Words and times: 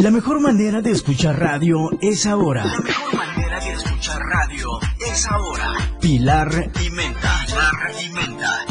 La 0.00 0.10
mejor 0.10 0.40
manera 0.40 0.80
de 0.80 0.92
escuchar 0.92 1.38
radio 1.38 1.90
es 2.00 2.24
ahora. 2.24 2.64
La 2.64 2.80
mejor 2.80 3.14
manera 3.16 3.60
de 3.60 3.72
escuchar 3.72 4.18
radio 4.18 4.66
es 4.98 5.26
ahora. 5.26 5.74
Pilar 6.00 6.70
y 6.82 6.90
Menta. 6.90 7.36
Pilar 7.46 7.72
y 8.02 8.08
Menta. 8.08 8.64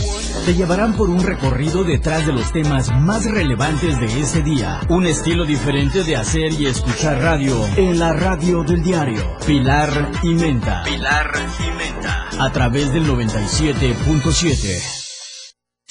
Te 0.48 0.56
llevarán 0.56 0.98
por 0.98 1.08
un 1.12 1.22
recorrido 1.22 1.84
detrás 1.84 2.26
de 2.26 2.34
los 2.34 2.52
temas 2.52 2.90
más 3.02 3.26
relevantes 3.26 4.00
de 4.00 4.20
ese 4.20 4.42
día. 4.42 4.82
Un 4.90 5.06
estilo 5.06 5.46
diferente 5.46 6.04
de 6.04 6.16
hacer 6.16 6.52
y 6.54 6.66
escuchar 6.66 7.22
radio 7.22 7.64
en 7.78 8.00
la 8.00 8.12
radio 8.14 8.64
del 8.64 8.82
diario. 8.82 9.22
Pilar 9.46 10.12
y 10.24 10.30
Menta. 10.30 10.82
Pilar 10.84 11.32
y 11.60 11.72
Menta. 11.78 12.28
A 12.44 12.52
través 12.52 12.92
del 12.92 13.06
97.7. 13.06 14.82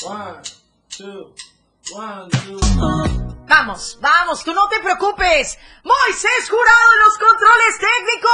One, 0.04 0.42
two, 0.90 1.06
one, 1.06 1.34
two. 1.36 1.47
Vamos, 3.48 3.98
vamos, 4.00 4.44
tú 4.44 4.52
no 4.52 4.68
te 4.68 4.78
preocupes. 4.80 5.58
Moisés 5.84 6.50
Jurado 6.50 6.92
en 6.92 7.00
los 7.04 7.18
controles 7.18 7.78
técnicos. 7.78 8.30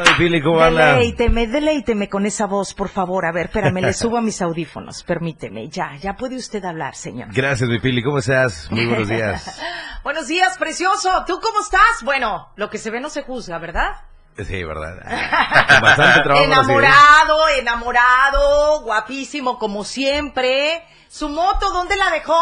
Hola, 0.00 0.16
Pili, 0.16 0.42
¿cómo 0.42 0.60
anda? 0.60 0.92
Deleíteme, 0.94 1.46
deleíteme 1.48 2.08
con 2.08 2.24
esa 2.24 2.46
voz, 2.46 2.72
por 2.72 2.88
favor. 2.88 3.26
A 3.26 3.32
ver, 3.32 3.46
espérame, 3.46 3.82
le 3.82 3.92
subo 3.94 4.16
a 4.16 4.20
mis 4.22 4.40
audífonos. 4.40 5.02
Permíteme, 5.02 5.68
ya, 5.68 5.96
ya 5.96 6.14
puede 6.14 6.36
usted 6.36 6.64
hablar, 6.64 6.94
señor. 6.94 7.28
Gracias, 7.32 7.68
mi 7.68 7.78
Pili, 7.78 8.02
¿cómo 8.02 8.18
estás? 8.18 8.70
Muy 8.70 8.86
buenos 8.86 9.08
días. 9.10 9.60
Buenos 10.04 10.28
días, 10.28 10.56
precioso. 10.56 11.24
¿Tú 11.26 11.40
cómo 11.40 11.60
estás? 11.60 12.02
Bueno, 12.04 12.52
lo 12.56 12.70
que 12.70 12.78
se 12.78 12.90
ve 12.90 13.00
no 13.00 13.10
se 13.10 13.22
juzga, 13.22 13.58
¿verdad? 13.58 13.96
Sí, 14.46 14.62
¿verdad? 14.64 14.94
Con 15.68 15.80
bastante 15.80 16.20
trabajo. 16.22 16.44
enamorado, 16.44 17.48
enamorado, 17.48 18.80
guapísimo 18.82 19.58
como 19.58 19.84
siempre. 19.84 20.84
¿Su 21.08 21.28
moto 21.28 21.70
dónde 21.72 21.96
la 21.96 22.10
dejó? 22.10 22.40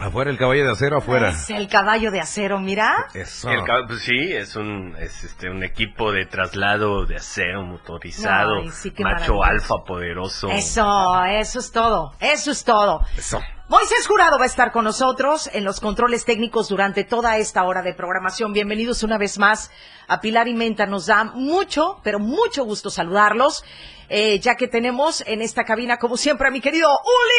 Afuera, 0.00 0.30
el 0.30 0.38
caballo 0.38 0.64
de 0.64 0.70
acero 0.70 0.96
afuera. 0.96 1.28
Es 1.28 1.50
el 1.50 1.68
caballo 1.68 2.10
de 2.10 2.20
acero, 2.20 2.58
mira. 2.58 3.06
Eso. 3.12 3.50
El 3.50 3.60
pues 3.86 4.00
sí, 4.00 4.32
es 4.32 4.56
un 4.56 4.96
es 4.98 5.24
este 5.24 5.50
un 5.50 5.62
equipo 5.62 6.10
de 6.10 6.24
traslado 6.24 7.04
de 7.04 7.16
acero 7.16 7.62
motorizado, 7.64 8.62
Ay, 8.62 8.70
sí, 8.70 8.92
qué 8.92 9.02
macho 9.04 9.44
alfa 9.44 9.84
poderoso. 9.86 10.48
Eso, 10.48 11.22
eso 11.26 11.58
es 11.58 11.70
todo, 11.70 12.14
eso 12.18 12.50
es 12.50 12.64
todo. 12.64 13.04
Eso. 13.14 13.42
Moisés 13.68 14.06
Jurado 14.08 14.38
va 14.38 14.44
a 14.44 14.46
estar 14.46 14.72
con 14.72 14.84
nosotros 14.84 15.50
en 15.52 15.64
los 15.64 15.80
controles 15.80 16.24
técnicos 16.24 16.70
durante 16.70 17.04
toda 17.04 17.36
esta 17.36 17.62
hora 17.64 17.82
de 17.82 17.92
programación. 17.92 18.54
Bienvenidos 18.54 19.02
una 19.02 19.18
vez 19.18 19.38
más 19.38 19.70
a 20.08 20.20
Pilar 20.22 20.48
y 20.48 20.54
Menta. 20.54 20.86
Nos 20.86 21.06
da 21.06 21.24
mucho, 21.24 22.00
pero 22.02 22.18
mucho 22.18 22.64
gusto 22.64 22.88
saludarlos, 22.88 23.64
eh, 24.08 24.40
ya 24.40 24.54
que 24.54 24.66
tenemos 24.66 25.22
en 25.26 25.42
esta 25.42 25.64
cabina, 25.64 25.98
como 25.98 26.16
siempre, 26.16 26.48
a 26.48 26.50
mi 26.50 26.62
querido 26.62 26.88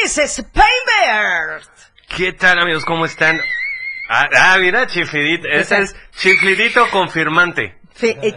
Ulises 0.00 0.46
Painbert. 0.54 1.91
¿Qué 2.16 2.32
tal, 2.32 2.58
amigos? 2.58 2.84
¿Cómo 2.84 3.04
están? 3.06 3.40
Ah, 4.08 4.28
ah, 4.36 4.58
mira, 4.60 4.86
chiflidito, 4.86 5.48
ese 5.48 5.78
es 5.80 5.96
chiflidito 6.16 6.86
confirmante. 6.90 7.76
Fe- 7.94 8.18
eh, 8.22 8.34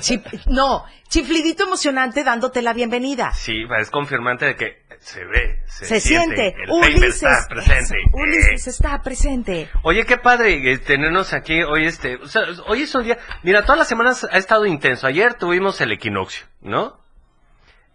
no, 0.47 0.85
chiflidito 1.09 1.63
emocionante 1.65 2.23
dándote 2.23 2.61
la 2.61 2.73
bienvenida. 2.73 3.31
Sí, 3.33 3.53
es 3.79 3.89
confirmante 3.89 4.45
de 4.45 4.55
que 4.55 4.85
se 4.99 5.23
ve, 5.25 5.59
se, 5.67 5.85
Se, 5.85 5.99
siente. 5.99 6.55
el 6.63 6.69
Ulises, 6.71 7.15
está 7.15 7.45
presente. 7.49 7.81
eso, 7.83 7.93
Ulises 8.13 8.67
Eh. 8.67 8.69
está 8.69 9.01
presente. 9.01 9.69
Oye, 9.83 10.05
qué 10.05 10.17
padre 10.17 10.71
eh, 10.71 10.77
tenernos 10.77 11.33
aquí 11.33 11.61
hoy 11.63 11.85
este, 11.85 12.15
o 12.15 12.27
sea, 12.27 12.43
hoy 12.67 12.83
es 12.83 12.95
un 12.95 13.03
día, 13.03 13.17
mira, 13.43 13.63
todas 13.63 13.79
las 13.79 13.87
semanas 13.87 14.25
ha 14.29 14.37
estado 14.37 14.65
intenso. 14.65 15.07
Ayer 15.07 15.33
tuvimos 15.33 15.79
el 15.81 15.91
equinoccio, 15.91 16.45
¿no? 16.61 17.03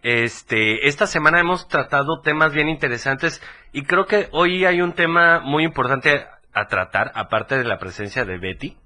Este, 0.03 0.87
esta 0.87 1.05
semana 1.07 1.39
hemos 1.39 1.67
tratado 1.67 2.21
temas 2.21 2.53
bien 2.53 2.69
interesantes 2.69 3.41
y 3.71 3.83
creo 3.83 4.05
que 4.07 4.29
hoy 4.31 4.65
hay 4.65 4.81
un 4.81 4.93
tema 4.93 5.39
muy 5.41 5.63
importante 5.63 6.25
a 6.53 6.67
tratar, 6.67 7.11
aparte 7.15 7.57
de 7.57 7.63
la 7.63 7.77
presencia 7.77 8.25
de 8.25 8.37
Betty, 8.39 8.77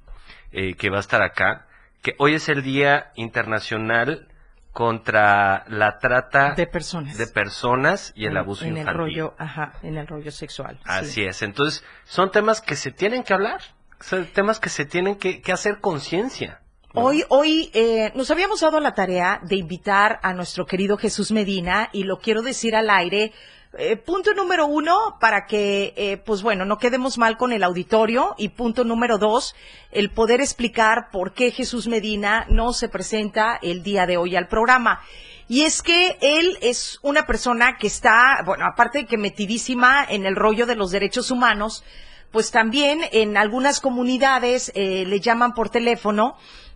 eh, 0.52 0.76
que 0.76 0.90
va 0.90 0.98
a 0.98 1.02
estar 1.02 1.22
acá, 1.22 1.68
que 2.02 2.16
hoy 2.20 2.36
es 2.36 2.50
el 2.50 2.62
Día 2.64 3.12
Internacional 3.16 4.28
contra 4.72 5.64
la 5.70 6.00
trata 6.00 6.54
De 6.54 6.68
personas. 6.68 7.18
de 7.18 7.28
personas 7.28 8.12
y 8.16 8.26
el 8.26 8.32
En- 8.34 8.38
abuso 8.38 8.66
en 8.66 8.72
infantil. 8.78 8.90
el 8.92 8.98
rollo, 8.98 9.36
ajá, 9.40 9.74
en 9.84 9.98
el 9.98 10.06
rollo 10.06 10.32
sexual. 10.32 10.80
Así 10.84 11.12
sí. 11.12 11.24
es. 11.24 11.42
Entonces, 11.42 11.84
son 12.04 12.30
temas 12.30 12.60
que 12.62 12.76
se 12.76 12.92
tienen 12.92 13.24
que 13.24 13.34
hablar. 13.34 13.62
Son 14.02 14.26
temas 14.28 14.60
que 14.60 14.68
se 14.70 14.86
tienen 14.86 15.16
que, 15.16 15.42
que 15.42 15.54
hacer 15.54 15.80
conciencia. 15.80 16.60
Hoy, 16.98 17.26
hoy 17.28 17.70
eh, 17.74 18.14
nos 18.16 18.32
habíamos 18.32 18.62
dado 18.62 18.80
la 18.80 18.94
tarea 18.94 19.42
de 19.44 19.58
invitar 19.58 20.18
a 20.24 20.34
nuestro 20.34 20.66
querido 20.66 20.96
Jesús 20.96 21.30
Medina 21.30 21.90
y 21.92 22.04
lo 22.04 22.20
quiero 22.20 22.42
decir 22.42 22.74
al 22.74 22.90
aire. 22.90 23.34
Eh, 23.78 23.98
punto 23.98 24.34
número 24.34 24.66
uno, 24.66 25.18
para 25.20 25.46
que, 25.46 25.94
eh, 25.98 26.16
pues 26.26 26.42
bueno, 26.42 26.64
no 26.64 26.78
quedemos 26.78 27.18
mal 27.18 27.36
con 27.36 27.52
el 27.52 27.64
auditorio. 27.64 28.34
Y 28.38 28.50
punto 28.50 28.86
número 28.86 29.18
dos, 29.18 29.56
el 29.92 30.10
poder 30.10 30.40
explicar 30.40 31.10
por 31.12 31.34
qué 31.34 31.52
Jesús 31.52 31.88
Medina 31.88 32.46
no 32.50 32.72
se 32.72 32.88
presenta 32.88 33.60
el 33.62 33.84
día 33.84 34.06
de 34.06 34.16
hoy 34.16 34.38
al 34.38 34.48
programa. 34.48 35.02
Y 35.50 35.64
es 35.64 35.82
que 35.82 36.18
él 36.22 36.58
es 36.62 37.00
una 37.02 37.26
persona 37.26 37.76
que 37.78 37.88
está, 37.88 38.42
bueno, 38.46 38.66
aparte 38.66 39.00
de 39.00 39.06
que 39.06 39.18
metidísima 39.18 40.06
en 40.08 40.26
el 40.26 40.38
rollo 40.38 40.66
de 40.66 40.76
los 40.76 40.92
derechos 40.92 41.30
humanos, 41.30 41.84
pues 42.32 42.52
también 42.52 43.02
en 43.12 43.38
algunas 43.38 43.80
comunidades 43.80 44.72
eh, 44.76 45.06
le 45.06 45.20
llaman 45.20 45.54
por 45.54 45.70
teléfono 45.70 46.36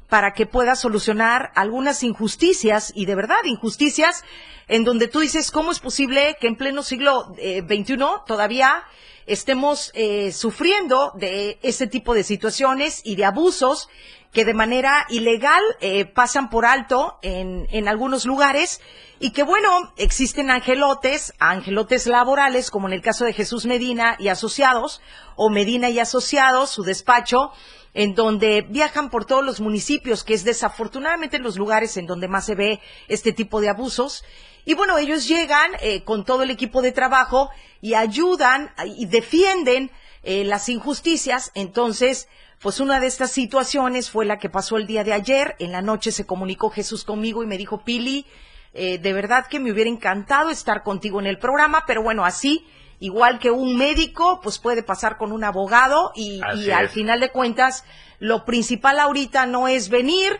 para 0.10 0.34
que 0.34 0.46
pueda 0.46 0.76
solucionar 0.76 1.52
algunas 1.56 2.04
injusticias 2.04 2.92
y 2.96 3.06
de 3.06 3.16
verdad 3.16 3.38
injusticias 3.46 4.24
en 4.68 4.84
donde 4.84 5.08
tú 5.08 5.20
dices 5.20 5.52
cómo 5.52 5.72
es 5.72 5.80
posible 5.80 6.36
que 6.42 6.48
en 6.48 6.56
pleno 6.56 6.84
siglo 6.84 7.34
eh, 7.38 7.62
XXI 7.62 7.98
todavía 8.26 8.84
estemos 9.28 9.92
eh, 9.94 10.32
sufriendo 10.32 11.14
de 11.16 11.60
ese 11.62 11.86
tipo 11.86 12.16
de 12.16 12.24
situaciones 12.24 13.02
y 13.04 13.16
de 13.16 13.26
abusos 13.26 13.88
que 14.32 14.46
de 14.46 14.54
manera 14.54 15.06
ilegal 15.10 15.62
eh, 15.82 16.06
pasan 16.06 16.50
por 16.50 16.66
alto 16.66 17.18
en, 17.22 17.68
en 17.72 17.88
algunos 17.88 18.26
lugares 18.26 18.82
y 19.20 19.32
que 19.32 19.44
bueno, 19.44 19.94
existen 19.98 20.50
angelotes, 20.50 21.34
angelotes 21.40 22.08
laborales, 22.08 22.72
como 22.72 22.88
en 22.88 22.94
el 22.94 23.02
caso 23.02 23.26
de 23.26 23.34
Jesús 23.34 23.66
Medina 23.66 24.16
y 24.18 24.30
asociados, 24.30 25.02
o 25.36 25.50
Medina 25.50 25.90
y 25.90 26.00
asociados, 26.00 26.70
su 26.70 26.84
despacho, 26.84 27.52
en 27.94 28.16
donde 28.16 28.62
viajan 28.62 29.10
por 29.10 29.26
todos 29.26 29.44
los 29.44 29.60
municipios, 29.60 30.24
que 30.24 30.34
es 30.34 30.44
desafortunadamente 30.44 31.40
los 31.40 31.58
lugares 31.58 31.98
en 31.98 32.06
donde 32.06 32.28
más 32.28 32.46
se 32.46 32.56
ve 32.56 32.80
este 33.08 33.34
tipo 33.34 33.62
de 33.62 33.70
abusos. 33.70 34.24
Y 34.66 34.74
bueno, 34.74 34.98
ellos 34.98 35.28
llegan 35.28 35.72
eh, 35.82 36.04
con 36.04 36.26
todo 36.26 36.44
el 36.44 36.52
equipo 36.52 36.82
de 36.82 36.92
trabajo 36.92 37.50
y 37.82 37.94
ayudan 37.94 38.72
y 38.98 39.06
defienden 39.06 39.92
eh, 40.24 40.44
las 40.44 40.70
injusticias. 40.70 41.52
Entonces, 41.56 42.28
pues 42.62 42.80
una 42.80 43.00
de 43.00 43.08
estas 43.08 43.32
situaciones 43.32 44.10
fue 44.10 44.26
la 44.26 44.38
que 44.38 44.50
pasó 44.50 44.78
el 44.78 44.86
día 44.86 45.04
de 45.04 45.14
ayer. 45.14 45.56
En 45.60 45.72
la 45.72 45.82
noche 45.82 46.12
se 46.12 46.26
comunicó 46.26 46.70
Jesús 46.70 47.04
conmigo 47.04 47.42
y 47.42 47.48
me 47.48 47.58
dijo, 47.58 47.84
Pili, 47.84 48.26
eh, 48.74 48.98
de 49.00 49.14
verdad 49.14 49.48
que 49.48 49.60
me 49.60 49.72
hubiera 49.72 49.90
encantado 49.90 50.50
estar 50.50 50.84
contigo 50.84 51.20
en 51.20 51.26
el 51.26 51.40
programa, 51.40 51.86
pero 51.88 52.04
bueno, 52.04 52.26
así, 52.26 52.68
igual 53.00 53.40
que 53.40 53.52
un 53.52 53.78
médico, 53.78 54.40
pues 54.42 54.60
puede 54.60 54.84
pasar 54.84 55.18
con 55.18 55.32
un 55.32 55.44
abogado 55.44 56.12
y, 56.16 56.42
al 56.72 56.90
final 56.90 57.20
de 57.20 57.30
cuentas, 57.32 57.86
lo 58.20 58.46
principal 58.46 59.00
ahorita 59.00 59.46
no 59.46 59.68
es 59.68 59.90
venir 59.90 60.40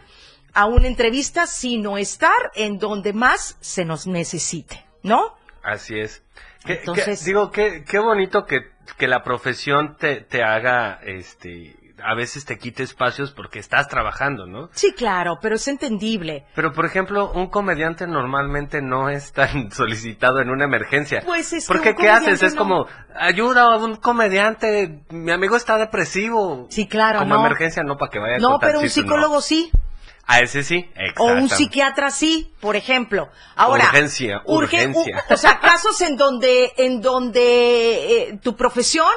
a 0.54 0.66
una 0.66 0.88
entrevista, 0.88 1.46
sino 1.48 1.98
estar 1.98 2.52
en 2.56 2.80
donde 2.80 3.14
más 3.14 3.58
se 3.62 3.86
nos 3.86 4.08
necesite, 4.08 4.86
¿no? 5.04 5.36
Así 5.64 6.00
es. 6.00 6.22
Que- 6.66 6.74
que- 6.74 6.80
Entonces- 6.80 7.24
digo, 7.24 7.52
qué, 7.52 7.84
qué 7.88 8.00
bonito 8.00 8.46
que, 8.46 8.62
que 8.98 9.08
la 9.08 9.24
profesión 9.24 9.96
te, 9.98 10.22
te 10.22 10.44
haga, 10.44 11.00
este, 11.04 11.76
a 12.04 12.14
veces 12.16 12.46
te 12.46 12.58
quite 12.58 12.84
espacios 12.84 13.32
porque 13.32 13.60
estás 13.60 13.88
trabajando, 13.88 14.46
¿no? 14.46 14.70
Sí, 14.74 14.94
claro, 14.94 15.40
pero 15.42 15.56
es 15.56 15.68
entendible. 15.68 16.46
Pero, 16.56 16.74
por 16.74 16.86
ejemplo, 16.86 17.32
un 17.32 17.48
comediante 17.50 18.08
normalmente 18.08 18.82
no 18.82 19.10
es 19.10 19.32
tan 19.34 19.72
solicitado 19.74 20.40
en 20.42 20.50
una 20.50 20.66
emergencia. 20.66 21.22
Pues 21.26 21.54
es 21.54 21.68
que 21.68 21.74
Porque, 21.74 21.90
un 21.92 21.96
¿qué 21.98 22.10
haces? 22.10 22.44
Es 22.44 22.54
no. 22.56 22.60
como, 22.60 22.88
ayuda 23.16 23.64
a 23.74 23.78
un 23.78 23.96
comediante, 23.98 25.04
mi 25.10 25.32
amigo 25.32 25.56
está 25.56 25.78
depresivo. 25.78 26.68
Sí, 26.70 26.88
claro, 26.88 27.20
Como 27.20 27.36
no. 27.36 27.42
emergencia, 27.46 27.84
no 27.84 27.98
para 27.98 28.12
que 28.12 28.20
vaya 28.20 28.36
a 28.36 28.40
No, 28.40 28.60
pero 28.60 28.80
un 28.80 28.86
no. 28.86 28.90
psicólogo 28.90 29.42
sí. 29.42 29.72
A 30.32 30.42
ese 30.42 30.62
sí, 30.62 30.88
O 30.96 31.00
exacto. 31.02 31.24
un 31.24 31.50
psiquiatra 31.50 32.12
sí, 32.12 32.54
por 32.62 32.76
ejemplo. 32.76 33.30
Ahora, 33.56 33.86
Urgencia, 33.86 34.44
urge- 34.46 34.86
urgencia. 34.86 35.24
o 35.28 35.36
sea, 35.38 35.60
casos 35.60 36.00
en 36.02 36.18
donde, 36.18 36.72
en 36.78 37.02
donde 37.02 38.30
eh, 38.30 38.40
tu 38.44 38.56
profesión 38.56 39.08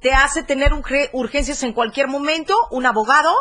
te 0.00 0.12
hace 0.12 0.42
tener 0.42 0.72
urge- 0.72 1.10
urgencias 1.12 1.62
en 1.62 1.72
cualquier 1.72 2.08
momento, 2.08 2.54
un 2.70 2.86
abogado, 2.86 3.32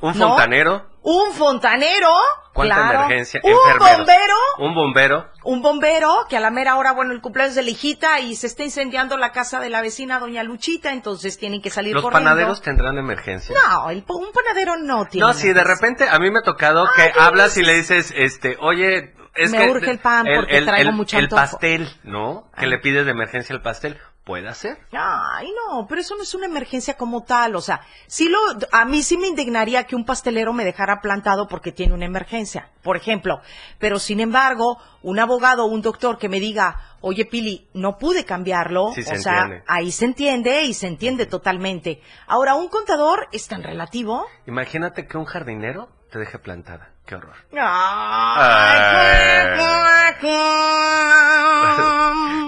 Un 0.00 0.18
¿no? 0.18 0.28
fontanero. 0.30 0.86
un 1.02 1.32
fontanero, 1.32 2.12
¿Cuánta 2.52 2.74
claro, 2.76 2.98
emergencia? 3.04 3.40
un 3.44 3.50
Enfermeros. 3.50 3.96
bombero, 3.98 4.34
Un 4.58 4.74
bombero. 4.74 5.26
un 5.44 5.62
bombero 5.62 6.26
que 6.28 6.36
a 6.36 6.40
la 6.40 6.50
mera 6.50 6.76
hora, 6.76 6.92
bueno, 6.92 7.12
el 7.12 7.20
cumpleaños 7.20 7.54
de 7.56 7.62
la 7.62 7.70
hijita 7.70 8.20
y 8.20 8.36
se 8.36 8.46
está 8.46 8.62
incendiando 8.62 9.16
la 9.16 9.32
casa 9.32 9.58
de 9.60 9.68
la 9.70 9.80
vecina 9.80 10.18
doña 10.20 10.42
Luchita, 10.42 10.92
entonces 10.92 11.38
tienen 11.38 11.60
que 11.62 11.70
salir 11.70 11.94
Los 11.94 12.02
corriendo. 12.04 12.28
panaderos 12.30 12.62
tendrán 12.62 12.98
emergencia. 12.98 13.54
No, 13.68 13.90
el, 13.90 14.04
un 14.08 14.32
panadero 14.32 14.76
no 14.76 15.06
tiene. 15.06 15.26
No, 15.26 15.32
si 15.34 15.44
de 15.48 15.50
emergencia. 15.52 15.74
repente 15.74 16.08
a 16.08 16.18
mí 16.18 16.30
me 16.30 16.38
ha 16.40 16.42
tocado 16.42 16.84
Ay, 16.86 16.92
que 17.06 17.12
¿qué 17.12 17.20
hablas 17.20 17.56
y 17.56 17.62
le 17.62 17.74
dices, 17.74 18.12
este, 18.16 18.56
oye, 18.60 19.14
es 19.34 19.50
Me 19.50 19.58
que 19.58 19.70
urge 19.70 19.90
el 19.90 19.98
pan 19.98 20.26
porque 20.36 20.60
traigo 20.62 20.92
mucho 20.92 21.16
el 21.18 21.24
antojo. 21.24 21.40
pastel, 21.40 21.88
¿no? 22.04 22.50
Que 22.58 22.66
Ah. 22.66 22.68
le 22.68 22.78
pides 22.78 23.06
de 23.06 23.12
emergencia 23.12 23.54
el 23.54 23.62
pastel. 23.62 23.98
Pueda 24.24 24.54
ser. 24.54 24.78
Ay, 24.92 25.48
no, 25.50 25.86
pero 25.88 26.00
eso 26.00 26.16
no 26.16 26.22
es 26.22 26.34
una 26.34 26.46
emergencia 26.46 26.94
como 26.96 27.24
tal. 27.24 27.56
O 27.56 27.60
sea, 27.60 27.80
sí 28.06 28.28
lo, 28.28 28.38
a 28.70 28.84
mí 28.84 29.02
sí 29.02 29.18
me 29.18 29.26
indignaría 29.26 29.84
que 29.84 29.96
un 29.96 30.04
pastelero 30.04 30.52
me 30.52 30.64
dejara 30.64 31.00
plantado 31.00 31.48
porque 31.48 31.72
tiene 31.72 31.94
una 31.94 32.06
emergencia, 32.06 32.70
por 32.82 32.96
ejemplo. 32.96 33.40
Pero 33.78 33.98
sin 33.98 34.20
embargo, 34.20 34.78
un 35.02 35.18
abogado 35.18 35.64
o 35.64 35.68
un 35.68 35.82
doctor 35.82 36.18
que 36.18 36.28
me 36.28 36.40
diga, 36.40 36.96
oye, 37.00 37.24
Pili, 37.24 37.68
no 37.74 37.98
pude 37.98 38.24
cambiarlo. 38.24 38.92
Sí 38.94 39.02
se 39.02 39.16
o 39.16 39.20
sea, 39.20 39.42
entiende. 39.42 39.64
ahí 39.66 39.90
se 39.90 40.04
entiende 40.04 40.62
y 40.62 40.74
se 40.74 40.86
entiende 40.86 41.26
totalmente. 41.26 42.00
Ahora, 42.26 42.54
un 42.54 42.68
contador 42.68 43.28
es 43.32 43.48
tan 43.48 43.62
relativo. 43.62 44.26
Imagínate 44.46 45.06
que 45.06 45.18
un 45.18 45.24
jardinero 45.24 45.88
te 46.10 46.18
deje 46.18 46.38
plantada. 46.38 46.91
Qué 47.06 47.14
horror. 47.16 47.34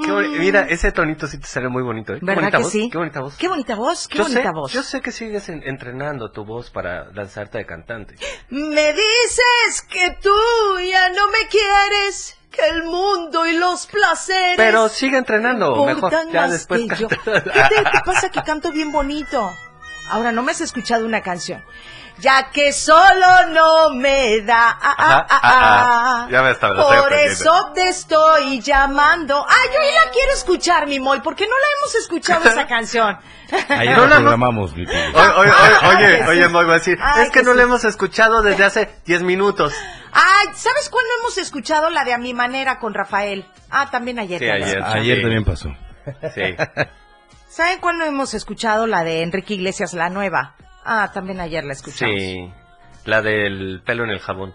Qué 0.05 0.39
Mira, 0.39 0.63
ese 0.69 0.93
tonito 0.93 1.27
sí 1.27 1.39
te 1.39 1.47
sale 1.47 1.69
muy 1.69 1.83
bonito, 1.83 2.13
¿eh? 2.13 2.19
Qué 2.21 2.27
¿Verdad 2.27 2.43
bonita 2.43 2.59
que 2.59 2.63
voz, 2.65 2.73
sí? 2.73 2.89
Qué 2.91 2.99
bonita 2.99 3.21
voz. 3.21 3.37
Qué 3.37 3.49
bonita 3.49 3.75
voz, 3.75 4.09
qué 4.09 4.19
yo 4.19 4.25
bonita 4.25 4.43
sé, 4.43 4.51
voz. 4.53 4.73
Yo 4.73 4.83
sé 4.83 5.01
que 5.01 5.11
sigues 5.13 5.49
en- 5.49 5.63
entrenando 5.65 6.31
tu 6.31 6.45
voz 6.45 6.71
para 6.71 7.11
lanzarte 7.13 7.59
de 7.59 7.67
cantante. 7.67 8.17
Me 8.51 8.93
dices 8.93 9.83
que 9.91 10.17
tú 10.23 10.35
ya 10.91 11.09
no 11.11 11.27
me 11.29 11.49
quieres, 11.49 12.37
que 12.51 12.67
el 12.69 12.85
mundo 12.85 13.47
y 13.47 13.57
los 13.57 13.87
placeres. 13.87 14.57
Pero 14.57 14.89
sigue 14.89 15.17
entrenando, 15.17 15.85
mejor. 15.87 16.13
Ya 16.33 16.49
después 16.49 16.83
que 16.83 16.89
canta. 16.89 17.43
¿Qué 17.43 17.51
te, 17.75 17.83
te 17.91 18.01
pasa 18.05 18.29
que 18.29 18.43
canto 18.43 18.71
bien 18.71 18.93
bonito? 18.93 19.51
Ahora, 20.11 20.33
no 20.33 20.43
me 20.43 20.53
has 20.53 20.61
escuchado 20.61 21.07
una 21.07 21.23
canción. 21.23 21.65
Ya 22.19 22.51
que 22.53 22.73
solo 22.73 23.27
no 23.51 23.91
me 23.91 24.41
da. 24.43 24.71
ah, 24.71 24.77
ah, 24.81 24.97
ah, 24.99 25.27
ah, 25.31 25.41
ah. 25.43 26.23
ah. 26.25 26.29
Ya 26.31 26.39
me 26.43 26.49
lo 26.49 26.53
estoy 26.53 26.77
Por 26.77 27.13
eso 27.13 27.73
te 27.75 27.89
estoy 27.89 28.61
llamando. 28.61 29.45
Ay, 29.49 29.69
yo 29.73 29.79
ya 29.83 30.05
la 30.07 30.11
quiero 30.13 30.33
escuchar, 30.33 30.87
mi 30.87 31.01
Moy. 31.01 31.21
¿Por 31.21 31.35
qué 31.35 31.45
no 31.47 31.53
la 31.53 31.67
hemos 31.79 31.95
escuchado 31.97 32.49
esa 32.49 32.67
canción? 32.69 33.19
Ayer 33.69 33.97
No, 33.97 34.07
no. 34.07 34.15
programamos. 34.17 34.73
Oye, 34.73 34.87
oye, 35.87 36.25
oye. 36.29 36.49
Moy 36.49 36.65
va 36.65 36.75
a 36.75 36.79
decir, 36.79 36.99
Ay, 37.03 37.25
es 37.25 37.31
que 37.31 37.41
que 37.41 37.45
no 37.45 37.51
sí. 37.53 37.57
le 37.59 37.63
hemos 37.65 37.85
escuchado 37.85 38.43
desde 38.43 38.65
hace 38.65 38.91
10 39.07 39.23
minutos. 39.23 39.75
Ay, 40.13 40.47
¿sabes 40.55 40.89
cuándo 40.91 41.11
hemos 41.21 41.37
escuchado 41.39 41.91
la 41.91 42.05
de 42.05 42.15
A 42.15 42.19
mi 42.19 42.33
manera 42.33 42.79
con 42.79 42.95
Rafael? 42.95 43.45
Ah, 43.71 43.91
también 43.91 44.21
ayer. 44.21 44.39
Sí, 44.39 44.49
ayer. 44.49 44.83
Ayer 44.85 45.21
también 45.21 45.45
pasó. 45.45 45.69
Sí. 46.35 46.55
¿Saben 47.49 47.81
cuándo 47.81 48.05
hemos 48.05 48.35
escuchado 48.35 48.87
la 48.87 49.03
de 49.05 49.23
Enrique 49.23 49.55
Iglesias, 49.55 49.93
la 49.95 50.11
nueva? 50.11 50.55
Ah, 50.85 51.11
también 51.13 51.41
ayer 51.41 51.65
la 51.65 51.73
escuchamos. 51.73 52.15
Sí. 52.17 52.53
La 53.05 53.23
del 53.23 53.83
pelo 53.85 54.05
en 54.05 54.11
el 54.11 54.21
jabón. 54.21 54.55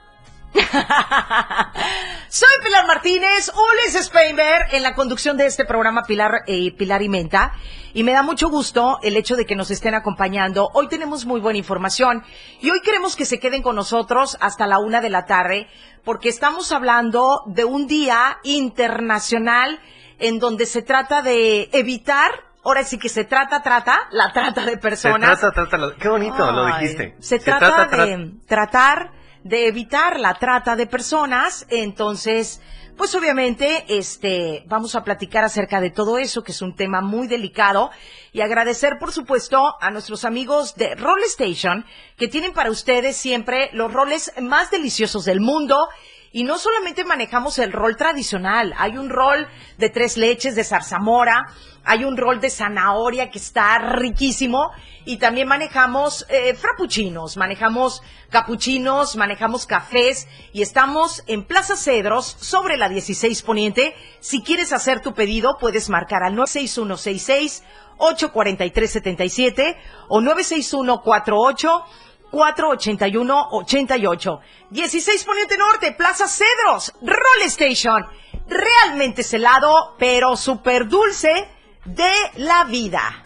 Soy 2.29 2.49
Pilar 2.63 2.87
Martínez, 2.87 3.51
Ulises 3.53 4.05
Speinberg, 4.05 4.73
en 4.73 4.83
la 4.83 4.93
conducción 4.95 5.37
de 5.37 5.45
este 5.45 5.65
programa 5.65 6.03
Pilar, 6.03 6.43
eh, 6.47 6.71
Pilar 6.75 7.01
y 7.01 7.09
Menta. 7.09 7.53
Y 7.93 8.03
me 8.03 8.11
da 8.11 8.21
mucho 8.23 8.49
gusto 8.49 8.99
el 9.01 9.17
hecho 9.17 9.35
de 9.35 9.45
que 9.45 9.55
nos 9.55 9.71
estén 9.71 9.95
acompañando. 9.95 10.69
Hoy 10.73 10.87
tenemos 10.87 11.25
muy 11.25 11.39
buena 11.39 11.57
información 11.57 12.23
y 12.61 12.69
hoy 12.69 12.81
queremos 12.81 13.15
que 13.15 13.25
se 13.25 13.39
queden 13.39 13.63
con 13.63 13.75
nosotros 13.75 14.37
hasta 14.41 14.67
la 14.67 14.79
una 14.79 15.01
de 15.01 15.09
la 15.09 15.25
tarde 15.25 15.67
porque 16.03 16.29
estamos 16.29 16.71
hablando 16.71 17.41
de 17.47 17.65
un 17.65 17.87
día 17.87 18.37
internacional 18.43 19.79
en 20.19 20.39
donde 20.39 20.65
se 20.65 20.81
trata 20.81 21.21
de 21.21 21.69
evitar, 21.71 22.31
ahora 22.69 22.83
sí 22.83 22.97
que 22.97 23.09
se 23.09 23.23
trata, 23.25 23.61
trata, 23.61 24.07
la 24.11 24.31
trata 24.31 24.65
de 24.65 24.71
Se 24.73 24.77
personas. 24.77 25.39
trata, 25.39 25.67
trata, 25.67 25.95
qué 25.99 26.07
bonito 26.07 26.51
lo 26.51 26.65
dijiste. 26.67 27.15
Se, 27.19 27.39
trata, 27.39 27.89
tra- 27.89 28.05
de 28.05 28.31
tratar 28.47 29.11
de 29.43 29.67
evitar 29.67 30.19
la 30.19 30.33
trata 30.35 30.75
de 30.75 30.85
personas, 30.85 31.65
entonces, 31.69 32.61
pues 32.97 33.15
obviamente, 33.15 33.85
este, 33.87 34.63
vamos 34.67 34.95
a 34.95 35.03
platicar 35.03 35.43
acerca 35.45 35.79
de 35.79 35.89
todo 35.91 36.17
eso, 36.17 36.43
que 36.43 36.51
es 36.51 36.61
un 36.61 36.75
tema 36.75 36.99
muy 37.01 37.27
delicado, 37.27 37.89
y 38.33 38.41
agradecer, 38.41 38.97
por 38.99 39.11
supuesto, 39.13 39.75
a 39.79 39.91
nuestros 39.91 40.25
amigos 40.25 40.75
de 40.75 40.93
Roll 40.95 41.21
Station, 41.25 41.85
que 42.17 42.27
tienen 42.27 42.51
para 42.53 42.69
ustedes 42.69 43.15
siempre 43.15 43.69
los 43.73 43.91
roles 43.93 44.33
más 44.41 44.71
deliciosos 44.71 45.23
del 45.25 45.39
mundo, 45.39 45.87
y 46.31 46.43
no 46.43 46.57
solamente 46.57 47.03
manejamos 47.05 47.59
el 47.59 47.71
rol 47.71 47.95
tradicional, 47.95 48.73
hay 48.77 48.97
un 48.97 49.09
rol 49.09 49.47
de 49.77 49.89
tres 49.89 50.17
leches 50.17 50.55
de 50.55 50.63
zarzamora, 50.63 51.47
hay 51.83 52.03
un 52.03 52.17
rol 52.17 52.39
de 52.39 52.49
zanahoria 52.49 53.31
que 53.31 53.39
está 53.39 53.79
riquísimo 53.79 54.71
y 55.05 55.17
también 55.17 55.47
manejamos 55.47 56.25
eh, 56.29 56.53
frappuccinos, 56.53 57.35
manejamos 57.35 58.03
capuchinos, 58.29 59.15
manejamos 59.15 59.65
cafés 59.65 60.27
y 60.53 60.61
estamos 60.61 61.23
en 61.25 61.45
Plaza 61.45 61.75
Cedros 61.75 62.25
sobre 62.39 62.77
la 62.77 62.89
16 62.89 63.41
Poniente. 63.41 63.95
Si 64.19 64.43
quieres 64.43 64.71
hacer 64.71 65.01
tu 65.01 65.13
pedido 65.13 65.57
puedes 65.59 65.89
marcar 65.89 66.21
al 66.23 66.35
96166 66.35 67.63
84377 67.97 69.77
o 70.09 70.21
96148 70.21 71.85
481-88. 72.31 74.39
16 74.69 75.23
Poniente 75.23 75.57
Norte, 75.57 75.93
Plaza 75.93 76.27
Cedros, 76.27 76.93
Roll 77.01 77.41
Station. 77.45 78.05
Realmente 78.47 79.21
es 79.21 79.33
helado, 79.33 79.95
pero 79.97 80.35
súper 80.35 80.87
dulce 80.87 81.47
de 81.85 82.11
la 82.37 82.65
vida. 82.65 83.23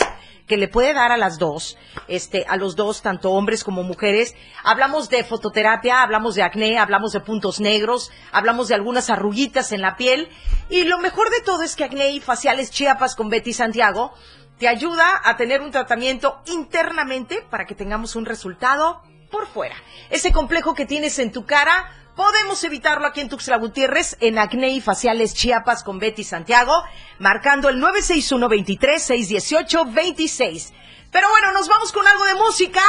que 0.52 0.58
le 0.58 0.68
puede 0.68 0.94
dar 0.94 1.14
a 1.14 1.18
las 1.18 1.40
dos, 1.40 1.78
este, 2.10 2.46
a 2.50 2.58
los 2.58 2.76
dos, 2.76 3.02
tanto 3.02 3.32
hombres 3.32 3.64
como 3.64 3.84
mujeres. 3.84 4.36
Hablamos 4.66 5.08
de 5.08 5.24
fototerapia, 5.24 6.02
hablamos 6.02 6.36
de 6.36 6.44
acné, 6.44 6.78
hablamos 6.78 7.14
de 7.14 7.22
puntos 7.22 7.62
negros, 7.62 8.12
hablamos 8.34 8.68
de 8.68 8.76
algunas 8.76 9.10
arruguitas 9.10 9.72
en 9.72 9.80
la 9.80 9.96
piel. 9.96 10.28
Y 10.70 10.84
lo 10.84 10.98
mejor 10.98 11.30
de 11.30 11.40
todo 11.40 11.64
es 11.64 11.78
que 11.78 11.86
Acné 11.86 12.10
y 12.10 12.20
Faciales 12.20 12.70
Chiapas 12.70 13.16
con 13.16 13.30
Betty 13.30 13.54
Santiago 13.54 14.12
te 14.60 14.68
ayuda 14.68 15.22
a 15.24 15.38
tener 15.38 15.62
un 15.62 15.72
tratamiento 15.72 16.42
internamente 16.48 17.46
para 17.50 17.66
que 17.66 17.74
tengamos 17.74 18.18
un 18.18 18.26
resultado 18.26 19.02
por 19.32 19.48
fuera. 19.48 19.78
Ese 20.10 20.34
complejo 20.34 20.74
que 20.74 20.86
tienes 20.86 21.18
en 21.20 21.32
tu 21.32 21.46
cara, 21.46 22.01
podemos 22.22 22.64
evitarlo 22.64 23.08
aquí 23.08 23.20
en 23.20 23.30
Tuxtla 23.30 23.58
Gutiérrez, 23.58 24.16
en 24.20 24.38
Acné 24.38 24.70
y 24.70 24.80
Faciales 24.80 25.34
Chiapas 25.34 25.84
con 25.84 25.98
Betty 25.98 26.24
Santiago, 26.24 26.84
marcando 27.18 27.68
el 27.68 27.82
961-23-618-26. 27.82 30.72
Pero 31.10 31.28
bueno, 31.30 31.52
nos 31.52 31.68
vamos 31.68 31.92
con 31.92 32.06
algo 32.06 32.24
de 32.26 32.36
música. 32.36 32.84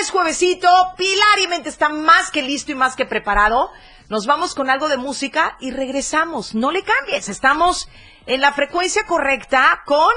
Es 0.00 0.10
juevesito, 0.10 0.68
Pilar 0.96 1.38
y 1.44 1.46
Mente 1.46 1.68
está 1.68 1.90
más 1.90 2.32
que 2.32 2.42
listo 2.42 2.72
y 2.72 2.74
más 2.74 2.96
que 2.96 3.06
preparado. 3.06 3.70
Nos 4.08 4.26
vamos 4.26 4.56
con 4.56 4.68
algo 4.68 4.88
de 4.88 4.96
música 4.96 5.56
y 5.60 5.70
regresamos. 5.70 6.56
No 6.56 6.72
le 6.72 6.82
cambies, 6.82 7.28
estamos 7.28 7.88
en 8.26 8.40
la 8.40 8.52
frecuencia 8.52 9.06
correcta 9.06 9.84
con 9.86 10.12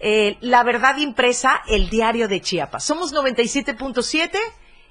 eh, 0.00 0.38
La 0.40 0.64
Verdad 0.64 0.96
Impresa, 0.96 1.62
el 1.68 1.88
diario 1.88 2.26
de 2.26 2.40
Chiapas. 2.40 2.82
Somos 2.82 3.14
97.7 3.14 4.40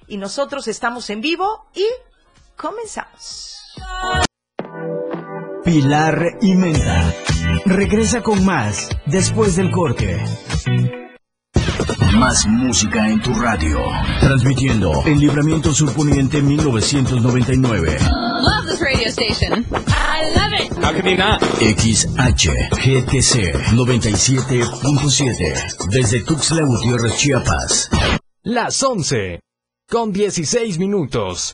y 0.08 0.16
nosotros 0.16 0.70
estamos 0.70 1.10
en 1.10 1.20
vivo 1.20 1.68
y 1.74 1.86
comenzamos. 2.62 3.58
Pilar 5.66 6.38
y 6.42 6.56
Menta. 6.56 7.14
regresa 7.66 8.22
con 8.22 8.46
más 8.46 8.88
después 9.08 9.56
del 9.56 9.72
corte. 9.72 10.24
Más 12.18 12.46
música 12.46 13.10
en 13.10 13.20
tu 13.22 13.34
radio. 13.34 13.80
Transmitiendo 14.20 14.92
en 15.06 15.20
Libramiento 15.20 15.74
Surponiente 15.74 16.40
1999. 16.42 17.98
Love 18.42 18.66
this 18.70 18.80
radio 18.80 19.08
station. 19.08 19.66
I 19.88 20.30
love 20.36 20.54
it. 20.54 20.72
How 20.84 20.94
can 20.94 21.06
you 21.06 21.18
not? 21.18 21.42
XHGTC 21.62 23.54
97.7. 23.74 25.90
Desde 25.90 26.22
Tuxtla 26.24 26.64
Gutiérrez, 26.66 27.16
Chiapas. 27.18 27.90
Las 28.44 28.84
11. 28.84 29.40
Con 29.88 30.12
16 30.12 30.78
minutos. 30.80 31.54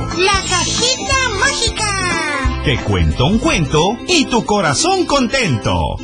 La 0.17 0.33
cajita 0.49 1.29
mágica. 1.39 2.61
Te 2.65 2.77
cuento 2.83 3.25
un 3.25 3.39
cuento 3.39 3.97
y 4.07 4.25
tu 4.25 4.45
corazón 4.45 5.05
contento. 5.05 5.97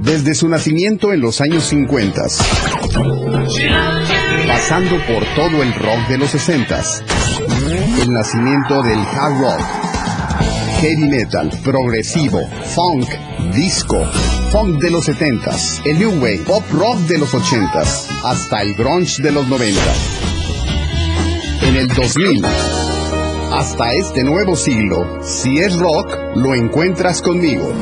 Desde 0.00 0.34
su 0.34 0.48
nacimiento 0.48 1.12
en 1.12 1.20
los 1.22 1.40
años 1.40 1.64
50, 1.64 2.22
pasando 4.46 4.96
por 5.06 5.24
todo 5.34 5.62
el 5.62 5.72
rock 5.74 6.08
de 6.08 6.18
los 6.18 6.30
60, 6.30 6.82
el 8.02 8.12
nacimiento 8.12 8.82
del 8.82 8.98
hard 8.98 9.40
rock, 9.40 9.60
heavy 10.84 11.08
metal, 11.08 11.50
progresivo, 11.64 12.46
funk, 12.74 13.08
disco, 13.54 14.04
funk 14.52 14.82
de 14.82 14.90
los 14.90 15.08
70s, 15.08 15.80
el 15.86 15.98
new 15.98 16.10
wave, 16.20 16.42
pop 16.46 16.62
rock 16.72 16.98
de 17.08 17.16
los 17.16 17.32
80s, 17.32 18.06
hasta 18.22 18.60
el 18.60 18.74
grunge 18.74 19.22
de 19.22 19.32
los 19.32 19.48
90. 19.48 19.80
En 21.62 21.76
el 21.76 21.88
2000, 21.88 22.44
hasta 23.50 23.94
este 23.94 24.24
nuevo 24.24 24.56
siglo, 24.56 25.20
si 25.22 25.58
es 25.58 25.74
rock, 25.78 26.18
lo 26.34 26.54
encuentras 26.54 27.22
conmigo. 27.22 27.72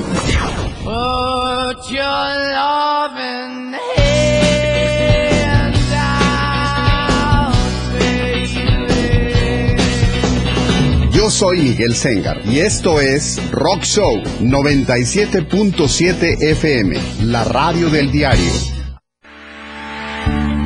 Soy 11.32 11.60
Miguel 11.62 11.94
Sengar 11.94 12.42
y 12.46 12.58
esto 12.58 13.00
es 13.00 13.40
Rock 13.50 13.84
Show 13.84 14.22
97.7 14.40 16.36
FM, 16.42 16.94
la 17.22 17.42
radio 17.44 17.88
del 17.88 18.12
diario. 18.12 18.52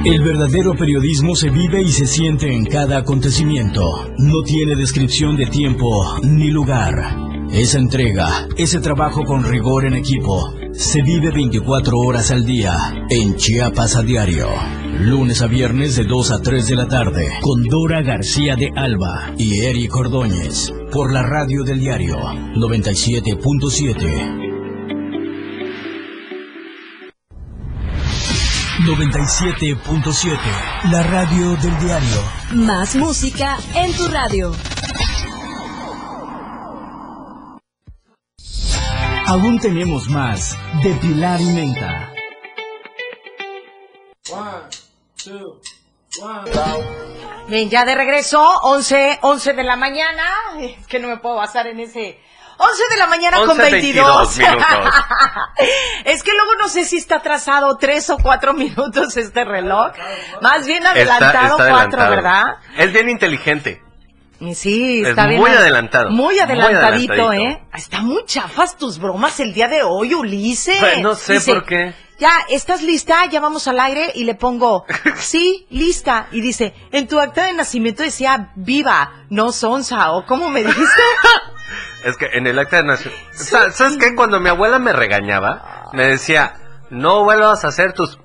El 0.05 0.23
verdadero 0.23 0.75
periodismo 0.75 1.37
se 1.37 1.51
vive 1.51 1.83
y 1.83 1.93
se 1.93 2.07
siente 2.07 2.53
en 2.53 2.65
cada 2.65 2.99
acontecimiento. 2.99 4.13
No 4.19 4.43
tiene 4.43 4.75
descripción 4.75 5.37
de 5.37 5.47
tiempo 5.47 6.19
ni 6.25 6.51
lugar. 6.51 6.95
Esa 7.53 7.79
entrega, 7.79 8.49
ese 8.57 8.81
trabajo 8.81 9.23
con 9.23 9.45
rigor 9.45 9.87
en 9.87 9.95
equipo, 9.95 10.53
se 10.73 11.01
vive 11.03 11.31
24 11.31 11.97
horas 11.97 12.33
al 12.33 12.45
día 12.45 13.07
en 13.09 13.37
Chiapas 13.37 13.95
a 13.95 14.03
diario. 14.03 14.49
Lunes 15.01 15.43
a 15.43 15.47
viernes 15.47 15.97
de 15.97 16.05
2 16.05 16.31
a 16.31 16.41
3 16.41 16.69
de 16.69 16.75
la 16.75 16.89
tarde 16.89 17.29
con 17.43 17.63
Dora 17.65 18.01
García 18.03 18.57
de 18.57 18.71
Alba 18.75 19.35
y 19.37 19.61
Eric 19.61 19.95
Ordóñez 19.95 20.73
por 20.91 21.13
la 21.13 21.23
radio 21.23 21.65
del 21.65 21.81
diario 21.81 22.17
97.7. 22.17 24.47
97.7, 28.87 30.39
la 30.91 31.03
radio 31.03 31.57
del 31.57 31.79
diario. 31.79 32.23
Más 32.55 32.97
música 32.97 33.59
en 33.75 33.93
tu 33.93 34.09
radio. 34.09 34.53
Aún 39.27 39.59
tenemos 39.59 40.09
más 40.09 40.57
de 40.83 40.95
Pilar 40.95 41.39
y 41.41 41.47
Menta. 41.47 42.16
Two, 45.27 45.61
one. 46.23 46.51
Bien, 47.49 47.69
ya 47.69 47.85
de 47.85 47.95
regreso, 47.95 48.41
11, 48.63 49.19
11 49.23 49.53
de 49.55 49.65
la 49.65 49.77
mañana. 49.77 50.25
Es 50.61 50.87
que 50.87 50.99
no 51.01 51.09
me 51.09 51.17
puedo 51.19 51.37
basar 51.37 51.67
en 51.67 51.81
ese. 51.81 52.21
11 52.59 52.83
de 52.91 52.97
la 52.97 53.07
mañana 53.07 53.37
con 53.39 53.51
11, 53.51 53.63
22. 53.71 54.39
22 54.39 54.39
minutos. 54.39 54.95
es 56.05 56.23
que 56.23 56.31
luego 56.33 56.55
no 56.59 56.69
sé 56.69 56.85
si 56.85 56.97
está 56.97 57.17
atrasado 57.17 57.77
3 57.77 58.11
o 58.11 58.19
4 58.19 58.55
minutos 58.55 59.17
este 59.17 59.45
reloj. 59.45 59.93
Más 60.41 60.67
bien 60.67 60.87
adelantado 60.87 61.35
está 61.35 61.57
4, 61.57 61.65
adelantado. 61.65 62.11
¿verdad? 62.11 62.45
Es 62.79 62.93
bien 62.93 63.11
inteligente. 63.11 63.83
Sí, 64.55 65.01
Es 65.03 65.09
está 65.09 65.27
bien. 65.27 65.41
muy 65.41 65.51
adelantado, 65.51 66.11
Muy 66.11 66.25
muy 66.27 66.39
adelantadito, 66.39 67.13
adelantadito. 67.15 67.33
¿eh? 67.33 67.63
Está 67.75 68.03
muy 68.03 68.23
chafas 68.27 68.77
tus 68.77 68.99
bromas 68.99 69.41
el 69.41 69.55
día 69.55 69.67
de 69.67 69.83
hoy, 69.83 70.13
Ulises. 70.15 70.79
Pues, 70.79 71.01
no 71.01 71.15
sé 71.15 71.35
Dice, 71.35 71.55
por 71.55 71.65
qué. 71.65 71.95
Ya, 72.19 72.33
¿estás 72.49 72.83
lista? 72.83 73.27
Ya 73.27 73.41
vamos 73.41 73.69
al 73.69 73.79
aire 73.79 74.11
y 74.15 74.25
le 74.25 74.35
pongo, 74.35 74.85
sí, 75.17 75.67
lista. 75.71 76.29
Y 76.33 76.41
dice, 76.41 76.75
en 76.93 77.09
tu 77.09 77.21
acta 77.21 77.45
de 77.47 77.53
nacimiento 77.53 78.03
decía 78.03 78.53
viva, 78.57 79.13
no 79.29 79.53
sonsa, 79.53 80.13
o 80.13 80.25
¿cómo 80.27 80.49
me 80.51 80.63
dijiste? 80.65 81.03
Es 82.05 82.17
que 82.17 82.27
en 82.35 82.47
el 82.47 82.57
acta 82.59 82.77
de 82.77 82.85
nación... 82.85 83.13
Sa- 83.33 83.73
¿Sabes 83.73 83.97
qué? 83.97 84.15
Cuando 84.15 84.39
mi 84.39 84.49
abuela 84.49 84.79
me 84.79 84.93
regañaba, 84.93 85.89
me 85.93 86.07
decía, 86.07 86.55
no 86.89 87.25
vuelvas 87.25 87.65
a 87.65 87.69
hacer 87.69 87.95
tus 87.95 88.17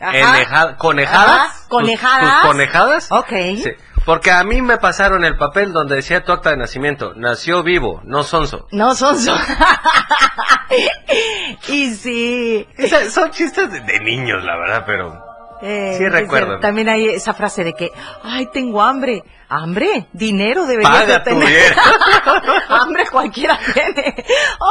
Ajá. 0.00 0.12
eneja- 0.12 0.76
conejadas. 0.76 1.38
Ajá, 1.38 1.52
tus- 1.58 1.68
conejadas. 1.68 2.40
Tus, 2.40 2.50
conejadas. 2.50 3.12
Ok. 3.12 3.28
Sí, 3.62 3.70
porque 4.08 4.30
a 4.30 4.42
mí 4.42 4.62
me 4.62 4.78
pasaron 4.78 5.22
el 5.22 5.36
papel 5.36 5.74
donde 5.74 5.96
decía 5.96 6.24
tu 6.24 6.32
acta 6.32 6.48
de 6.48 6.56
nacimiento, 6.56 7.12
nació 7.14 7.62
vivo, 7.62 8.00
no 8.04 8.22
sonso. 8.22 8.66
No 8.72 8.94
sonso. 8.94 9.36
y 11.68 11.90
sí. 11.94 12.66
Esa- 12.78 13.10
son 13.10 13.30
chistes 13.32 13.70
de, 13.70 13.80
de 13.80 14.00
niños, 14.00 14.42
la 14.44 14.56
verdad, 14.56 14.84
pero... 14.86 15.27
Eh, 15.62 15.94
Sí, 15.98 16.08
recuerdo. 16.08 16.60
También 16.60 16.88
hay 16.88 17.08
esa 17.08 17.34
frase 17.34 17.64
de 17.64 17.72
que, 17.74 17.90
ay, 18.22 18.46
tengo 18.52 18.80
hambre. 18.82 19.22
¿Hambre? 19.50 20.06
Dinero 20.12 20.66
deberías 20.66 20.92
Paga 20.92 21.18
de 21.20 21.24
tener. 21.24 21.74
hambre 22.68 23.06
cualquiera 23.10 23.58
tiene. 23.72 24.14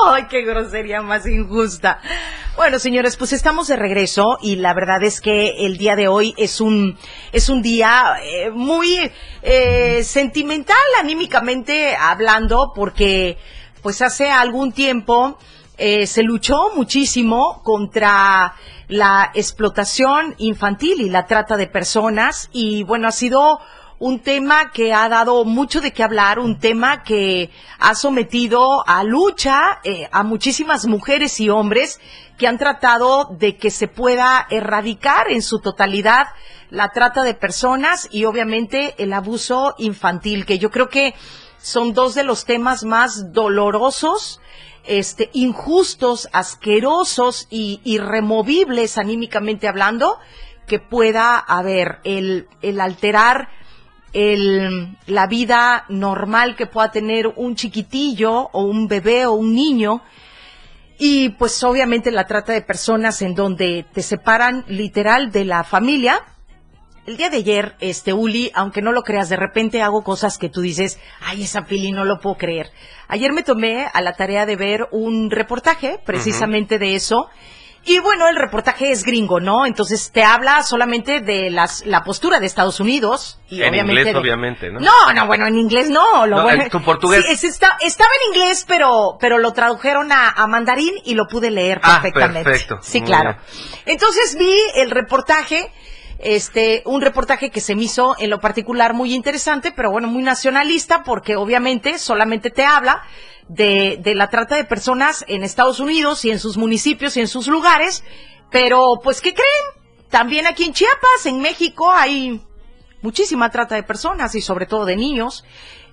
Ay, 0.05 0.27
qué 0.29 0.43
grosería 0.43 1.01
más 1.01 1.25
injusta. 1.25 1.99
Bueno, 2.55 2.77
señores, 2.77 3.17
pues 3.17 3.33
estamos 3.33 3.67
de 3.67 3.75
regreso 3.75 4.37
y 4.41 4.57
la 4.57 4.73
verdad 4.75 5.01
es 5.03 5.19
que 5.19 5.65
el 5.65 5.77
día 5.77 5.95
de 5.95 6.07
hoy 6.07 6.35
es 6.37 6.61
un, 6.61 6.97
es 7.31 7.49
un 7.49 7.61
día 7.63 8.17
eh, 8.23 8.51
muy 8.51 9.11
eh, 9.41 10.03
sentimental, 10.03 10.77
anímicamente 10.99 11.95
hablando, 11.99 12.71
porque 12.75 13.37
pues 13.81 14.01
hace 14.03 14.29
algún 14.29 14.71
tiempo 14.73 15.39
eh, 15.77 16.07
se 16.07 16.23
luchó 16.23 16.71
muchísimo 16.75 17.61
contra 17.63 18.55
la 18.87 19.31
explotación 19.33 20.33
infantil 20.37 21.01
y 21.01 21.09
la 21.09 21.25
trata 21.27 21.55
de 21.55 21.67
personas 21.67 22.49
y 22.51 22.83
bueno, 22.83 23.07
ha 23.07 23.11
sido 23.11 23.59
un 23.99 24.19
tema 24.19 24.71
que 24.71 24.93
ha 24.93 25.09
dado 25.09 25.43
mucho 25.45 25.81
de 25.81 25.91
qué 25.91 26.03
hablar, 26.03 26.39
un 26.39 26.59
tema 26.59 27.03
que 27.03 27.49
ha 27.79 27.95
sometido 27.95 28.83
a 28.87 29.03
lucha 29.03 29.79
eh, 29.83 30.07
a 30.11 30.23
muchísimas 30.23 30.85
mujeres 30.85 31.39
y 31.39 31.49
hombres 31.49 31.99
que 32.37 32.47
han 32.47 32.57
tratado 32.57 33.35
de 33.37 33.57
que 33.57 33.71
se 33.71 33.87
pueda 33.87 34.45
erradicar 34.49 35.31
en 35.31 35.41
su 35.41 35.59
totalidad 35.59 36.27
la 36.69 36.89
trata 36.89 37.23
de 37.23 37.33
personas 37.33 38.07
y 38.11 38.25
obviamente 38.25 38.95
el 38.97 39.13
abuso 39.13 39.73
infantil, 39.77 40.45
que 40.45 40.59
yo 40.59 40.69
creo 40.69 40.89
que 40.89 41.15
son 41.59 41.93
dos 41.93 42.13
de 42.13 42.23
los 42.23 42.45
temas 42.45 42.83
más 42.83 43.31
dolorosos 43.31 44.41
este, 44.87 45.29
injustos, 45.33 46.29
asquerosos 46.33 47.47
y 47.49 47.81
irremovibles 47.83 48.97
anímicamente 48.97 49.67
hablando 49.67 50.17
que 50.65 50.79
pueda 50.79 51.37
haber 51.37 51.99
el, 52.03 52.47
el 52.61 52.81
alterar 52.81 53.49
el, 54.13 54.97
la 55.05 55.27
vida 55.27 55.85
normal 55.89 56.55
que 56.55 56.65
pueda 56.65 56.91
tener 56.91 57.27
un 57.27 57.55
chiquitillo 57.55 58.49
o 58.51 58.63
un 58.63 58.87
bebé 58.87 59.25
o 59.25 59.33
un 59.33 59.53
niño. 59.53 60.01
Y 60.97 61.29
pues 61.29 61.63
obviamente 61.63 62.11
la 62.11 62.25
trata 62.25 62.53
de 62.53 62.61
personas 62.61 63.21
en 63.21 63.35
donde 63.35 63.85
te 63.93 64.01
separan 64.01 64.65
literal 64.67 65.31
de 65.31 65.45
la 65.45 65.63
familia 65.63 66.23
El 67.07 67.15
día 67.15 67.29
de 67.29 67.37
ayer, 67.37 67.75
este 67.79 68.11
Uli, 68.11 68.51
aunque 68.53 68.81
no 68.81 68.91
lo 68.91 69.01
creas, 69.01 69.29
de 69.29 69.37
repente 69.37 69.81
hago 69.81 70.03
cosas 70.03 70.37
que 70.37 70.49
tú 70.49 70.59
dices, 70.59 70.99
ay, 71.21 71.43
esa 71.43 71.63
Pili 71.63 71.93
no 71.93 72.03
lo 72.03 72.19
puedo 72.19 72.35
creer. 72.35 72.69
Ayer 73.07 73.31
me 73.31 73.43
tomé 73.43 73.87
a 73.93 74.01
la 74.01 74.11
tarea 74.11 74.45
de 74.45 74.57
ver 74.57 74.89
un 74.91 75.31
reportaje 75.31 76.01
precisamente 76.05 76.77
de 76.79 76.95
eso. 76.95 77.29
Y 77.85 77.99
bueno, 77.99 78.27
el 78.27 78.35
reportaje 78.35 78.91
es 78.91 79.05
gringo, 79.05 79.39
¿no? 79.39 79.65
Entonces 79.65 80.11
te 80.11 80.21
habla 80.21 80.61
solamente 80.63 81.21
de 81.21 81.49
las, 81.49 81.85
la 81.85 82.03
postura 82.03 82.41
de 82.41 82.45
Estados 82.45 82.81
Unidos. 82.81 83.39
Y 83.47 83.61
en 83.63 83.69
obviamente 83.69 84.01
inglés, 84.01 84.13
de- 84.13 84.19
obviamente, 84.19 84.69
¿no? 84.69 84.81
No, 84.81 85.13
no, 85.15 85.27
bueno, 85.27 85.47
en 85.47 85.57
inglés 85.57 85.89
no. 85.89 86.25
Lo 86.27 86.35
No, 86.39 86.43
bueno- 86.43 86.63
en 86.63 86.69
tu 86.69 86.81
portugués. 86.83 87.23
Sí, 87.25 87.31
es- 87.31 87.43
está- 87.45 87.77
estaba 87.79 88.09
en 88.21 88.35
inglés, 88.35 88.65
pero, 88.67 89.17
pero 89.21 89.37
lo 89.37 89.53
tradujeron 89.53 90.11
a, 90.11 90.27
a 90.31 90.45
mandarín 90.47 90.93
y 91.05 91.13
lo 91.13 91.25
pude 91.27 91.51
leer 91.51 91.79
Ah, 91.83 91.99
perfectamente. 92.01 92.43
perfecto. 92.43 92.79
Sí, 92.81 92.99
claro. 93.01 93.37
Entonces 93.85 94.35
vi 94.37 94.53
el 94.75 94.91
reportaje, 94.91 95.71
este, 96.19 96.81
un 96.85 97.01
reportaje 97.01 97.49
que 97.49 97.61
se 97.61 97.75
me 97.75 97.83
hizo 97.83 98.15
en 98.19 98.29
lo 98.29 98.39
particular 98.39 98.93
muy 98.93 99.13
interesante, 99.13 99.71
pero 99.71 99.91
bueno, 99.91 100.07
muy 100.07 100.23
nacionalista, 100.23 101.03
porque 101.03 101.35
obviamente 101.35 101.99
solamente 101.99 102.49
te 102.49 102.65
habla 102.65 103.03
de, 103.47 103.97
de 104.01 104.15
la 104.15 104.29
trata 104.29 104.55
de 104.55 104.65
personas 104.65 105.23
en 105.27 105.43
Estados 105.43 105.79
Unidos 105.79 106.25
y 106.25 106.31
en 106.31 106.39
sus 106.39 106.57
municipios 106.57 107.17
y 107.17 107.21
en 107.21 107.27
sus 107.27 107.47
lugares, 107.47 108.03
pero 108.51 108.99
pues, 109.03 109.21
¿qué 109.21 109.33
creen? 109.33 109.87
También 110.09 110.47
aquí 110.47 110.63
en 110.63 110.73
Chiapas, 110.73 111.25
en 111.25 111.41
México, 111.41 111.91
hay 111.91 112.41
muchísima 113.01 113.49
trata 113.49 113.75
de 113.75 113.83
personas 113.83 114.35
y 114.35 114.41
sobre 114.41 114.65
todo 114.65 114.85
de 114.85 114.95
niños, 114.95 115.43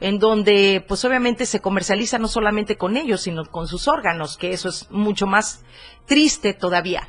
en 0.00 0.18
donde 0.18 0.84
pues 0.86 1.04
obviamente 1.04 1.46
se 1.46 1.60
comercializa 1.60 2.18
no 2.18 2.28
solamente 2.28 2.76
con 2.76 2.96
ellos, 2.96 3.22
sino 3.22 3.44
con 3.44 3.66
sus 3.66 3.88
órganos, 3.88 4.36
que 4.36 4.52
eso 4.52 4.68
es 4.68 4.90
mucho 4.90 5.26
más 5.26 5.64
triste 6.06 6.54
todavía. 6.54 7.08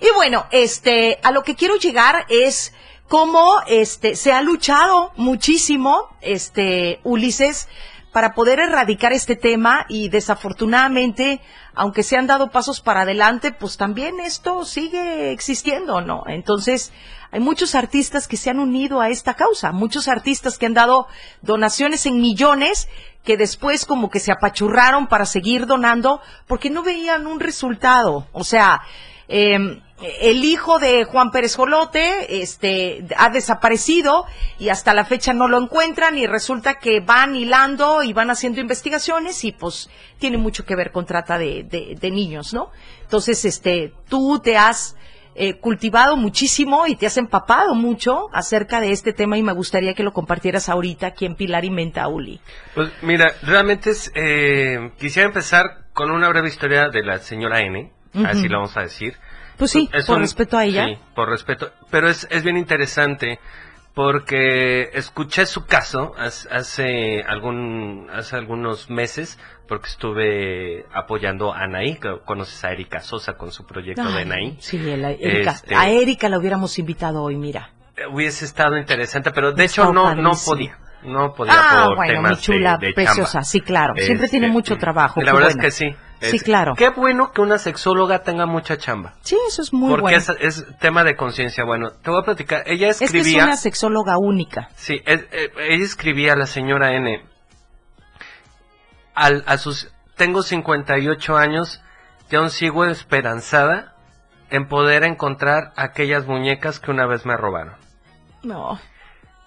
Y 0.00 0.06
bueno, 0.14 0.46
este, 0.50 1.18
a 1.22 1.30
lo 1.30 1.42
que 1.42 1.54
quiero 1.54 1.76
llegar 1.76 2.24
es 2.28 2.72
cómo 3.08 3.60
este 3.66 4.16
se 4.16 4.32
ha 4.32 4.40
luchado 4.40 5.12
muchísimo, 5.16 6.08
este, 6.20 7.00
Ulises, 7.04 7.68
para 8.12 8.34
poder 8.34 8.58
erradicar 8.58 9.12
este 9.12 9.36
tema 9.36 9.86
y 9.88 10.08
desafortunadamente, 10.08 11.40
aunque 11.74 12.02
se 12.02 12.16
han 12.16 12.26
dado 12.26 12.50
pasos 12.50 12.80
para 12.80 13.02
adelante, 13.02 13.52
pues 13.52 13.76
también 13.76 14.18
esto 14.20 14.64
sigue 14.64 15.32
existiendo, 15.32 16.00
¿no? 16.00 16.24
Entonces, 16.26 16.92
hay 17.30 17.40
muchos 17.40 17.74
artistas 17.74 18.26
que 18.26 18.36
se 18.36 18.50
han 18.50 18.58
unido 18.58 19.00
a 19.00 19.10
esta 19.10 19.34
causa, 19.34 19.70
muchos 19.70 20.08
artistas 20.08 20.58
que 20.58 20.66
han 20.66 20.74
dado 20.74 21.06
donaciones 21.42 22.06
en 22.06 22.20
millones 22.20 22.88
que 23.24 23.36
después 23.36 23.84
como 23.84 24.10
que 24.10 24.18
se 24.18 24.32
apachurraron 24.32 25.06
para 25.06 25.26
seguir 25.26 25.66
donando 25.66 26.20
porque 26.46 26.70
no 26.70 26.82
veían 26.82 27.26
un 27.26 27.38
resultado. 27.38 28.26
O 28.32 28.44
sea, 28.44 28.80
eh, 29.30 29.80
el 30.22 30.44
hijo 30.44 30.78
de 30.78 31.04
Juan 31.04 31.30
Pérez 31.30 31.56
Jolote 31.56 32.40
este, 32.42 33.04
ha 33.18 33.28
desaparecido 33.28 34.24
y 34.58 34.70
hasta 34.70 34.94
la 34.94 35.04
fecha 35.04 35.32
no 35.34 35.46
lo 35.46 35.58
encuentran 35.62 36.16
y 36.16 36.26
resulta 36.26 36.78
que 36.78 37.00
van 37.00 37.36
hilando 37.36 38.02
y 38.02 38.12
van 38.14 38.30
haciendo 38.30 38.60
investigaciones 38.60 39.44
y 39.44 39.52
pues 39.52 39.90
tiene 40.18 40.38
mucho 40.38 40.64
que 40.64 40.74
ver 40.74 40.90
con 40.90 41.04
trata 41.04 41.36
de, 41.38 41.64
de- 41.64 41.96
de 42.00 42.10
niños, 42.10 42.54
¿no? 42.54 42.70
Entonces, 43.02 43.44
este, 43.44 43.92
tú 44.08 44.40
te 44.42 44.56
has 44.56 44.96
eh, 45.34 45.58
cultivado 45.58 46.16
muchísimo 46.16 46.86
y 46.86 46.96
te 46.96 47.06
has 47.06 47.16
empapado 47.18 47.74
mucho 47.74 48.28
acerca 48.32 48.80
de 48.80 48.92
este 48.92 49.12
tema 49.12 49.36
y 49.36 49.42
me 49.42 49.52
gustaría 49.52 49.94
que 49.94 50.02
lo 50.02 50.12
compartieras 50.12 50.68
ahorita 50.70 51.08
aquí 51.08 51.26
en 51.26 51.34
Pilar 51.36 51.64
y 51.66 51.70
Menta, 51.70 52.08
Uli. 52.08 52.40
Pues 52.74 52.90
mira, 53.02 53.32
realmente 53.42 53.90
es, 53.90 54.10
eh, 54.14 54.92
quisiera 54.98 55.28
empezar 55.28 55.86
con 55.92 56.10
una 56.10 56.28
breve 56.30 56.48
historia 56.48 56.88
de 56.88 57.02
la 57.04 57.18
señora 57.18 57.60
N, 57.60 57.92
Ujú. 58.14 58.26
así 58.26 58.48
la 58.48 58.56
vamos 58.58 58.76
a 58.76 58.82
decir. 58.82 59.16
Pues 59.56 59.70
sí, 59.70 59.88
Es 59.92 60.06
por 60.06 60.16
un- 60.16 60.22
respeto 60.22 60.56
a 60.56 60.64
ella. 60.64 60.86
Sí, 60.86 60.98
por 61.14 61.28
respeto. 61.28 61.70
Pero 61.90 62.08
es, 62.08 62.26
es 62.30 62.42
bien 62.42 62.56
interesante 62.56 63.38
porque 63.94 64.90
escuché 64.94 65.44
su 65.46 65.66
caso 65.66 66.14
hace, 66.16 66.48
hace 66.50 67.22
algún 67.26 68.08
hace 68.12 68.36
algunos 68.36 68.88
meses 68.88 69.38
porque 69.68 69.88
estuve 69.88 70.86
apoyando 70.94 71.52
a 71.52 71.64
Anaí, 71.64 71.98
conoces 72.24 72.64
a 72.64 72.72
Erika 72.72 73.00
Sosa 73.00 73.34
con 73.34 73.52
su 73.52 73.66
proyecto 73.66 74.02
de 74.10 74.18
Ay, 74.18 74.22
Anaí. 74.22 74.56
Sí, 74.60 74.76
el- 74.78 75.04
Erika. 75.04 75.50
Este- 75.52 75.74
A 75.74 75.88
Erika 75.90 76.28
la 76.28 76.38
hubiéramos 76.38 76.78
invitado 76.78 77.22
hoy, 77.22 77.36
mira. 77.36 77.70
Hubiese 78.10 78.46
estado 78.46 78.78
interesante, 78.78 79.30
pero 79.32 79.52
de 79.52 79.64
hecho 79.64 79.92
no, 79.92 80.14
no 80.14 80.30
podía. 80.46 80.78
No 81.02 81.32
podía 81.34 81.52
Ah, 81.56 81.84
por 81.88 81.96
bueno, 81.96 82.12
temas 82.14 82.30
mi 82.32 82.36
chula, 82.42 82.76
de, 82.78 82.86
de 82.88 82.92
preciosa, 82.94 83.32
chamba. 83.32 83.44
sí, 83.44 83.60
claro. 83.60 83.94
Siempre 83.96 84.26
Este, 84.26 84.38
tiene 84.38 84.48
mucho 84.52 84.76
trabajo. 84.76 85.20
La 85.22 85.32
verdad 85.32 85.48
bueno. 85.54 85.62
es 85.62 85.66
que 85.66 85.70
sí. 85.70 85.96
Sí, 86.20 86.36
Es- 86.36 86.42
claro. 86.42 86.74
Qué 86.76 86.90
bueno 86.90 87.32
que 87.32 87.40
una 87.40 87.56
sexóloga 87.58 88.22
tenga 88.22 88.44
mucha 88.46 88.76
chamba. 88.76 89.14
Sí, 89.22 89.36
eso 89.48 89.62
es 89.62 89.72
muy 89.72 89.88
porque 89.88 90.02
bueno. 90.02 90.18
es, 90.18 90.28
es 90.40 90.78
tema 90.78 91.02
de 91.02 91.16
conciencia. 91.16 91.64
Bueno, 91.64 91.90
te 91.92 92.10
voy 92.10 92.20
a 92.20 92.24
platicar. 92.24 92.62
Ella 92.66 92.88
Es 92.88 92.98
que 92.98 93.06
es 93.06 93.14
escribía. 93.14 93.44
una 93.44 93.56
sexóloga 93.56 94.18
única. 94.18 94.68
Sí, 94.76 95.00
es- 95.06 95.24
eh, 95.32 95.50
ella 95.68 95.84
escribía 95.84 96.34
a 96.34 96.36
la 96.36 96.46
señora 96.46 96.92
N. 96.94 97.22
Al, 99.14 99.44
a 99.46 99.58
sus. 99.58 99.90
Tengo 100.16 100.42
58 100.42 101.36
años 101.36 101.80
y 102.30 102.36
aún 102.36 102.50
sigo 102.50 102.84
esperanzada 102.84 103.94
en 104.50 104.68
poder 104.68 105.04
encontrar 105.04 105.72
aquellas 105.76 106.26
muñecas 106.26 106.80
que 106.80 106.90
una 106.90 107.06
vez 107.06 107.24
me 107.24 107.36
robaron. 107.36 107.74
No. 108.42 108.78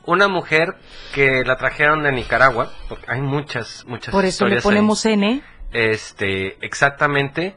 Una 0.06 0.28
mujer 0.28 0.76
que 1.14 1.44
la 1.46 1.56
trajeron 1.58 2.04
de 2.04 2.12
Nicaragua, 2.12 2.72
porque 2.90 3.06
hay 3.08 3.22
muchas, 3.22 3.86
muchas 3.88 4.12
Por 4.12 4.26
eso 4.26 4.46
le 4.48 4.56
ahí. 4.58 4.62
ponemos 4.62 5.06
N. 5.06 5.42
Este, 5.74 6.64
exactamente. 6.66 7.56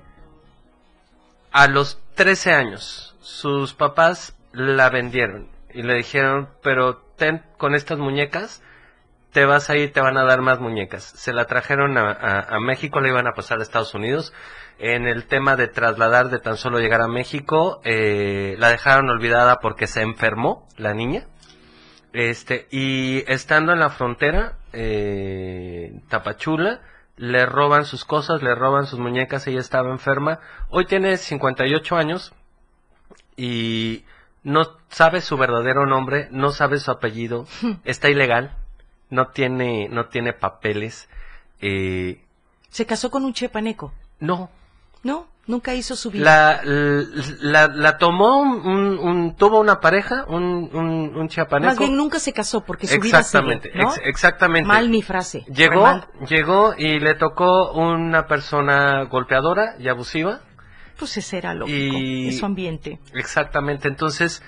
A 1.53 1.69
los 1.69 2.01
13 2.15 2.53
años, 2.53 3.17
sus 3.21 3.75
papás 3.75 4.37
la 4.53 4.91
vendieron 4.91 5.49
y 5.73 5.83
le 5.83 5.95
dijeron, 5.95 6.49
pero 6.63 6.97
ten 7.17 7.43
con 7.59 7.75
estas 7.75 7.99
muñecas, 7.99 8.63
te 9.33 9.45
vas 9.45 9.69
a 9.69 9.77
ir, 9.77 9.93
te 9.93 10.01
van 10.01 10.17
a 10.17 10.25
dar 10.25 10.41
más 10.41 10.61
muñecas. 10.61 11.05
Se 11.05 11.35
la 11.35 11.45
trajeron 11.45 11.99
a, 11.99 12.59
México, 12.61 13.01
la 13.01 13.09
iban 13.09 13.27
a 13.27 13.33
pasar 13.33 13.59
a 13.59 13.63
Estados 13.63 13.95
Unidos. 13.95 14.33
En 14.79 15.07
el 15.07 15.27
tema 15.27 15.57
de 15.57 15.69
trasladar, 15.69 16.31
de 16.31 16.39
tan 16.39 16.57
solo 16.57 16.79
llegar 16.79 17.03
a 17.03 17.09
México, 17.09 17.81
eh, 17.85 18.57
la 18.59 18.71
dejaron 18.71 19.11
olvidada 19.11 19.61
porque 19.61 19.87
se 19.87 20.01
enfermó 20.01 20.67
la 20.79 20.95
niña. 20.95 21.27
Este, 22.15 22.67
y 22.71 23.25
estando 23.31 23.73
en 23.73 23.81
la 23.81 23.91
frontera, 23.91 24.57
eh, 24.73 26.01
Tapachula, 26.09 26.81
le 27.17 27.47
roban 27.47 27.85
sus 27.85 28.05
cosas, 28.05 28.43
le 28.43 28.55
roban 28.55 28.87
sus 28.87 28.99
muñecas, 28.99 29.47
ella 29.47 29.61
estaba 29.61 29.91
enferma. 29.91 30.41
Hoy 30.69 30.87
tiene 30.87 31.17
58 31.17 31.97
años 31.97 32.33
y 33.37 34.05
no 34.43 34.65
sabe 34.89 35.21
su 35.21 35.37
verdadero 35.37 35.87
nombre, 35.87 36.29
no 36.31 36.51
sabe 36.51 36.79
su 36.79 36.91
apellido, 36.91 37.47
está 37.85 38.09
ilegal, 38.09 38.57
no 39.11 39.29
tiene, 39.29 39.89
no 39.89 40.07
tiene 40.07 40.33
papeles. 40.33 41.09
Eh, 41.61 42.23
Se 42.69 42.87
casó 42.87 43.11
con 43.11 43.25
un 43.25 43.33
chepaneco. 43.33 43.93
no, 44.21 44.51
No, 45.07 45.29
nunca 45.47 45.75
hizo 45.75 45.95
su 45.97 46.11
vida. 46.11 46.25
la, 46.25 46.61
la, 47.41 47.69
la 47.69 47.99
tomó, 47.99 48.39
un, 48.41 48.67
un- 48.67 48.99
un- 48.99 49.37
tuvo 49.37 49.61
una 49.61 49.81
pareja, 49.81 50.25
un, 50.29 50.69
un, 50.73 51.17
un 51.17 51.29
chiapaneco. 51.29 51.71
Más 51.71 51.79
bien 51.79 51.97
nunca 51.97 52.19
se 52.19 52.33
casó 52.33 52.63
porque 52.65 52.87
su 52.87 52.99
vida 53.01 53.19
Exactamente, 53.21 53.71
sigue, 53.71 53.83
¿no? 53.85 53.91
ex- 53.91 54.01
exactamente. 54.05 54.67
Mal 54.69 54.89
mi 54.89 55.03
frase. 55.03 55.45
Llegó, 55.49 55.83
Mal. 55.83 56.07
llegó 56.29 56.75
y 56.77 56.99
le 56.99 57.15
tocó 57.15 57.73
una 57.73 58.27
persona 58.27 59.05
golpeadora 59.05 59.77
y 59.79 59.89
abusiva. 59.89 60.41
Pues 60.99 61.17
ese 61.19 61.39
era 61.39 61.55
lógico. 61.55 61.97
Y- 61.97 62.29
Es 62.29 62.39
su 62.39 62.47
ambiente. 62.47 62.99
Exactamente, 63.15 63.87
entonces 63.89 64.43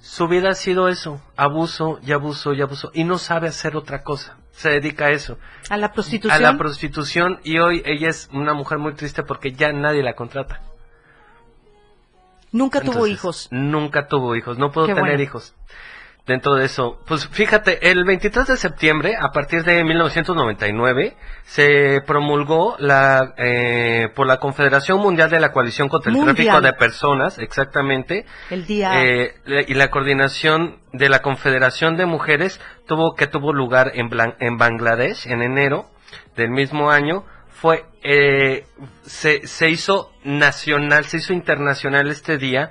su 0.00 0.28
vida 0.28 0.50
ha 0.50 0.54
sido 0.54 0.88
eso, 0.88 1.20
abuso 1.36 1.98
y 2.06 2.12
abuso 2.12 2.52
y 2.52 2.60
abuso, 2.60 2.90
y 2.92 3.04
no 3.04 3.16
sabe 3.18 3.48
hacer 3.48 3.74
otra 3.74 4.02
cosa, 4.02 4.36
se 4.56 4.70
dedica 4.70 5.06
a 5.06 5.10
eso, 5.10 5.38
A 5.68 5.76
la 5.76 5.86
a 5.86 5.92
prostitución. 5.92 6.42
la 6.42 6.56
prostitución, 6.56 7.40
y 7.44 7.58
hoy 7.58 7.82
ella 7.84 8.08
es 8.08 8.28
una 8.32 8.54
mujer 8.54 8.78
muy 8.78 8.94
triste 8.94 9.22
porque 9.22 9.52
ya 9.52 9.72
nadie 9.72 10.02
la 10.02 10.14
contrata. 10.14 10.60
nunca 12.52 12.80
tuvo 12.80 13.06
hijos. 13.06 13.48
Nunca 13.50 14.06
tuvo 14.06 14.36
hijos, 14.36 14.58
no 14.58 14.70
pudo 14.70 14.86
Qué 14.86 14.94
tener 14.94 15.10
bueno. 15.10 15.22
hijos. 15.22 15.54
Dentro 16.26 16.54
de 16.54 16.64
eso, 16.64 17.00
pues 17.06 17.28
fíjate, 17.28 17.90
el 17.90 18.04
23 18.04 18.46
de 18.46 18.56
septiembre, 18.56 19.14
a 19.20 19.28
partir 19.30 19.62
de 19.62 19.84
1999, 19.84 21.16
se 21.44 22.00
promulgó 22.06 22.76
la 22.78 23.34
eh, 23.36 24.08
por 24.14 24.26
la 24.26 24.38
Confederación 24.38 25.00
Mundial 25.00 25.28
de 25.28 25.38
la 25.38 25.52
Coalición 25.52 25.90
contra 25.90 26.10
el 26.10 26.16
Mundial. 26.16 26.34
Tráfico 26.36 26.60
de 26.62 26.72
Personas, 26.72 27.38
exactamente, 27.38 28.24
El 28.48 28.64
día. 28.66 29.04
eh, 29.04 29.34
y 29.68 29.74
la 29.74 29.90
coordinación 29.90 30.78
de 30.94 31.10
la 31.10 31.20
Confederación 31.20 31.96
de 31.98 32.06
Mujeres 32.06 32.58
tuvo 32.86 33.14
que 33.16 33.26
tuvo 33.26 33.52
lugar 33.52 33.92
en, 33.94 34.08
Blan- 34.08 34.36
en 34.40 34.56
Bangladesh 34.56 35.26
en 35.26 35.42
enero 35.42 35.90
del 36.36 36.50
mismo 36.50 36.90
año 36.90 37.24
fue 37.50 37.84
eh, 38.02 38.66
se, 39.02 39.46
se 39.46 39.70
hizo 39.70 40.10
nacional 40.24 41.04
se 41.04 41.18
hizo 41.18 41.32
internacional 41.32 42.08
este 42.08 42.36
día 42.36 42.70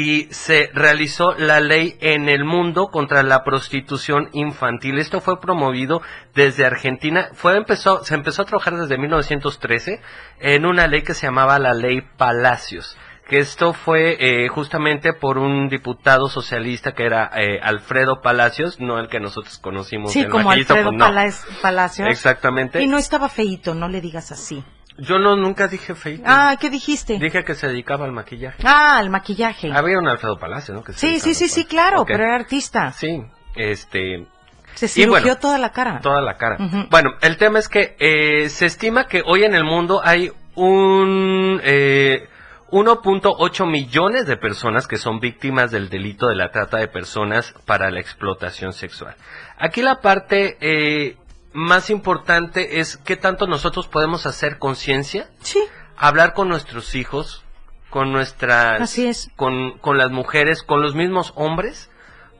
y 0.00 0.28
se 0.30 0.70
realizó 0.74 1.34
la 1.36 1.58
ley 1.58 1.96
en 2.00 2.28
el 2.28 2.44
mundo 2.44 2.86
contra 2.92 3.24
la 3.24 3.42
prostitución 3.42 4.28
infantil. 4.32 4.98
Esto 4.98 5.20
fue 5.20 5.40
promovido 5.40 6.00
desde 6.34 6.64
Argentina. 6.64 7.30
Fue 7.32 7.56
empezó 7.56 8.04
se 8.04 8.14
empezó 8.14 8.42
a 8.42 8.44
trabajar 8.44 8.76
desde 8.76 8.96
1913 8.96 10.00
en 10.38 10.66
una 10.66 10.86
ley 10.86 11.02
que 11.02 11.14
se 11.14 11.26
llamaba 11.26 11.58
la 11.58 11.74
Ley 11.74 12.02
Palacios 12.16 12.96
que 13.28 13.40
esto 13.40 13.74
fue 13.74 14.16
eh, 14.20 14.48
justamente 14.48 15.12
por 15.12 15.36
un 15.36 15.68
diputado 15.68 16.30
socialista 16.30 16.92
que 16.92 17.04
era 17.04 17.30
eh, 17.36 17.60
Alfredo 17.62 18.22
Palacios, 18.22 18.80
no 18.80 18.98
el 18.98 19.08
que 19.08 19.20
nosotros 19.20 19.58
conocimos. 19.58 20.12
Sí, 20.14 20.24
como 20.26 20.50
Alfredo 20.50 20.84
pues 20.90 20.96
no. 20.98 21.04
Pala- 21.04 21.30
Palacios. 21.60 22.08
Exactamente. 22.08 22.80
Y 22.80 22.86
no 22.86 22.96
estaba 22.96 23.28
feito, 23.28 23.74
no 23.74 23.88
le 23.88 24.00
digas 24.00 24.32
así. 24.32 24.64
Yo 24.98 25.18
no 25.18 25.36
nunca 25.36 25.68
dije 25.68 25.94
feito. 25.94 26.24
Ah, 26.26 26.56
¿qué 26.60 26.70
dijiste? 26.70 27.18
Dije 27.18 27.44
que 27.44 27.54
se 27.54 27.68
dedicaba 27.68 28.04
al 28.04 28.12
maquillaje. 28.12 28.62
Ah, 28.64 28.98
el 29.00 29.10
maquillaje. 29.10 29.72
Había 29.72 29.98
un 29.98 30.08
Alfredo 30.08 30.38
Palacios, 30.38 30.76
¿no? 30.76 30.82
Que 30.84 30.92
se 30.92 30.98
Sí, 30.98 31.20
sí, 31.20 31.34
sí, 31.34 31.44
al- 31.44 31.50
sí, 31.50 31.64
claro, 31.66 32.04
pero 32.04 32.24
era 32.24 32.34
artista. 32.34 32.92
Sí, 32.92 33.22
este... 33.54 34.26
Se 34.74 34.86
cirugió 34.88 35.22
bueno, 35.22 35.38
toda 35.38 35.58
la 35.58 35.70
cara. 35.72 36.00
Toda 36.00 36.20
la 36.20 36.36
cara. 36.36 36.56
Bueno, 36.90 37.10
el 37.20 37.36
tema 37.36 37.58
es 37.58 37.68
que 37.68 37.96
eh, 37.98 38.48
se 38.48 38.66
estima 38.66 39.06
que 39.08 39.22
hoy 39.24 39.42
en 39.44 39.54
el 39.54 39.64
mundo 39.64 40.00
hay 40.04 40.30
un 40.54 41.60
eh, 41.64 42.28
1.8 42.70 43.66
millones 43.70 44.26
de 44.26 44.36
personas 44.36 44.86
que 44.86 44.96
son 44.98 45.20
víctimas 45.20 45.70
del 45.70 45.88
delito 45.88 46.28
de 46.28 46.36
la 46.36 46.50
trata 46.50 46.76
de 46.78 46.86
personas 46.88 47.54
para 47.66 47.90
la 47.90 47.98
explotación 48.00 48.72
sexual. 48.72 49.14
Aquí 49.58 49.82
la 49.82 50.00
parte 50.00 50.56
eh, 50.60 51.16
más 51.52 51.90
importante 51.90 52.80
es 52.80 52.96
qué 52.98 53.16
tanto 53.16 53.46
nosotros 53.46 53.88
podemos 53.88 54.26
hacer 54.26 54.58
conciencia, 54.58 55.28
Sí. 55.40 55.60
hablar 55.96 56.34
con 56.34 56.48
nuestros 56.48 56.94
hijos, 56.94 57.44
con 57.90 58.12
nuestras, 58.12 58.80
Así 58.82 59.06
es. 59.06 59.30
con, 59.36 59.78
con 59.78 59.96
las 59.98 60.10
mujeres, 60.10 60.62
con 60.62 60.82
los 60.82 60.94
mismos 60.94 61.32
hombres, 61.36 61.90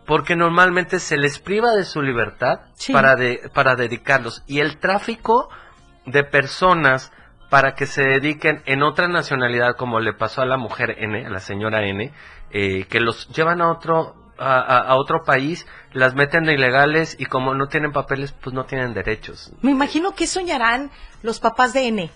porque 0.07 0.37
normalmente 0.37 1.01
se 1.01 1.17
les 1.17 1.39
priva 1.39 1.73
de 1.73 1.85
su 1.85 2.03
libertad 2.03 2.61
Sí. 2.75 2.93
para, 2.93 3.15
de- 3.17 3.51
para 3.55 3.75
dedicarlos. 3.77 4.43
Y 4.47 4.61
el 4.61 4.79
tráfico 4.79 5.49
de 6.07 6.25
personas 6.25 7.13
para 7.51 7.75
que 7.75 7.87
se 7.87 8.03
dediquen 8.03 8.63
en 8.67 8.83
otra 8.83 9.09
nacionalidad, 9.09 9.77
como 9.77 10.01
le 10.01 10.13
pasó 10.13 10.43
a 10.43 10.47
la 10.47 10.59
mujer 10.59 10.97
N, 10.99 11.25
a 11.27 11.31
la 11.31 11.41
señora 11.41 11.87
N, 11.87 12.13
eh, 12.51 12.85
que 12.91 13.01
los 13.01 13.29
llevan 13.29 13.63
a 13.63 13.71
otro, 13.71 14.15
a, 14.39 14.61
a- 14.79 14.97
otro 14.97 15.25
país, 15.25 15.67
las 15.93 16.15
meten 16.15 16.45
de 16.45 16.55
ilegales 16.55 17.17
y 17.19 17.27
como 17.27 17.55
no 17.55 17.67
tienen 17.69 17.93
papeles, 17.93 18.33
pues 18.33 18.55
no 18.55 18.65
tienen 18.65 18.95
derechos. 18.95 19.53
Me 19.63 19.71
imagino 19.71 20.15
que 20.15 20.27
soñarán 20.27 20.91
los 21.23 21.41
papás 21.41 21.73
de 21.73 21.89
N. 21.89 22.11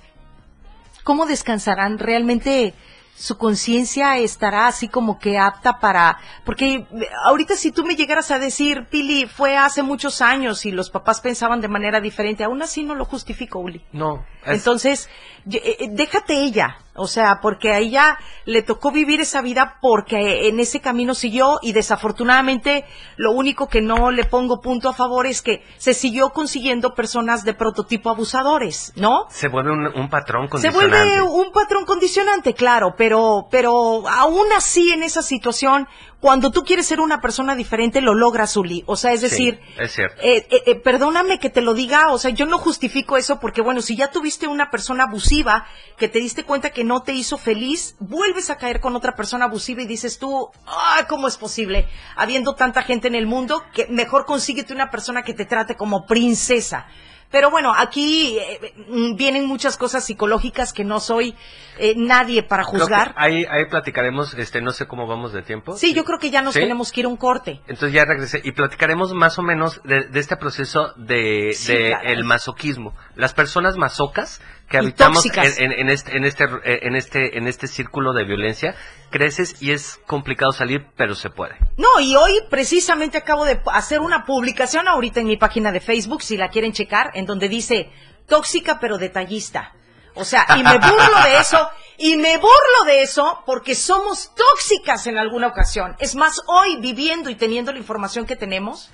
¿Cómo 1.04 1.26
descansarán? 1.26 1.98
¿Realmente 1.98 2.74
su 3.14 3.36
conciencia 3.36 4.16
estará 4.18 4.68
así 4.68 4.88
como 4.88 5.18
que 5.18 5.36
apta 5.38 5.78
para... 5.80 6.18
Porque 6.44 6.86
ahorita 7.24 7.56
si 7.56 7.70
tú 7.72 7.84
me 7.84 7.94
llegaras 7.96 8.30
a 8.30 8.38
decir, 8.38 8.86
Pili, 8.90 9.26
fue 9.26 9.56
hace 9.56 9.82
muchos 9.82 10.22
años 10.22 10.64
y 10.64 10.70
los 10.70 10.90
papás 10.90 11.20
pensaban 11.20 11.60
de 11.60 11.68
manera 11.68 12.00
diferente, 12.00 12.42
aún 12.44 12.62
así 12.62 12.82
no 12.84 12.94
lo 12.94 13.04
justifico, 13.04 13.58
Uli. 13.58 13.84
No. 13.92 14.24
es- 14.46 14.58
Entonces, 14.58 15.10
eh, 15.50 15.88
déjate 15.90 16.34
ella, 16.34 16.78
o 16.94 17.06
sea, 17.06 17.40
porque 17.40 17.72
a 17.72 17.78
ella 17.78 18.18
le 18.44 18.62
tocó 18.62 18.90
vivir 18.90 19.20
esa 19.20 19.40
vida 19.40 19.78
porque 19.80 20.48
en 20.48 20.60
ese 20.60 20.80
camino 20.80 21.14
siguió 21.14 21.58
y 21.62 21.72
desafortunadamente 21.72 22.84
lo 23.16 23.32
único 23.32 23.68
que 23.68 23.80
no 23.80 24.10
le 24.10 24.24
pongo 24.24 24.60
punto 24.60 24.88
a 24.88 24.92
favor 24.94 25.26
es 25.26 25.42
que 25.42 25.64
se 25.78 25.94
siguió 25.94 26.30
consiguiendo 26.30 26.94
personas 26.94 27.44
de 27.44 27.54
prototipo 27.54 28.10
abusadores, 28.10 28.92
¿no? 28.96 29.26
se 29.30 29.48
vuelve 29.48 29.72
un, 29.72 29.86
un 29.86 30.08
patrón 30.10 30.46
Se 30.46 30.50
condicionante. 30.50 30.96
vuelve 30.96 31.22
un 31.22 31.52
patrón 31.52 31.84
condicionante, 31.84 32.54
claro, 32.54 32.94
pero, 32.96 33.46
pero 33.50 34.06
aún 34.08 34.46
así 34.56 34.92
en 34.92 35.02
esa 35.02 35.22
situación, 35.22 35.88
cuando 36.22 36.52
tú 36.52 36.62
quieres 36.62 36.86
ser 36.86 37.00
una 37.00 37.20
persona 37.20 37.56
diferente, 37.56 38.00
lo 38.00 38.14
logras, 38.14 38.56
Uli. 38.56 38.84
O 38.86 38.94
sea, 38.94 39.10
es 39.12 39.18
Sí, 39.22 39.28
decir, 39.28 39.60
es 39.76 39.90
cierto. 39.90 40.22
eh, 40.22 40.46
eh, 40.50 40.62
eh, 40.66 40.74
perdóname 40.76 41.40
que 41.40 41.50
te 41.50 41.62
lo 41.62 41.74
diga, 41.74 42.12
o 42.12 42.18
sea, 42.18 42.30
yo 42.30 42.46
no 42.46 42.58
justifico 42.58 43.16
eso 43.16 43.40
porque, 43.40 43.60
bueno, 43.60 43.82
si 43.82 43.96
ya 43.96 44.08
tuviste 44.08 44.46
una 44.46 44.70
persona 44.70 45.02
abusiva 45.02 45.66
que 45.98 46.06
te 46.08 46.20
diste 46.20 46.44
cuenta 46.44 46.70
que 46.70 46.84
no 46.84 47.02
te 47.02 47.12
hizo 47.12 47.38
feliz, 47.38 47.96
vuelves 47.98 48.50
a 48.50 48.56
caer 48.56 48.78
con 48.78 48.94
otra 48.94 49.16
persona 49.16 49.46
abusiva 49.46 49.82
y 49.82 49.86
dices 49.86 50.20
tú, 50.20 50.48
ah, 50.64 51.06
¿cómo 51.08 51.26
es 51.26 51.36
posible? 51.36 51.88
Habiendo 52.14 52.54
tanta 52.54 52.84
gente 52.84 53.08
en 53.08 53.16
el 53.16 53.26
mundo, 53.26 53.64
que 53.74 53.88
mejor 53.88 54.24
consíguete 54.24 54.72
una 54.72 54.92
persona 54.92 55.24
que 55.24 55.34
te 55.34 55.44
trate 55.44 55.74
como 55.74 56.06
princesa. 56.06 56.86
Pero 57.32 57.50
bueno, 57.50 57.72
aquí 57.76 58.38
eh, 58.38 58.74
mm, 58.88 59.16
vienen 59.16 59.46
muchas 59.46 59.76
cosas 59.76 60.04
psicológicas 60.04 60.72
que 60.72 60.84
no 60.84 61.00
soy 61.00 61.34
eh, 61.78 61.94
nadie 61.96 62.42
para 62.42 62.62
juzgar. 62.62 63.14
ahí, 63.16 63.44
ahí 63.50 63.64
platicaremos, 63.64 64.34
este, 64.34 64.60
no 64.60 64.70
sé 64.70 64.86
cómo 64.86 65.06
vamos 65.06 65.32
de 65.32 65.42
tiempo. 65.42 65.76
Sí, 65.76 65.94
yo 65.94 66.04
creo 66.04 66.18
que 66.18 66.30
ya 66.30 66.42
nos 66.42 66.54
¿Sí? 66.54 66.60
tenemos 66.60 66.92
que 66.92 67.00
ir 67.00 67.06
a 67.06 67.08
un 67.08 67.16
corte. 67.16 67.60
Entonces 67.66 67.92
ya 67.92 68.04
regresé 68.04 68.40
y 68.44 68.52
platicaremos 68.52 69.12
más 69.14 69.38
o 69.38 69.42
menos 69.42 69.80
de, 69.84 70.06
de 70.08 70.20
este 70.20 70.36
proceso 70.36 70.92
de, 70.96 71.52
Sí, 71.54 71.72
de 71.72 71.90
caray. 71.92 72.12
el 72.12 72.24
masoquismo. 72.24 72.94
Las 73.16 73.32
personas 73.32 73.76
masocas 73.76 74.40
que 74.72 74.78
habitamos 74.78 75.24
en, 75.24 75.32
tóxicas. 75.32 75.58
en- 75.60 75.72
en 75.72 75.88
este, 75.88 76.16
en 76.16 76.24
este 76.24 76.44
eh, 76.64 76.80
en 76.82 76.96
este 76.96 77.38
en 77.38 77.46
este 77.46 77.66
círculo 77.68 78.12
de 78.12 78.24
violencia 78.24 78.74
creces 79.10 79.62
y 79.62 79.70
es 79.70 80.00
complicado 80.06 80.50
salir, 80.52 80.86
pero 80.96 81.14
se 81.14 81.30
puede. 81.30 81.54
No, 81.76 82.00
y 82.00 82.16
hoy 82.16 82.32
precisamente 82.50 83.18
acabo 83.18 83.44
de 83.44 83.60
hacer 83.72 84.00
una 84.00 84.24
publicación 84.24 84.88
ahorita 84.88 85.20
en 85.20 85.26
mi 85.26 85.36
página 85.36 85.70
de 85.70 85.80
Facebook, 85.80 86.22
si 86.22 86.36
la 86.36 86.48
quieren 86.48 86.72
checar, 86.72 87.10
en 87.14 87.26
donde 87.26 87.48
dice 87.48 87.90
tóxica 88.26 88.78
pero 88.80 88.98
detallista. 88.98 89.72
O 90.14 90.24
sea, 90.24 90.46
y 90.58 90.62
me 90.62 90.76
burlo 90.78 91.22
de 91.24 91.38
eso, 91.38 91.70
y 91.96 92.16
me 92.18 92.36
burlo 92.36 92.84
de 92.86 93.00
eso 93.02 93.42
porque 93.46 93.74
somos 93.74 94.30
tóxicas 94.34 95.06
en 95.06 95.16
alguna 95.16 95.46
ocasión. 95.46 95.96
Es 96.00 96.14
más, 96.16 96.40
hoy 96.48 96.76
viviendo 96.80 97.30
y 97.30 97.34
teniendo 97.34 97.72
la 97.72 97.78
información 97.78 98.26
que 98.26 98.36
tenemos, 98.36 98.90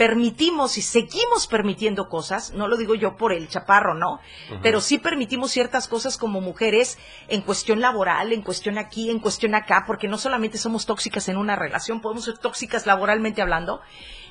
permitimos 0.00 0.78
y 0.78 0.82
seguimos 0.82 1.46
permitiendo 1.46 2.08
cosas, 2.08 2.54
no 2.54 2.68
lo 2.68 2.78
digo 2.78 2.94
yo 2.94 3.18
por 3.18 3.34
el 3.34 3.50
chaparro, 3.50 3.92
¿no? 3.92 4.18
Pero 4.62 4.80
sí 4.80 4.96
permitimos 4.96 5.50
ciertas 5.50 5.88
cosas 5.88 6.16
como 6.16 6.40
mujeres 6.40 6.96
en 7.28 7.42
cuestión 7.42 7.82
laboral, 7.82 8.32
en 8.32 8.40
cuestión 8.40 8.78
aquí, 8.78 9.10
en 9.10 9.18
cuestión 9.18 9.54
acá, 9.54 9.84
porque 9.86 10.08
no 10.08 10.16
solamente 10.16 10.56
somos 10.56 10.86
tóxicas 10.86 11.28
en 11.28 11.36
una 11.36 11.54
relación, 11.54 12.00
podemos 12.00 12.24
ser 12.24 12.38
tóxicas 12.38 12.86
laboralmente 12.86 13.42
hablando, 13.42 13.82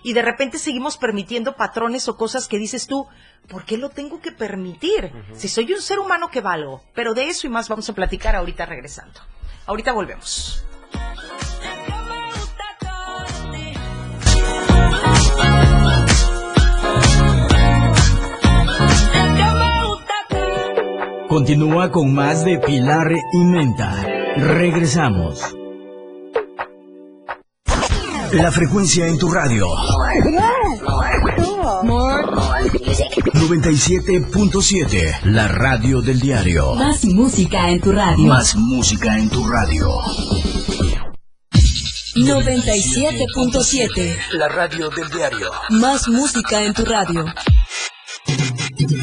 y 0.01 0.13
de 0.13 0.23
repente 0.23 0.57
seguimos 0.57 0.97
permitiendo 0.97 1.55
patrones 1.55 2.07
o 2.07 2.17
cosas 2.17 2.47
que 2.47 2.57
dices 2.57 2.87
tú, 2.87 3.05
¿por 3.47 3.63
qué 3.63 3.77
lo 3.77 3.89
tengo 3.89 4.21
que 4.21 4.31
permitir? 4.31 5.11
Si 5.33 5.47
soy 5.49 5.71
un 5.71 5.83
ser 5.83 5.99
humano 5.99 6.31
que 6.31 6.41
valgo, 6.41 6.81
pero 6.95 7.13
de 7.13 7.27
eso 7.27 7.45
y 7.45 7.51
más 7.51 7.69
vamos 7.69 7.87
a 7.87 7.93
platicar 7.93 8.35
ahorita 8.35 8.65
regresando. 8.65 9.19
Ahorita 9.67 9.91
volvemos. 9.91 10.65
Continúa 21.29 21.91
con 21.91 22.11
más 22.11 22.43
de 22.43 22.57
Pilar 22.57 23.11
y 23.33 23.37
Menta. 23.37 24.03
Regresamos. 24.35 25.55
La 28.31 28.51
frecuencia 28.51 29.05
en 29.05 29.19
tu 29.19 29.29
radio. 29.29 29.67
97.7. 33.33 35.25
La 35.25 35.47
radio 35.47 36.01
del 36.01 36.19
diario. 36.19 36.73
Más 36.73 37.05
música 37.05 37.69
en 37.69 37.79
tu 37.79 37.91
radio. 37.91 38.25
Más 38.25 38.55
música 38.55 39.15
en 39.15 39.29
tu 39.29 39.47
radio. 39.47 39.87
97.7. 42.15 44.17
La 44.31 44.47
radio 44.47 44.89
del 44.89 45.11
diario. 45.11 45.51
Más 45.69 46.07
música 46.07 46.63
en 46.63 46.73
tu 46.73 46.85
radio. 46.85 47.23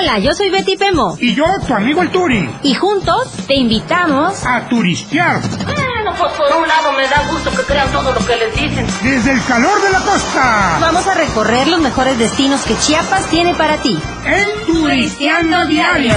Hola, 0.00 0.18
yo 0.18 0.32
soy 0.32 0.48
Betty 0.48 0.78
Pemo. 0.78 1.14
Y 1.20 1.34
yo, 1.34 1.44
tu 1.66 1.74
amigo 1.74 2.00
el 2.00 2.10
Turi. 2.10 2.48
Y 2.62 2.72
juntos 2.72 3.28
te 3.46 3.54
invitamos 3.54 4.46
A 4.46 4.66
turistear. 4.66 5.42
Bueno, 5.42 6.14
pues 6.18 6.32
por 6.32 6.56
un 6.56 6.66
lado 6.66 6.92
me 6.92 7.06
da 7.06 7.28
gusto 7.30 7.50
que 7.50 7.62
crean 7.64 7.92
todo 7.92 8.10
lo 8.14 8.24
que 8.24 8.34
les 8.34 8.54
dicen. 8.54 8.86
Desde 9.02 9.32
el 9.32 9.44
calor 9.44 9.78
de 9.82 9.90
la 9.90 10.00
costa. 10.00 10.78
Vamos 10.80 11.06
a 11.06 11.12
recorrer 11.12 11.68
los 11.68 11.80
mejores 11.80 12.18
destinos 12.18 12.62
que 12.62 12.78
Chiapas 12.78 13.26
tiene 13.26 13.54
para 13.54 13.76
ti. 13.76 14.00
En 14.24 14.66
Turisteando 14.66 15.66
Diario. 15.66 16.14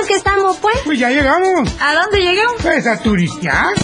Donde 0.00 0.14
que 0.14 0.18
estamos, 0.18 0.56
pues? 0.56 0.76
Pues 0.86 0.98
ya 0.98 1.10
llegamos. 1.10 1.68
¿A 1.78 1.94
dónde 1.94 2.20
llegamos? 2.22 2.54
Pues 2.62 2.86
a 2.86 2.96
turistear. 3.02 3.74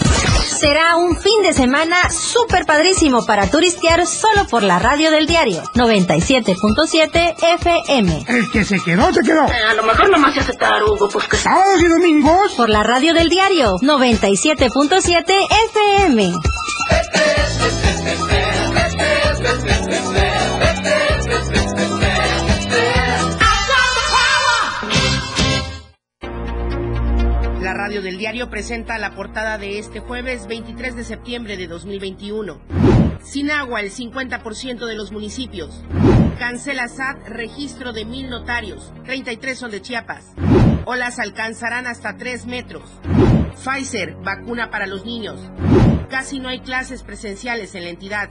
Será 0.43 0.95
un 0.95 1.15
fin 1.15 1.43
de 1.43 1.53
semana 1.53 1.95
súper 2.09 2.65
padrísimo 2.65 3.23
para 3.23 3.47
turistear 3.51 4.07
solo 4.07 4.47
por 4.47 4.63
la 4.63 4.79
radio 4.79 5.11
del 5.11 5.27
diario 5.27 5.61
97.7 5.75 7.35
FM. 7.59 8.25
El 8.27 8.49
que 8.49 8.65
se 8.65 8.79
quedó, 8.79 9.13
se 9.13 9.21
quedó. 9.21 9.43
A 9.43 9.73
lo 9.75 9.83
mejor 9.83 10.09
nomás 10.09 10.33
se 10.33 10.39
hace 10.39 10.53
tarugo, 10.53 11.07
pues 11.07 11.27
que... 11.27 11.37
Sábados 11.37 11.83
y 11.83 11.87
domingos. 11.87 12.53
Por 12.55 12.69
la 12.69 12.81
radio 12.81 13.13
del 13.13 13.29
diario 13.29 13.75
97.7 13.83 15.47
FM. 15.75 16.33
Radio 27.87 28.01
del 28.01 28.17
diario 28.17 28.49
presenta 28.49 28.97
la 28.97 29.15
portada 29.15 29.57
de 29.57 29.79
este 29.79 30.01
jueves 30.01 30.45
23 30.47 30.93
de 30.97 31.05
septiembre 31.05 31.55
de 31.55 31.67
2021. 31.67 32.59
Sin 33.23 33.49
agua 33.49 33.79
el 33.79 33.93
50% 33.93 34.85
de 34.85 34.93
los 34.93 35.13
municipios. 35.13 35.85
Cancela 36.37 36.89
SAT 36.89 37.29
registro 37.29 37.93
de 37.93 38.03
mil 38.03 38.29
notarios. 38.29 38.91
33 39.05 39.57
son 39.57 39.71
de 39.71 39.81
Chiapas. 39.81 40.33
Olas 40.83 41.17
alcanzarán 41.17 41.87
hasta 41.87 42.17
3 42.17 42.45
metros. 42.47 42.83
Pfizer, 43.55 44.15
vacuna 44.15 44.69
para 44.69 44.85
los 44.85 45.05
niños. 45.05 45.39
Casi 46.09 46.41
no 46.41 46.49
hay 46.49 46.59
clases 46.59 47.03
presenciales 47.03 47.73
en 47.73 47.85
la 47.85 47.89
entidad. 47.89 48.29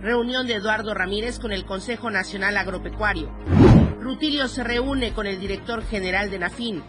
Reunión 0.00 0.46
de 0.46 0.54
Eduardo 0.54 0.94
Ramírez 0.94 1.38
con 1.38 1.52
el 1.52 1.66
Consejo 1.66 2.10
Nacional 2.10 2.56
Agropecuario. 2.56 3.28
Rutilio 4.00 4.48
se 4.48 4.64
reúne 4.64 5.12
con 5.12 5.26
el 5.26 5.38
director 5.38 5.84
general 5.84 6.30
de 6.30 6.38
Nafin. 6.38 6.82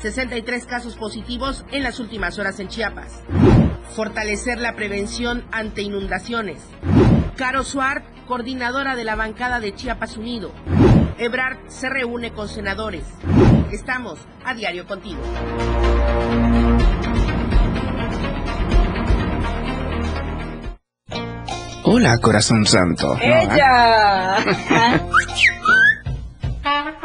63 0.00 0.64
casos 0.64 0.96
positivos 0.96 1.64
en 1.72 1.82
las 1.82 2.00
últimas 2.00 2.38
horas 2.38 2.58
en 2.58 2.68
Chiapas. 2.68 3.22
Fortalecer 3.94 4.58
la 4.58 4.74
prevención 4.74 5.44
ante 5.52 5.82
inundaciones. 5.82 6.62
Caro 7.36 7.64
Suart, 7.64 8.04
coordinadora 8.26 8.96
de 8.96 9.04
la 9.04 9.14
bancada 9.14 9.60
de 9.60 9.74
Chiapas 9.74 10.16
Unido. 10.16 10.52
Ebrard 11.18 11.58
se 11.68 11.90
reúne 11.90 12.32
con 12.32 12.48
senadores. 12.48 13.04
Estamos 13.70 14.18
a 14.44 14.54
diario 14.54 14.86
contigo. 14.86 15.20
Hola, 21.84 22.18
corazón 22.18 22.64
santo. 22.64 23.18
¡Ella! 23.20 24.36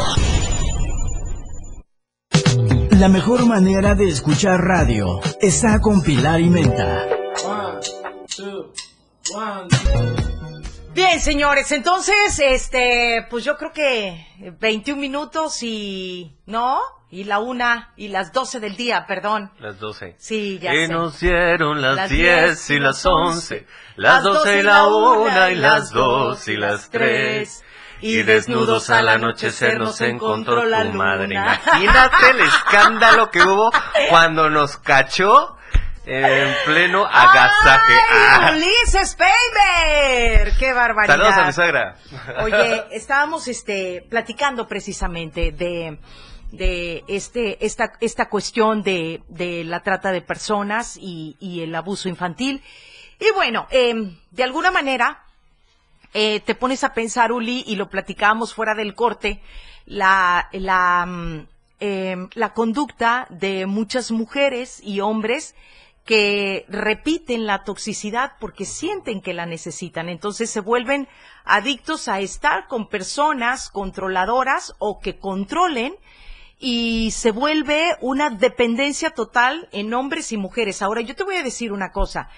La 2.92 3.10
mejor 3.10 3.46
manera 3.48 3.96
de 3.96 4.10
escuchar 4.10 4.60
radio 4.60 5.20
está 5.42 5.80
con 5.80 6.04
Pilar 6.04 6.40
y 6.42 6.50
Menta. 6.50 7.08
Bien, 10.94 11.20
señores, 11.20 11.72
entonces, 11.72 12.40
este, 12.40 13.26
pues 13.30 13.44
yo 13.44 13.58
creo 13.58 13.72
que 13.74 14.28
21 14.60 15.02
minutos 15.02 15.64
y, 15.64 16.38
¿no? 16.46 16.80
Y 17.12 17.26
la 17.26 17.40
una 17.40 17.92
y 17.98 18.08
las 18.08 18.32
12 18.32 18.60
del 18.62 18.78
día, 18.78 19.06
perdón. 19.06 19.52
Las 19.60 19.78
12. 19.80 20.16
Sí, 20.18 20.60
ya 20.60 20.74
Y 20.74 20.88
sé. 20.88 20.94
nos 20.94 21.20
dieron 21.20 21.82
las 21.82 21.96
Las 21.98 22.10
10 22.10 22.70
y 22.70 22.80
las 22.80 23.06
11, 23.06 23.68
las 23.98 24.24
12 24.24 24.60
y 24.60 24.62
la 24.64 24.88
1 24.88 25.50
y 25.50 25.56
las 25.56 25.92
2 25.92 26.48
y 26.48 26.56
las 26.58 26.90
3. 26.90 27.64
Y 28.04 28.24
desnudos 28.24 28.90
al 28.90 29.10
anochecer 29.10 29.78
nos 29.78 30.00
encontró 30.02 30.64
la 30.66 30.86
madre. 30.86 31.36
Imagínate 31.36 32.30
el 32.32 32.40
escándalo 32.40 33.30
que 33.30 33.44
hubo 33.44 33.70
cuando 34.10 34.50
nos 34.50 34.78
cachó 34.78 35.58
en 36.06 36.56
pleno 36.66 37.06
agasaje. 37.12 37.94
¡Ay, 37.94 38.00
Ah. 38.44 38.52
Ulises 38.54 39.16
Peiber! 39.16 40.54
¡Qué 40.58 40.74
barbaridad! 40.74 41.14
Saludos 41.16 41.34
a 41.38 41.46
mi 41.46 41.54
suegra. 41.54 41.96
Oye, 42.42 42.86
estábamos 42.92 43.48
este 43.48 44.06
platicando 44.10 44.68
precisamente 44.68 45.52
de 45.52 46.00
de 46.52 47.04
este 47.08 47.66
esta 47.66 47.94
esta 48.02 48.30
cuestión 48.30 48.84
de, 48.84 49.24
de 49.30 49.64
la 49.64 49.82
trata 49.82 50.12
de 50.12 50.22
personas 50.22 50.98
y, 50.98 51.38
y 51.40 51.62
el 51.62 51.74
abuso 51.74 52.10
infantil 52.10 52.62
y 53.20 53.32
bueno 53.34 53.68
em, 53.72 54.18
de 54.32 54.44
alguna 54.44 54.70
manera 54.70 55.24
eh, 56.14 56.42
te 56.42 56.56
pones 56.56 56.84
a 56.84 56.94
pensar 56.94 57.32
Uli 57.32 57.64
y 57.66 57.78
lo 57.78 57.90
platicábamos 57.90 58.54
fuera 58.54 58.76
del 58.76 58.96
corte 58.96 59.42
la 59.86 60.50
la 60.52 61.06
mm, 61.06 61.48
em, 61.80 62.30
la 62.34 62.54
conducta 62.54 63.28
de 63.30 63.66
muchas 63.66 64.12
mujeres 64.12 64.82
y 64.84 65.00
hombres 65.00 65.56
que 66.06 66.66
repiten 66.68 67.46
la 67.46 67.64
toxicidad 67.64 68.34
porque 68.40 68.66
sienten 68.66 69.22
que 69.22 69.34
la 69.34 69.46
necesitan. 69.46 70.10
Entonces 70.10 70.50
se 70.50 70.60
vuelven 70.60 71.08
adictos 71.46 72.08
a 72.08 72.20
estar 72.20 72.68
con 72.68 72.90
personas 72.90 73.70
controladoras 73.70 74.74
o 74.80 75.00
que 75.00 75.18
controlen 75.18 75.96
y 76.62 77.10
se 77.10 77.32
vuelve 77.32 77.98
una 78.02 78.30
dependencia 78.30 79.10
total 79.10 79.68
en 79.72 79.94
hombres 79.96 80.32
y 80.32 80.38
mujeres. 80.38 80.84
Ahora, 80.84 81.02
yo 81.02 81.16
te 81.16 81.24
voy 81.24 81.36
a 81.36 81.44
decir 81.44 81.74
una 81.74 81.92
cosa. 81.92 82.30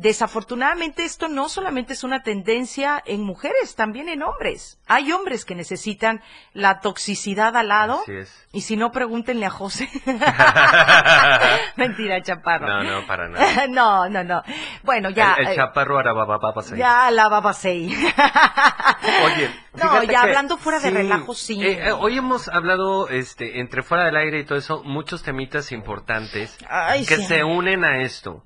Desafortunadamente 0.00 1.04
esto 1.04 1.28
no 1.28 1.50
solamente 1.50 1.92
es 1.92 2.04
una 2.04 2.22
tendencia 2.22 3.02
en 3.04 3.20
mujeres, 3.22 3.74
también 3.76 4.08
en 4.08 4.22
hombres. 4.22 4.80
Hay 4.88 5.12
hombres 5.12 5.44
que 5.44 5.54
necesitan 5.54 6.22
la 6.54 6.80
toxicidad 6.80 7.54
al 7.54 7.68
lado. 7.68 8.00
Así 8.02 8.12
es. 8.16 8.48
Y 8.50 8.62
si 8.62 8.78
no, 8.78 8.92
pregúntenle 8.92 9.44
a 9.44 9.50
José. 9.50 9.90
Mentira, 11.76 12.22
chaparro. 12.22 12.66
No, 12.66 12.82
no, 12.82 13.06
para 13.06 13.28
nada. 13.28 13.66
no, 13.68 14.08
no, 14.08 14.24
no. 14.24 14.42
Bueno, 14.84 15.10
ya. 15.10 15.34
el, 15.38 15.48
el 15.48 15.52
eh, 15.52 15.56
chaparro 15.56 15.98
arababababasei. 15.98 16.78
ya 16.78 17.10
la 17.10 17.28
babasei. 17.28 17.94
Oye, 19.24 19.50
No, 19.74 20.02
ya 20.02 20.08
que- 20.08 20.16
hablando 20.16 20.56
fuera 20.56 20.80
de 20.80 20.90
relajo, 20.90 21.34
sí. 21.34 21.62
Eh, 21.62 21.88
eh, 21.88 21.92
hoy 21.92 22.16
hemos 22.16 22.48
hablado, 22.48 23.10
este, 23.10 23.60
entre 23.60 23.82
fuera 23.82 24.04
del 24.06 24.16
aire 24.16 24.38
y 24.40 24.44
todo 24.44 24.56
eso, 24.56 24.82
muchos 24.82 25.22
temitas 25.22 25.72
importantes 25.72 26.56
Ay, 26.70 27.04
que 27.04 27.16
sí. 27.18 27.24
se 27.26 27.44
unen 27.44 27.84
a 27.84 28.00
esto. 28.02 28.44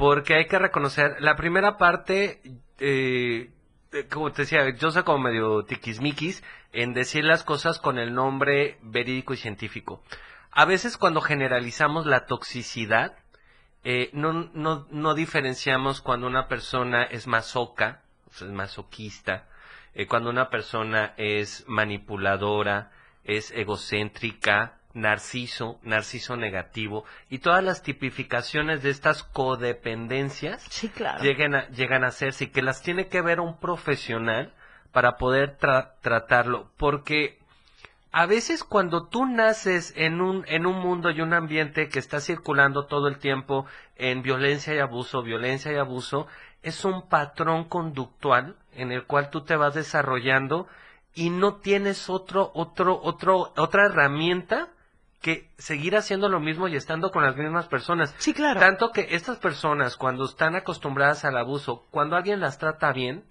Porque 0.00 0.34
hay 0.34 0.46
que 0.46 0.58
reconocer, 0.58 1.16
la 1.20 1.36
primera 1.36 1.76
parte, 1.76 2.40
eh, 2.78 3.50
eh, 3.92 4.06
como 4.10 4.32
te 4.32 4.42
decía, 4.42 4.66
yo 4.70 4.90
soy 4.90 5.02
como 5.02 5.18
medio 5.18 5.66
tiquismiquis 5.66 6.42
en 6.72 6.94
decir 6.94 7.22
las 7.22 7.44
cosas 7.44 7.78
con 7.78 7.98
el 7.98 8.14
nombre 8.14 8.78
verídico 8.80 9.34
y 9.34 9.36
científico. 9.36 10.02
A 10.52 10.64
veces 10.64 10.96
cuando 10.96 11.20
generalizamos 11.20 12.06
la 12.06 12.24
toxicidad, 12.24 13.14
eh, 13.84 14.08
no, 14.14 14.32
no, 14.54 14.86
no 14.90 15.12
diferenciamos 15.12 16.00
cuando 16.00 16.28
una 16.28 16.48
persona 16.48 17.02
es 17.02 17.26
masoca, 17.26 18.00
es 18.32 18.40
masoquista, 18.44 19.48
cuando 20.08 20.30
una 20.30 20.48
persona 20.48 21.12
es 21.18 21.66
manipuladora, 21.68 22.90
es 23.22 23.50
egocéntrica, 23.50 24.79
narciso, 24.94 25.78
narciso 25.82 26.36
negativo, 26.36 27.04
y 27.28 27.38
todas 27.38 27.62
las 27.62 27.82
tipificaciones 27.82 28.82
de 28.82 28.90
estas 28.90 29.22
codependencias 29.22 30.62
Sí, 30.70 30.88
claro. 30.88 31.22
llegan 31.22 31.54
a, 31.54 31.68
llegan 31.68 32.04
a 32.04 32.08
hacerse 32.08 32.44
y 32.44 32.48
que 32.48 32.62
las 32.62 32.82
tiene 32.82 33.08
que 33.08 33.20
ver 33.22 33.40
un 33.40 33.58
profesional 33.58 34.52
para 34.92 35.16
poder 35.16 35.56
tra- 35.58 35.92
tratarlo, 36.00 36.70
porque 36.76 37.38
a 38.12 38.26
veces 38.26 38.64
cuando 38.64 39.06
tú 39.06 39.24
naces 39.26 39.92
en 39.96 40.20
un, 40.20 40.44
en 40.48 40.66
un 40.66 40.80
mundo 40.80 41.10
y 41.10 41.20
un 41.20 41.32
ambiente 41.32 41.88
que 41.88 42.00
está 42.00 42.20
circulando 42.20 42.86
todo 42.86 43.06
el 43.06 43.18
tiempo 43.18 43.66
en 43.96 44.22
violencia 44.22 44.74
y 44.74 44.78
abuso, 44.78 45.22
violencia 45.22 45.72
y 45.72 45.76
abuso, 45.76 46.26
es 46.62 46.84
un 46.84 47.08
patrón 47.08 47.64
conductual 47.68 48.56
en 48.74 48.90
el 48.90 49.04
cual 49.04 49.30
tú 49.30 49.42
te 49.42 49.54
vas 49.54 49.74
desarrollando 49.74 50.66
y 51.14 51.30
no 51.30 51.56
tienes 51.56 52.10
otro, 52.10 52.50
otro, 52.54 53.00
otro, 53.00 53.52
otra 53.56 53.86
herramienta 53.86 54.68
que 55.20 55.50
seguir 55.58 55.96
haciendo 55.96 56.28
lo 56.28 56.40
mismo 56.40 56.66
y 56.68 56.76
estando 56.76 57.10
con 57.10 57.22
las 57.22 57.36
mismas 57.36 57.66
personas. 57.68 58.14
Sí, 58.18 58.32
claro. 58.32 58.58
Tanto 58.60 58.90
que 58.90 59.08
estas 59.10 59.38
personas, 59.38 59.96
cuando 59.96 60.24
están 60.24 60.56
acostumbradas 60.56 61.24
al 61.24 61.36
abuso, 61.36 61.86
cuando 61.90 62.16
alguien 62.16 62.40
las 62.40 62.58
trata 62.58 62.92
bien, 62.92 63.24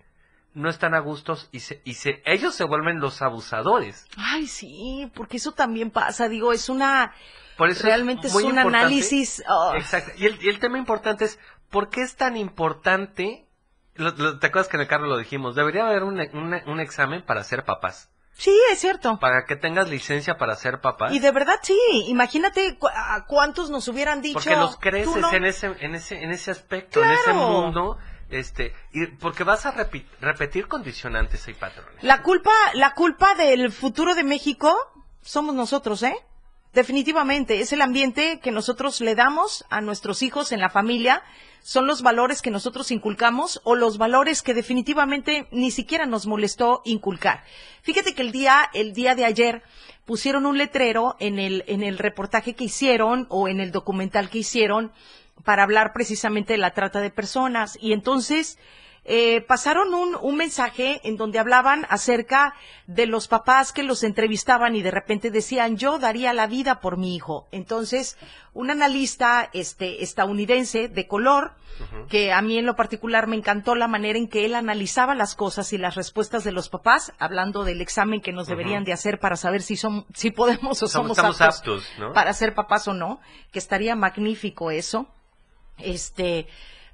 no 0.53 0.69
están 0.69 0.93
a 0.93 0.99
gustos 0.99 1.49
y 1.51 1.59
se, 1.61 1.81
y 1.85 1.93
se, 1.95 2.21
ellos 2.25 2.53
se 2.55 2.63
vuelven 2.63 2.99
los 2.99 3.21
abusadores. 3.21 4.07
Ay, 4.17 4.47
sí, 4.47 5.11
porque 5.15 5.37
eso 5.37 5.51
también 5.53 5.89
pasa, 5.91 6.27
digo, 6.29 6.53
es 6.53 6.69
una... 6.69 7.13
Por 7.57 7.69
eso 7.69 7.83
Realmente 7.85 8.27
es, 8.27 8.35
un 8.35 8.43
importante- 8.45 8.77
análisis... 8.77 9.43
oh, 9.49 9.73
Exacto. 9.75 10.11
Y 10.17 10.25
el, 10.27 10.37
y 10.43 10.49
el 10.49 10.59
tema 10.59 10.77
importante 10.77 11.25
es, 11.25 11.39
¿por 11.69 11.89
qué 11.89 12.01
es 12.01 12.15
tan 12.15 12.37
importante? 12.37 13.45
Lo- 13.95 14.11
lo- 14.11 14.39
¿Te 14.39 14.47
acuerdas 14.47 14.69
que 14.69 14.77
en 14.77 14.81
el 14.81 14.87
carro 14.87 15.07
lo 15.07 15.17
dijimos? 15.17 15.55
Debería 15.55 15.85
haber 15.85 16.03
un, 16.03 16.19
un- 16.19 16.61
un 16.67 16.79
examen 16.79 17.21
para 17.23 17.43
ser 17.43 17.65
papás. 17.65 18.09
Sí, 18.39 18.57
es 18.71 18.79
cierto. 18.79 19.19
Para 19.19 19.43
que 19.45 19.57
tengas 19.57 19.89
licencia 19.89 20.37
para 20.37 20.55
ser 20.55 20.79
papás. 20.79 21.11
Y 21.11 21.19
de 21.19 21.29
verdad 21.31 21.59
sí, 21.61 21.77
imagínate 22.07 22.77
cu- 22.77 22.87
a 22.87 23.25
cuántos 23.27 23.69
nos 23.69 23.87
hubieran 23.89 24.21
dicho... 24.21 24.35
porque 24.35 24.55
los 24.55 24.75
"Tú 24.75 24.79
creces 24.79 25.17
no". 25.17 25.33
en 25.33 25.43
ese 25.45 25.67
en 25.81 25.93
ese 25.93 26.23
en 26.23 26.31
ese 26.31 26.51
aspecto 26.51 27.03
en 27.03 27.11
ese 27.11 27.33
mundo 27.33 27.97
este 28.29 28.73
y 28.93 29.07
porque 29.07 29.43
vas 29.43 29.65
a 29.65 29.73
repi- 29.75 30.05
repetir 30.21 30.67
condicionantes 30.69 31.47
y 31.49 31.53
patrones 31.53 32.01
La 32.01 32.21
culpa, 32.21 32.51
la 32.75 32.93
culpa 32.93 33.33
del 33.35 33.71
futuro 33.73 34.15
de 34.15 34.23
México 34.23 34.73
somos 35.21 35.53
nosotros, 35.53 36.01
¿eh? 36.03 36.15
Definitivamente, 36.73 37.61
es 37.61 37.73
el 37.73 37.81
ambiente 37.81 38.39
que 38.41 38.51
nosotros 38.51 39.01
le 39.01 39.15
damos 39.15 39.65
a 39.71 39.81
nuestros 39.81 40.21
hijos 40.21 40.51
en 40.51 40.59
la 40.59 40.69
familia, 40.69 41.23
son 41.61 41.87
los 41.87 42.03
valores 42.03 42.41
que 42.41 42.51
nosotros 42.51 42.91
inculcamos 42.91 43.59
o 43.63 43.75
los 43.75 43.97
valores 43.97 44.43
que 44.43 44.53
definitivamente 44.53 45.47
ni 45.51 45.71
siquiera 45.71 46.05
nos 46.05 46.27
molestó 46.27 46.81
inculcar. 46.85 47.43
Fíjate 47.81 48.13
que 48.13 48.21
el 48.21 48.31
día, 48.31 48.69
el 48.73 48.93
día 48.93 49.15
de 49.15 49.25
ayer 49.25 49.63
pusieron 50.05 50.45
un 50.45 50.57
letrero 50.57 51.15
en 51.19 51.39
el, 51.39 51.63
en 51.67 51.81
el 51.81 51.97
reportaje 51.97 52.53
que 52.53 52.65
hicieron 52.65 53.25
o 53.29 53.47
en 53.47 53.59
el 53.59 53.71
documental 53.71 54.29
que 54.29 54.39
hicieron 54.39 54.91
para 55.43 55.63
hablar 55.63 55.91
precisamente 55.93 56.53
de 56.53 56.59
la 56.59 56.73
trata 56.73 57.01
de 57.01 57.09
personas 57.09 57.77
y 57.81 57.93
entonces 57.93 58.59
eh, 59.11 59.41
pasaron 59.41 59.91
un, 59.95 60.15
un 60.21 60.35
mensaje 60.35 61.01
en 61.03 61.17
donde 61.17 61.39
hablaban 61.39 61.87
acerca 61.89 62.53
de 62.85 63.07
los 63.07 63.27
papás 63.27 63.73
que 63.73 63.81
los 63.81 64.03
entrevistaban 64.03 64.75
y 64.75 64.83
de 64.83 64.91
repente 64.91 65.31
decían 65.31 65.77
yo 65.77 65.97
daría 65.97 66.31
la 66.31 66.45
vida 66.45 66.79
por 66.79 66.95
mi 66.97 67.15
hijo. 67.15 67.47
Entonces, 67.51 68.17
un 68.53 68.69
analista 68.69 69.49
este, 69.51 70.03
estadounidense 70.03 70.89
de 70.89 71.07
color, 71.07 71.53
que 72.09 72.31
a 72.33 72.41
mí 72.41 72.57
en 72.57 72.65
lo 72.65 72.75
particular 72.75 73.25
me 73.25 73.35
encantó 73.37 73.73
la 73.73 73.87
manera 73.87 74.19
en 74.19 74.27
que 74.27 74.45
él 74.45 74.53
analizaba 74.53 75.15
las 75.15 75.33
cosas 75.33 75.71
y 75.73 75.77
las 75.79 75.95
respuestas 75.95 76.43
de 76.43 76.51
los 76.51 76.67
papás, 76.69 77.13
hablando 77.19 77.63
del 77.63 77.81
examen 77.81 78.19
que 78.21 78.33
nos 78.33 78.47
deberían 78.47 78.83
de 78.83 78.91
hacer 78.93 79.17
para 79.19 79.37
saber 79.37 79.61
si, 79.63 79.75
son, 79.77 80.05
si 80.13 80.29
podemos 80.29 80.83
o 80.83 80.87
Somos- 80.87 81.15
somos, 81.17 81.39
aptos, 81.41 81.87
¿no? 81.97 82.11
para 82.13 82.33
ser 82.33 82.53
papás 82.53 82.87
o 82.89 82.93
no, 82.93 83.21
que 83.51 83.59
estaría 83.59 83.95
magnífico 83.95 84.69
eso 84.71 85.07
este 85.77 86.47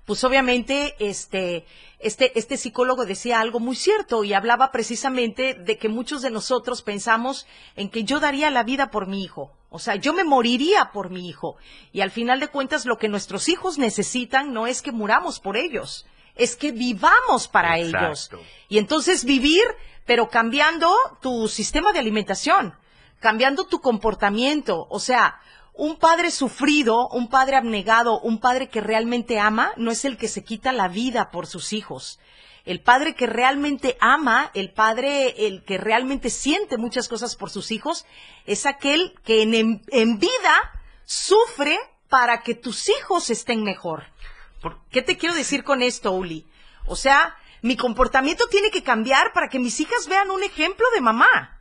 pues 0.05 0.23
obviamente 0.23 0.95
este 0.99 1.65
este 1.99 2.37
este 2.37 2.57
psicólogo 2.57 3.05
decía 3.05 3.39
algo 3.39 3.59
muy 3.59 3.75
cierto 3.75 4.23
y 4.23 4.33
hablaba 4.33 4.71
precisamente 4.71 5.53
de 5.53 5.77
que 5.77 5.89
muchos 5.89 6.21
de 6.21 6.29
nosotros 6.29 6.81
pensamos 6.81 7.47
en 7.75 7.89
que 7.89 8.03
yo 8.03 8.19
daría 8.19 8.51
la 8.51 8.63
vida 8.63 8.91
por 8.91 9.07
mi 9.07 9.23
hijo, 9.23 9.51
o 9.69 9.79
sea, 9.79 9.95
yo 9.95 10.13
me 10.13 10.23
moriría 10.23 10.91
por 10.93 11.09
mi 11.09 11.27
hijo 11.27 11.57
y 11.91 12.01
al 12.01 12.11
final 12.11 12.39
de 12.39 12.47
cuentas 12.47 12.85
lo 12.85 12.97
que 12.97 13.09
nuestros 13.09 13.49
hijos 13.49 13.77
necesitan 13.77 14.53
no 14.53 14.67
es 14.67 14.81
que 14.81 14.91
muramos 14.91 15.39
por 15.39 15.57
ellos, 15.57 16.05
es 16.35 16.55
que 16.55 16.71
vivamos 16.71 17.47
para 17.47 17.77
ellos. 17.77 18.29
Y 18.69 18.77
entonces 18.77 19.25
vivir, 19.25 19.63
pero 20.05 20.29
cambiando 20.29 20.93
tu 21.21 21.47
sistema 21.47 21.91
de 21.91 21.99
alimentación, 21.99 22.75
cambiando 23.19 23.65
tu 23.65 23.79
comportamiento. 23.79 24.85
O 24.89 24.99
sea, 24.99 25.39
un 25.77 25.97
padre 25.97 26.31
sufrido, 26.31 27.07
un 27.09 27.29
padre 27.29 27.57
abnegado, 27.57 28.19
un 28.21 28.39
padre 28.39 28.69
que 28.69 28.81
realmente 28.81 29.39
ama, 29.39 29.73
no 29.75 29.91
es 29.91 30.05
el 30.05 30.17
que 30.17 30.27
se 30.27 30.43
quita 30.43 30.71
la 30.71 30.87
vida 30.87 31.31
por 31.31 31.47
sus 31.47 31.73
hijos. 31.73 32.19
El 32.63 32.81
padre 32.81 33.13
que 33.13 33.27
realmente 33.27 33.97
ama, 33.99 34.49
el 34.53 34.71
padre, 34.71 35.47
el 35.47 35.63
que 35.63 35.77
realmente 35.77 36.29
siente 36.29 36.77
muchas 36.77 37.07
cosas 37.07 37.35
por 37.35 37.49
sus 37.49 37.71
hijos, 37.71 38.05
es 38.45 38.65
aquel 38.65 39.13
que 39.23 39.43
en, 39.43 39.83
en 39.89 40.17
vida 40.17 40.81
sufre 41.03 41.77
para 42.09 42.41
que 42.41 42.55
tus 42.55 42.89
hijos 42.89 43.29
estén 43.29 43.63
mejor. 43.63 44.05
¿Qué 44.89 45.03
te 45.03 45.17
quiero 45.17 45.35
decir 45.35 45.63
con 45.63 45.83
esto, 45.83 46.11
Uli? 46.11 46.47
O 46.87 46.95
sea, 46.95 47.35
mi 47.61 47.75
comportamiento 47.75 48.47
tiene 48.47 48.71
que 48.71 48.81
cambiar 48.81 49.31
para 49.33 49.49
que 49.49 49.59
mis 49.59 49.79
hijas 49.79 50.07
vean 50.07 50.31
un 50.31 50.41
ejemplo 50.41 50.85
de 50.95 51.01
mamá. 51.01 51.59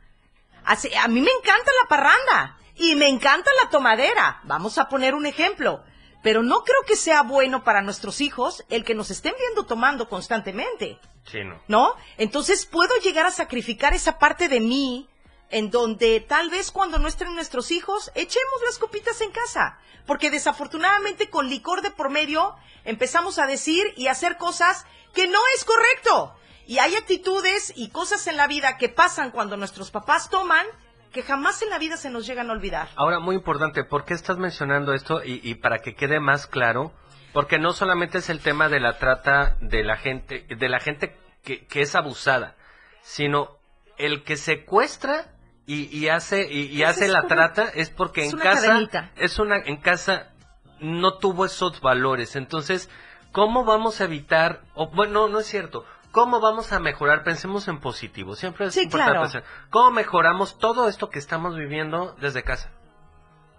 A 0.63 1.07
mí 1.07 1.21
me 1.21 1.29
encanta 1.31 1.71
la 1.83 1.87
parranda 1.87 2.57
y 2.75 2.95
me 2.95 3.07
encanta 3.07 3.49
la 3.63 3.69
tomadera. 3.69 4.41
Vamos 4.43 4.77
a 4.77 4.89
poner 4.89 5.15
un 5.15 5.25
ejemplo. 5.25 5.83
Pero 6.23 6.41
no 6.41 6.63
creo 6.63 6.81
que 6.87 6.95
sea 6.95 7.21
bueno 7.21 7.63
para 7.63 7.83
nuestros 7.83 8.19
hijos 8.19 8.63
el 8.69 8.83
que 8.83 8.95
nos 8.95 9.11
estén 9.11 9.35
viendo 9.37 9.67
tomando 9.67 10.09
constantemente. 10.09 10.99
Sí, 11.31 11.43
no. 11.43 11.61
¿no? 11.67 11.95
Entonces 12.17 12.65
puedo 12.65 12.95
llegar 13.03 13.27
a 13.27 13.31
sacrificar 13.31 13.93
esa 13.93 14.17
parte 14.17 14.47
de 14.47 14.59
mí 14.59 15.07
en 15.51 15.69
donde 15.69 16.19
tal 16.21 16.49
vez 16.49 16.71
cuando 16.71 16.97
no 16.97 17.07
estén 17.07 17.33
nuestros 17.35 17.69
hijos, 17.69 18.11
echemos 18.15 18.61
las 18.65 18.79
copitas 18.79 19.21
en 19.21 19.31
casa. 19.31 19.77
Porque 20.07 20.31
desafortunadamente 20.31 21.29
con 21.29 21.47
licor 21.47 21.81
de 21.83 21.91
por 21.91 22.09
medio 22.09 22.55
empezamos 22.85 23.37
a 23.37 23.45
decir 23.45 23.85
y 23.95 24.07
hacer 24.07 24.37
cosas 24.37 24.85
que 25.13 25.27
no 25.27 25.39
es 25.55 25.63
correcto. 25.63 26.35
Y 26.65 26.79
hay 26.79 26.95
actitudes 26.95 27.71
y 27.75 27.89
cosas 27.89 28.25
en 28.25 28.37
la 28.37 28.47
vida 28.47 28.77
que 28.77 28.89
pasan 28.89 29.29
cuando 29.29 29.57
nuestros 29.57 29.91
papás 29.91 30.29
toman 30.31 30.65
que 31.15 31.23
jamás 31.23 31.61
en 31.61 31.69
la 31.69 31.79
vida 31.79 31.95
se 31.95 32.09
nos 32.09 32.27
llegan 32.27 32.49
a 32.49 32.53
olvidar. 32.53 32.89
Ahora, 32.97 33.19
muy 33.19 33.35
importante, 33.35 33.85
¿por 33.85 34.03
qué 34.03 34.13
estás 34.13 34.37
mencionando 34.37 34.93
esto? 34.93 35.23
Y, 35.23 35.39
y 35.43 35.55
para 35.55 35.79
que 35.79 35.95
quede 35.95 36.19
más 36.19 36.45
claro, 36.45 36.91
porque 37.31 37.57
no 37.57 37.71
solamente 37.71 38.17
es 38.17 38.29
el 38.29 38.41
tema 38.41 38.67
de 38.67 38.81
la 38.81 38.97
trata 38.97 39.55
de 39.61 39.83
la 39.85 39.95
gente, 39.95 40.45
de 40.49 40.67
la 40.69 40.79
gente 40.81 41.15
que, 41.41 41.65
que 41.67 41.81
es 41.81 41.95
abusada, 41.95 42.55
sino 43.01 43.57
el 43.97 44.23
que 44.23 44.35
secuestra 44.35 45.31
y, 45.65 45.85
y 45.97 46.09
hace 46.09 46.51
y, 46.51 46.63
y 46.67 46.81
Esa 46.81 46.89
hace 46.91 47.07
la 47.07 47.21
como- 47.21 47.33
trata 47.35 47.69
es 47.73 47.89
porque 47.89 48.25
es 48.25 48.33
en 48.33 48.39
casa 48.39 48.67
cadenita. 48.67 49.11
es 49.15 49.39
una 49.39 49.55
en 49.57 49.77
casa 49.77 50.33
no 50.81 51.17
tuvo 51.17 51.45
esos 51.45 51.79
valores. 51.79 52.35
Entonces, 52.35 52.89
¿cómo 53.31 53.63
vamos 53.63 54.01
a 54.01 54.03
evitar? 54.03 54.61
O 54.73 54.87
bueno, 54.89 55.29
no 55.29 55.39
es 55.39 55.47
cierto. 55.47 55.85
¿Cómo 56.15 56.39
vamos 56.39 56.71
a 56.71 56.79
mejorar? 56.79 57.25
Pensemos 57.25 57.67
en 57.67 57.81
positivo. 57.81 58.37
Siempre 58.37 58.67
es 58.67 58.73
Sí, 58.73 58.83
importante 58.83 59.11
claro. 59.11 59.23
pensar, 59.29 59.43
¿Cómo 59.69 59.91
mejoramos 59.91 60.57
todo 60.57 60.87
esto 60.87 61.09
que 61.09 61.19
estamos 61.19 61.57
viviendo 61.57 62.15
desde 62.21 62.41
casa? 62.41 62.71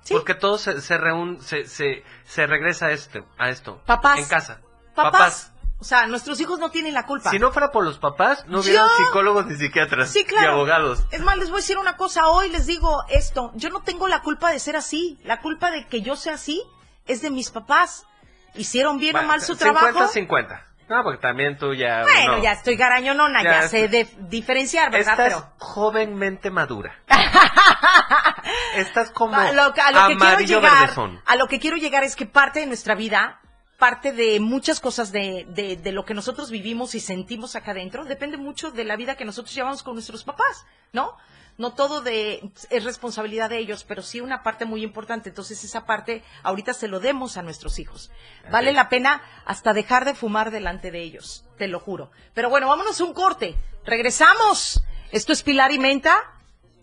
Porque 0.08 0.34
todo 0.34 0.56
se, 0.56 0.80
se, 0.80 0.98
reún- 0.98 1.38
se, 1.40 1.66
se, 1.66 2.02
se 2.24 2.46
regresa 2.46 2.86
a 2.86 2.92
esto, 2.92 3.26
a 3.36 3.50
esto. 3.50 3.82
Papás. 3.84 4.20
En 4.20 4.26
casa. 4.28 4.60
Papás. 4.94 5.52
O 5.80 5.84
sea, 5.84 6.06
nuestros 6.06 6.40
hijos 6.40 6.58
no 6.58 6.70
tienen 6.70 6.94
la 6.94 7.04
culpa. 7.04 7.28
Si 7.30 7.38
no 7.38 7.52
fuera 7.52 7.70
por 7.72 7.84
los 7.84 7.98
papás, 7.98 8.46
no 8.46 8.60
hubieran 8.60 8.88
Yo- 8.88 9.04
psicólogos 9.04 9.44
ni 9.44 9.56
psiquiatras. 9.56 10.08
Sí, 10.10 10.24
claro. 10.24 10.46
Y 10.46 10.50
abogados. 10.52 11.04
Es 11.10 11.20
más, 11.20 11.36
les 11.36 11.50
voy 11.50 11.58
a 11.58 11.60
decir 11.60 11.76
una 11.76 11.98
cosa. 11.98 12.26
Hoy 12.28 12.48
les 12.48 12.66
digo 12.66 13.04
esto. 13.10 13.50
Yo 13.54 13.68
no 13.68 13.82
tengo 13.82 14.08
la 14.08 14.22
culpa 14.22 14.50
de 14.50 14.58
ser 14.60 14.76
así. 14.76 15.18
La 15.24 15.42
culpa 15.42 15.70
de 15.70 15.86
que 15.88 16.00
yo 16.00 16.16
sea 16.16 16.32
así 16.34 16.62
es 17.06 17.20
de 17.20 17.28
mis 17.30 17.50
papás. 17.50 18.06
Hicieron 18.54 18.98
bien 18.98 19.14
o 19.16 19.22
mal 19.24 19.42
su 19.42 19.54
50, 19.56 19.78
trabajo. 19.92 20.10
50. 20.10 20.64
No, 20.88 21.02
porque 21.02 21.18
también 21.20 21.58
tú 21.58 21.74
ya... 21.74 22.02
Bueno, 22.02 22.36
no. 22.36 22.42
ya 22.42 22.52
estoy 22.52 22.76
garañonona, 22.76 23.42
ya, 23.42 23.62
Ya 23.62 23.68
sé 23.68 23.88
de- 23.88 24.08
diferenciar, 24.28 24.90
¿verdad? 24.92 25.12
Estás 25.18 25.26
Pero 25.42 25.52
jovenmente 25.58 26.50
madura. 26.50 26.94
Estás 28.76 29.10
como 29.10 29.34
a 29.36 29.52
lo, 29.52 29.72
que- 29.74 29.80
a 29.80 29.90
lo 29.90 30.08
que 30.08 30.16
quiero 30.16 30.40
llegar, 30.40 30.80
verdezón. 30.80 31.20
a 31.26 31.36
lo 31.36 31.48
que 31.48 31.58
quiero 31.58 31.76
llegar 31.76 32.04
es 32.04 32.14
que 32.14 32.26
parte 32.26 32.60
de 32.60 32.66
nuestra 32.66 32.94
vida, 32.94 33.40
parte 33.78 34.12
de 34.12 34.38
muchas 34.40 34.80
cosas 34.80 35.12
de, 35.12 35.46
de, 35.48 35.76
de 35.76 35.92
lo 35.92 36.04
que 36.04 36.14
nosotros 36.14 36.50
vivimos 36.50 36.94
y 36.94 37.00
sentimos 37.00 37.56
acá 37.56 37.72
adentro, 37.72 38.04
depende 38.04 38.36
mucho 38.36 38.70
de 38.70 38.84
la 38.84 38.96
vida 38.96 39.16
que 39.16 39.24
nosotros 39.24 39.54
llevamos 39.54 39.82
con 39.82 39.94
nuestros 39.94 40.24
papás, 40.24 40.66
¿no? 40.92 41.16
No 41.58 41.72
todo 41.72 42.00
de, 42.00 42.50
es 42.70 42.84
responsabilidad 42.84 43.50
de 43.50 43.58
ellos, 43.58 43.84
pero 43.84 44.02
sí 44.02 44.20
una 44.20 44.42
parte 44.42 44.64
muy 44.64 44.82
importante. 44.82 45.30
Entonces 45.30 45.64
esa 45.64 45.86
parte 45.86 46.22
ahorita 46.42 46.74
se 46.74 46.88
lo 46.88 47.00
demos 47.00 47.36
a 47.36 47.42
nuestros 47.42 47.78
hijos. 47.78 48.10
Vale 48.50 48.72
la 48.72 48.88
pena 48.88 49.22
hasta 49.44 49.72
dejar 49.72 50.04
de 50.04 50.14
fumar 50.14 50.50
delante 50.50 50.90
de 50.90 51.02
ellos, 51.02 51.44
te 51.58 51.68
lo 51.68 51.80
juro. 51.80 52.10
Pero 52.34 52.50
bueno, 52.50 52.68
vámonos 52.68 53.00
a 53.00 53.04
un 53.04 53.14
corte. 53.14 53.56
Regresamos. 53.84 54.82
Esto 55.12 55.32
es 55.32 55.42
Pilar 55.42 55.72
y 55.72 55.78
Menta. 55.78 56.14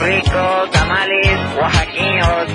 Rico 0.00 0.70
tamales 0.72 1.38
oaxaqueños. 1.58 2.48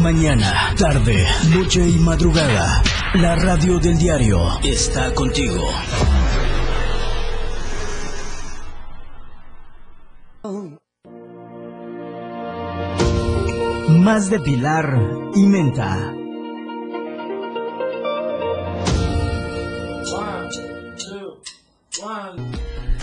Mañana, 0.00 0.74
tarde, 0.78 1.26
noche 1.54 1.88
y 1.88 1.98
madrugada. 1.98 2.82
La 3.14 3.36
radio 3.36 3.78
del 3.78 3.98
diario 3.98 4.60
está 4.62 5.12
contigo. 5.14 5.68
Más 13.88 14.30
de 14.30 14.40
Pilar 14.40 14.98
y 15.34 15.46
Menta. 15.46 16.19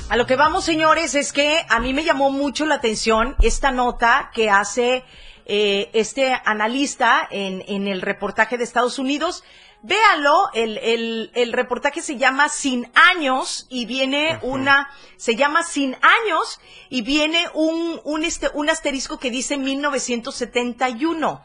A 0.09 0.15
lo 0.15 0.25
que 0.25 0.37
vamos, 0.37 0.63
señores, 0.63 1.15
es 1.15 1.33
que 1.33 1.65
a 1.67 1.79
mí 1.79 1.93
me 1.93 2.05
llamó 2.05 2.29
mucho 2.31 2.65
la 2.65 2.75
atención 2.75 3.35
esta 3.41 3.71
nota 3.71 4.31
que 4.33 4.49
hace 4.49 5.03
eh, 5.45 5.89
este 5.93 6.33
analista 6.45 7.27
en, 7.29 7.63
en 7.67 7.87
el 7.89 8.01
reportaje 8.01 8.57
de 8.57 8.63
Estados 8.63 8.99
Unidos. 8.99 9.43
Véalo, 9.83 10.49
el, 10.53 10.77
el, 10.77 11.31
el 11.35 11.51
reportaje 11.51 12.01
se 12.01 12.15
llama 12.17 12.47
Sin 12.47 12.89
Años 12.95 13.67
y 13.69 13.85
viene 13.85 14.39
una, 14.43 14.89
se 15.17 15.35
llama 15.35 15.63
Sin 15.63 15.95
Años 15.95 16.59
y 16.89 17.01
viene 17.01 17.45
un, 17.53 17.99
un, 18.05 18.23
este, 18.23 18.49
un 18.53 18.69
asterisco 18.69 19.19
que 19.19 19.29
dice 19.29 19.57
1971 19.57 21.43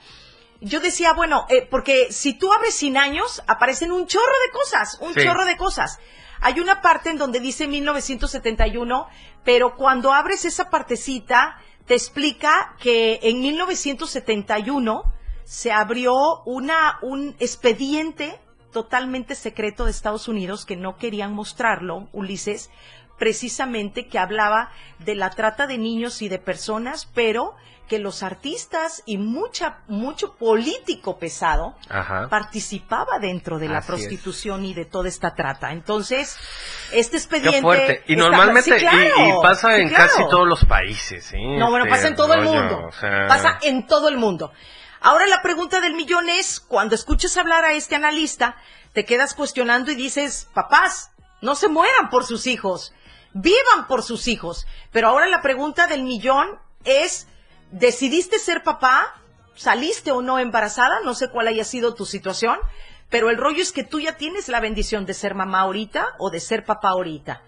yo 0.65 0.79
decía, 0.79 1.13
bueno, 1.13 1.45
eh, 1.49 1.67
porque 1.69 2.13
si 2.13 2.35
tú 2.35 2.53
abres 2.53 2.77
sin 2.77 2.97
años, 2.97 3.43
aparecen 3.49 3.91
un 3.91 4.07
chorro 4.07 4.33
de 4.47 4.53
cosas, 4.53 4.97
un 5.01 5.13
Sí. 5.13 5.25
chorro 5.25 5.45
de 5.45 5.57
cosas. 5.57 5.99
Hay 6.45 6.59
una 6.59 6.83
parte 6.83 7.11
en 7.11 7.19
donde 7.19 7.39
dice 7.39 7.69
1971, 7.69 9.07
pero 9.45 9.77
cuando 9.77 10.13
abres 10.13 10.45
esa 10.45 10.71
partecita, 10.71 11.57
te 11.87 11.95
explica 11.95 12.75
que 12.81 13.21
en 13.23 13.41
1971 13.41 15.05
se 15.45 15.71
abrió 15.71 16.43
una, 16.45 16.99
un 17.01 17.37
expediente 17.39 18.41
totalmente 18.73 19.37
secreto 19.37 19.85
de 19.85 19.93
Estados 19.93 20.27
Unidos 20.27 20.67
que 20.67 20.75
no 20.77 20.97
querían 20.97 21.33
mostrarlo, 21.33 22.09
Ulises, 22.13 22.71
precisamente 23.19 24.09
que 24.09 24.19
hablaba 24.19 24.73
de 24.99 25.15
la 25.15 25.31
trata 25.31 25.69
de 25.69 25.79
niños 25.79 26.23
y 26.23 26.29
de 26.29 26.41
personas, 26.41 27.09
pero 27.15 27.55
que 27.93 27.99
los 27.99 28.23
artistas 28.23 29.03
y 29.05 29.19
mucha, 29.19 29.81
mucho 29.87 30.35
político 30.37 31.19
pesado 31.19 31.77
Ajá. 31.91 32.27
participaba 32.31 33.19
dentro 33.21 33.59
de 33.59 33.69
la 33.69 33.79
Así 33.81 33.85
es. 33.85 33.87
prostitución 33.99 34.65
y 34.65 34.73
de 34.73 34.87
toda 34.87 35.11
esta 35.11 35.35
trata. 35.35 35.73
Entonces, 35.73 36.39
este 36.91 37.11
Qué 37.11 37.17
expediente... 37.19 37.61
fuerte. 37.61 38.03
Y 38.07 38.15
está- 38.15 38.25
normalmente, 38.31 38.79
Sí, 38.79 38.81
claro, 38.87 38.99
y, 39.19 39.29
y 39.29 39.33
pasa 39.43 39.75
sí, 39.77 39.83
en 39.83 39.89
claro. 39.91 40.05
casi 40.07 40.23
todos 40.31 40.49
los 40.49 40.65
países, 40.65 41.23
¿sí? 41.27 41.37
No, 41.59 41.69
bueno, 41.69 41.85
Este 41.85 41.91
pasa 41.97 42.09
en 42.09 42.17
todo 42.17 42.33
el 42.33 42.41
mundo. 42.45 42.87
o 42.89 42.93
sea, 42.93 43.27
Pasa 43.29 43.59
en 43.61 43.87
todo 43.87 44.09
el 44.09 44.17
mundo. 44.17 44.53
Ahora 45.03 45.27
la 45.27 45.43
pregunta 45.43 45.83
del 45.83 45.93
millón 45.93 46.31
es, 46.31 46.61
cuando 46.61 46.95
escuchas 46.95 47.37
hablar 47.37 47.67
a 47.67 47.75
este 47.75 47.95
analista, 47.95 48.57
te 48.95 49.05
quedas 49.05 49.35
cuestionando 49.35 49.91
y 49.91 49.97
dices, 49.97 50.49
papás, 50.55 51.11
no 51.43 51.55
se 51.57 51.69
mueran 51.69 52.09
por 52.09 52.25
sus 52.25 52.47
hijos, 52.47 52.95
vivan 53.35 53.87
por 53.87 54.03
sus 54.03 54.29
hijos. 54.29 54.67
Pero 54.93 55.09
ahora 55.09 55.27
la 55.27 55.43
pregunta 55.43 55.87
del 55.89 56.05
millón 56.05 56.59
es, 56.85 57.29
¿decidiste 57.73 58.39
ser 58.39 58.63
papá? 58.63 59.21
¿Saliste 59.55 60.13
o 60.13 60.23
no 60.23 60.39
embarazada? 60.39 61.01
No 61.05 61.15
sé 61.15 61.29
cuál 61.29 61.49
haya 61.49 61.65
sido 61.65 61.95
tu 61.95 62.07
situación, 62.07 62.59
pero 63.11 63.29
el 63.29 63.37
rollo 63.37 63.63
es 63.63 63.73
que 63.73 63.85
tú 63.85 64.01
ya 64.01 64.17
tienes 64.17 64.49
la 64.49 64.61
bendición 64.61 65.05
de 65.05 65.15
ser 65.15 65.35
mamá 65.35 65.61
ahorita 65.61 66.15
o 66.19 66.31
de 66.31 66.41
ser 66.41 66.65
papá 66.65 66.91
ahorita. 66.91 67.43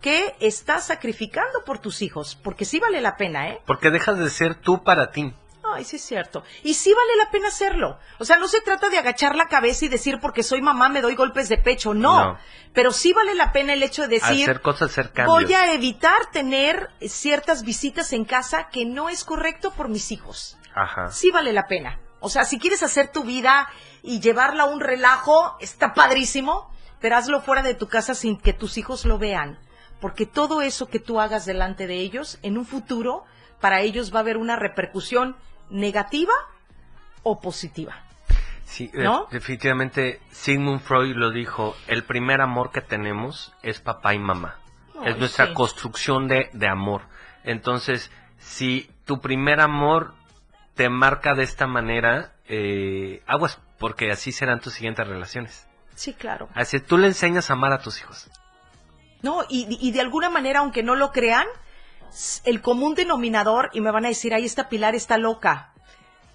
¿Qué 0.00 0.34
estás 0.40 0.86
sacrificando 0.86 1.62
por 1.64 1.78
tus 1.78 2.00
hijos? 2.00 2.38
Porque 2.42 2.64
sí 2.64 2.78
vale 2.80 3.02
la 3.02 3.16
pena, 3.16 3.50
¿eh? 3.50 3.60
Porque 3.66 3.90
dejas 3.90 4.18
de 4.18 4.30
ser 4.30 4.54
tú 4.54 4.82
para 4.82 5.10
ti. 5.10 5.34
Ay, 5.74 5.84
sí 5.84 5.96
es 5.96 6.02
cierto. 6.02 6.42
Y 6.62 6.74
sí 6.74 6.92
vale 6.92 7.24
la 7.24 7.30
pena 7.30 7.48
hacerlo. 7.48 7.98
O 8.18 8.24
sea, 8.24 8.38
no 8.38 8.48
se 8.48 8.60
trata 8.60 8.88
de 8.88 8.98
agachar 8.98 9.36
la 9.36 9.48
cabeza 9.48 9.84
y 9.84 9.88
decir 9.88 10.18
porque 10.20 10.42
soy 10.42 10.62
mamá 10.62 10.88
me 10.88 11.00
doy 11.00 11.14
golpes 11.14 11.48
de 11.48 11.58
pecho, 11.58 11.94
no. 11.94 12.32
No. 12.32 12.38
Pero 12.72 12.92
sí 12.92 13.12
vale 13.12 13.34
la 13.34 13.52
pena 13.52 13.72
el 13.72 13.82
hecho 13.82 14.02
de 14.02 14.08
decir 14.08 14.44
hacer 14.44 14.60
cosas, 14.60 14.90
hacer 14.90 15.12
cambios. 15.12 15.42
voy 15.42 15.52
a 15.54 15.72
evitar 15.72 16.30
tener 16.32 16.90
ciertas 17.00 17.64
visitas 17.64 18.12
en 18.12 18.24
casa 18.24 18.68
que 18.68 18.84
no 18.84 19.08
es 19.08 19.24
correcto 19.24 19.72
por 19.72 19.88
mis 19.88 20.12
hijos. 20.12 20.56
Ajá. 20.74 21.10
Sí 21.10 21.30
vale 21.30 21.52
la 21.52 21.66
pena. 21.66 21.98
O 22.20 22.28
sea, 22.28 22.44
si 22.44 22.58
quieres 22.58 22.82
hacer 22.82 23.10
tu 23.10 23.24
vida 23.24 23.68
y 24.02 24.20
llevarla 24.20 24.64
a 24.64 24.66
un 24.66 24.80
relajo, 24.80 25.56
está 25.60 25.94
padrísimo, 25.94 26.70
pero 27.00 27.16
hazlo 27.16 27.40
fuera 27.40 27.62
de 27.62 27.74
tu 27.74 27.88
casa 27.88 28.14
sin 28.14 28.38
que 28.38 28.52
tus 28.52 28.78
hijos 28.78 29.04
lo 29.04 29.18
vean. 29.18 29.58
Porque 30.00 30.26
todo 30.26 30.62
eso 30.62 30.86
que 30.86 31.00
tú 31.00 31.20
hagas 31.20 31.44
delante 31.44 31.86
de 31.86 31.96
ellos, 31.96 32.38
en 32.42 32.56
un 32.56 32.66
futuro, 32.66 33.24
para 33.60 33.80
ellos 33.80 34.12
va 34.12 34.18
a 34.18 34.22
haber 34.22 34.36
una 34.36 34.56
repercusión 34.56 35.36
negativa 35.70 36.32
o 37.22 37.40
positiva. 37.40 37.96
Sí, 38.64 38.90
definitivamente 39.30 40.20
Sigmund 40.30 40.80
Freud 40.80 41.16
lo 41.16 41.32
dijo, 41.32 41.74
el 41.88 42.04
primer 42.04 42.40
amor 42.40 42.70
que 42.70 42.80
tenemos 42.80 43.52
es 43.62 43.80
papá 43.80 44.14
y 44.14 44.20
mamá. 44.20 44.58
Ay, 45.00 45.12
es 45.12 45.18
nuestra 45.18 45.48
sí. 45.48 45.54
construcción 45.54 46.28
de, 46.28 46.50
de 46.52 46.68
amor. 46.68 47.02
Entonces, 47.42 48.12
si 48.38 48.88
tu 49.04 49.20
primer 49.20 49.60
amor 49.60 50.14
te 50.74 50.88
marca 50.88 51.34
de 51.34 51.42
esta 51.42 51.66
manera, 51.66 52.32
eh, 52.46 53.22
aguas, 53.26 53.58
porque 53.78 54.12
así 54.12 54.30
serán 54.30 54.60
tus 54.60 54.74
siguientes 54.74 55.06
relaciones. 55.06 55.66
Sí, 55.96 56.14
claro. 56.14 56.48
Así 56.54 56.78
tú 56.80 56.96
le 56.96 57.08
enseñas 57.08 57.50
a 57.50 57.54
amar 57.54 57.72
a 57.72 57.80
tus 57.80 58.00
hijos. 58.00 58.30
No, 59.22 59.42
y, 59.48 59.78
y 59.80 59.90
de 59.90 60.00
alguna 60.00 60.30
manera, 60.30 60.60
aunque 60.60 60.82
no 60.82 60.94
lo 60.94 61.10
crean, 61.12 61.46
el 62.44 62.60
común 62.60 62.94
denominador, 62.94 63.70
y 63.72 63.80
me 63.80 63.90
van 63.90 64.04
a 64.04 64.08
decir, 64.08 64.34
ahí 64.34 64.44
esta 64.44 64.68
Pilar 64.68 64.94
está 64.94 65.18
loca. 65.18 65.72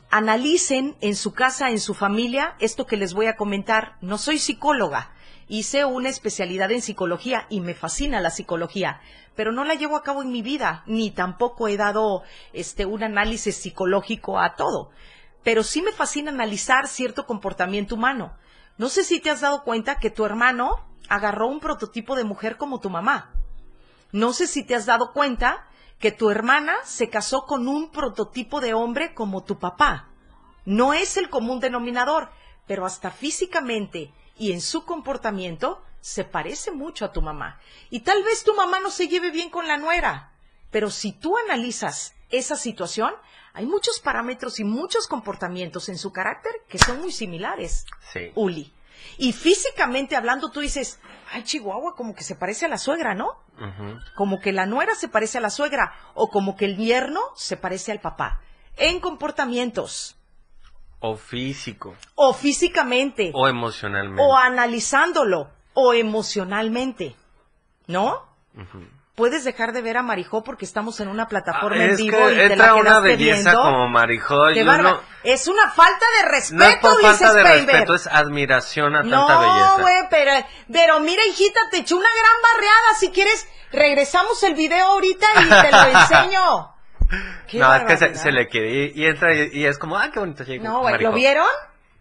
Analicen 0.09 0.95
en 1.01 1.15
su 1.15 1.33
casa, 1.33 1.69
en 1.69 1.79
su 1.79 1.93
familia, 1.93 2.55
esto 2.59 2.85
que 2.85 2.97
les 2.97 3.13
voy 3.13 3.25
a 3.27 3.35
comentar. 3.35 3.97
No 4.01 4.17
soy 4.17 4.37
psicóloga. 4.37 5.11
Hice 5.47 5.85
una 5.85 6.09
especialidad 6.09 6.71
en 6.71 6.81
psicología 6.81 7.45
y 7.49 7.59
me 7.59 7.73
fascina 7.73 8.19
la 8.19 8.31
psicología, 8.31 8.99
pero 9.35 9.51
no 9.51 9.63
la 9.63 9.75
llevo 9.75 9.95
a 9.95 10.03
cabo 10.03 10.23
en 10.23 10.31
mi 10.31 10.41
vida, 10.41 10.83
ni 10.87 11.11
tampoco 11.11 11.67
he 11.67 11.77
dado 11.77 12.23
este 12.53 12.85
un 12.85 13.03
análisis 13.03 13.55
psicológico 13.55 14.39
a 14.39 14.55
todo. 14.55 14.89
Pero 15.43 15.63
sí 15.63 15.83
me 15.83 15.91
fascina 15.91 16.31
analizar 16.31 16.87
cierto 16.87 17.27
comportamiento 17.27 17.93
humano. 17.93 18.35
No 18.77 18.89
sé 18.89 19.03
si 19.03 19.19
te 19.19 19.29
has 19.29 19.41
dado 19.41 19.63
cuenta 19.63 19.99
que 19.99 20.09
tu 20.09 20.25
hermano 20.25 20.87
agarró 21.09 21.47
un 21.47 21.59
prototipo 21.59 22.15
de 22.15 22.23
mujer 22.23 22.57
como 22.57 22.79
tu 22.79 22.89
mamá. 22.89 23.31
No 24.15 24.31
sé 24.31 24.47
si 24.47 24.63
te 24.63 24.75
has 24.75 24.85
dado 24.85 25.11
cuenta 25.11 25.67
que 25.99 26.13
tu 26.13 26.29
hermana 26.29 26.73
se 26.85 27.09
casó 27.09 27.45
con 27.45 27.67
un 27.67 27.91
prototipo 27.91 28.61
de 28.61 28.73
hombre 28.73 29.13
como 29.13 29.43
tu 29.43 29.59
papá. 29.59 30.07
No 30.63 30.93
es 30.93 31.17
el 31.17 31.29
común 31.29 31.59
denominador, 31.59 32.29
pero 32.65 32.85
hasta 32.85 33.11
físicamente 33.11 34.13
y 34.37 34.53
en 34.53 34.61
su 34.61 34.85
comportamiento 34.85 35.83
se 35.99 36.23
parece 36.23 36.71
mucho 36.71 37.03
a 37.03 37.11
tu 37.11 37.21
mamá. 37.21 37.59
Y 37.89 38.03
tal 38.03 38.23
vez 38.23 38.45
tu 38.45 38.55
mamá 38.55 38.79
no 38.79 38.89
se 38.89 39.09
lleve 39.09 39.31
bien 39.31 39.49
con 39.49 39.67
la 39.67 39.75
nuera, 39.75 40.31
pero 40.71 40.91
si 40.91 41.11
tú 41.11 41.37
analizas 41.37 42.15
esa 42.29 42.55
situación, 42.55 43.13
hay 43.51 43.65
muchos 43.65 43.99
parámetros 43.99 44.61
y 44.61 44.63
muchos 44.63 45.07
comportamientos 45.07 45.89
en 45.89 45.97
su 45.97 46.13
carácter 46.13 46.53
que 46.69 46.79
son 46.79 47.01
muy 47.01 47.11
similares. 47.11 47.85
Sí. 48.13 48.31
Uli. 48.35 48.73
Y 49.17 49.33
físicamente 49.33 50.15
hablando, 50.15 50.49
tú 50.51 50.59
dices, 50.59 50.99
ay, 51.31 51.43
Chihuahua, 51.43 51.95
como 51.95 52.13
que 52.15 52.23
se 52.23 52.35
parece 52.35 52.65
a 52.65 52.69
la 52.69 52.77
suegra, 52.77 53.13
¿no? 53.15 53.39
Como 54.15 54.39
que 54.39 54.51
la 54.51 54.65
nuera 54.65 54.95
se 54.95 55.07
parece 55.07 55.37
a 55.37 55.41
la 55.41 55.49
suegra 55.49 55.93
o 56.13 56.29
como 56.29 56.55
que 56.57 56.65
el 56.65 56.77
yerno 56.77 57.21
se 57.35 57.55
parece 57.57 57.91
al 57.91 58.01
papá. 58.01 58.41
En 58.77 58.99
comportamientos 58.99 60.17
O 60.99 61.15
físico, 61.15 61.95
o 62.15 62.33
físicamente 62.33 63.31
o 63.33 63.47
emocionalmente. 63.47 64.21
o 64.21 64.35
analizándolo 64.35 65.49
o 65.73 65.93
emocionalmente. 65.93 67.15
¿No? 67.87 68.23
Ujú. 68.55 68.83
Puedes 69.15 69.45
dejar 69.45 69.71
de 69.71 69.81
ver 69.81 69.95
a 69.95 70.01
Marijó 70.03 70.43
porque 70.43 70.65
estamos 70.65 70.99
en 70.99 71.07
una 71.07 71.29
plataforma 71.29 71.81
en 71.85 71.91
Es 71.91 71.97
vivo 71.97 72.17
que 72.17 72.33
y 72.33 72.35
te 72.35 72.45
entra 72.47 72.67
la 72.67 72.75
una 72.75 72.99
belleza 72.99 73.43
viendo. 73.51 73.61
como 73.61 73.87
Marijó. 73.87 74.49
Yo 74.51 74.65
no, 74.65 74.99
Es 75.23 75.47
una 75.47 75.69
falta 75.71 76.05
de 76.21 76.29
respeto, 76.29 76.57
no 76.63 76.69
es 76.69 76.75
por 76.77 76.91
falta 77.01 77.11
dices 77.11 77.33
de 77.33 77.43
Painter. 77.43 77.65
respeto, 77.75 77.95
es 77.95 78.07
admiración 78.07 78.93
a 78.95 79.01
tanta 79.03 79.15
No, 79.15 79.39
belleza. 79.39 79.81
güey, 79.81 79.95
pero, 80.09 80.31
pero 80.71 80.99
mira, 80.99 81.23
hijita, 81.25 81.61
te 81.71 81.77
eché 81.77 81.95
una 81.95 82.09
gran 82.09 82.41
barreada. 82.43 82.95
Si 82.99 83.11
quieres, 83.11 83.47
regresamos 83.71 84.43
el 84.43 84.53
video 84.53 84.85
ahorita 84.85 85.25
y 85.41 85.49
te 85.49 85.71
lo 85.71 85.83
enseño. 85.99 86.75
Qué 87.47 87.59
no, 87.59 87.73
es 87.73 87.83
que 87.83 88.15
se, 88.17 88.31
le 88.33 88.49
quiere 88.49 88.69
y, 88.93 89.01
y 89.01 89.05
entra 89.05 89.33
y, 89.33 89.49
y 89.53 89.65
es 89.65 89.77
como, 89.77 89.97
ah, 89.97 90.09
qué 90.11 90.19
bonito 90.19 90.43
chico. 90.43 90.61
No, 90.63 90.81
güey. 90.81 90.97
¿lo 91.01 91.13
vieron? 91.13 91.47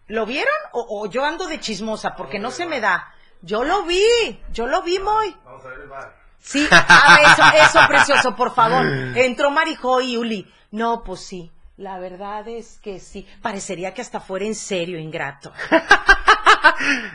¿Lo 0.07 0.25
vieron? 0.25 0.53
O, 0.73 0.85
o 1.03 1.09
yo 1.09 1.23
ando 1.23 1.47
de 1.47 1.61
chismosa 1.61 2.15
porque 2.17 2.39
no 2.39 2.51
se 2.51 2.65
me 2.65 2.81
da. 2.81 3.13
Yo 3.41 3.63
lo 3.63 3.83
vi, 3.83 4.03
yo 4.51 4.67
lo 4.67 4.81
vi, 4.81 4.99
muy. 4.99 5.33
Sí, 6.45 6.67
ah, 6.71 7.17
eso, 7.23 7.65
eso, 7.65 7.87
precioso, 7.87 8.35
por 8.35 8.53
favor. 8.53 8.85
Entró 9.15 9.49
Marijó 9.49 9.99
y 10.01 10.15
Uli. 10.15 10.47
No, 10.69 11.01
pues 11.03 11.21
sí, 11.25 11.51
la 11.75 11.97
verdad 11.97 12.47
es 12.47 12.79
que 12.83 12.99
sí. 12.99 13.27
Parecería 13.41 13.93
que 13.95 14.01
hasta 14.01 14.19
fuera 14.19 14.45
en 14.45 14.53
serio, 14.53 14.99
ingrato. 14.99 15.51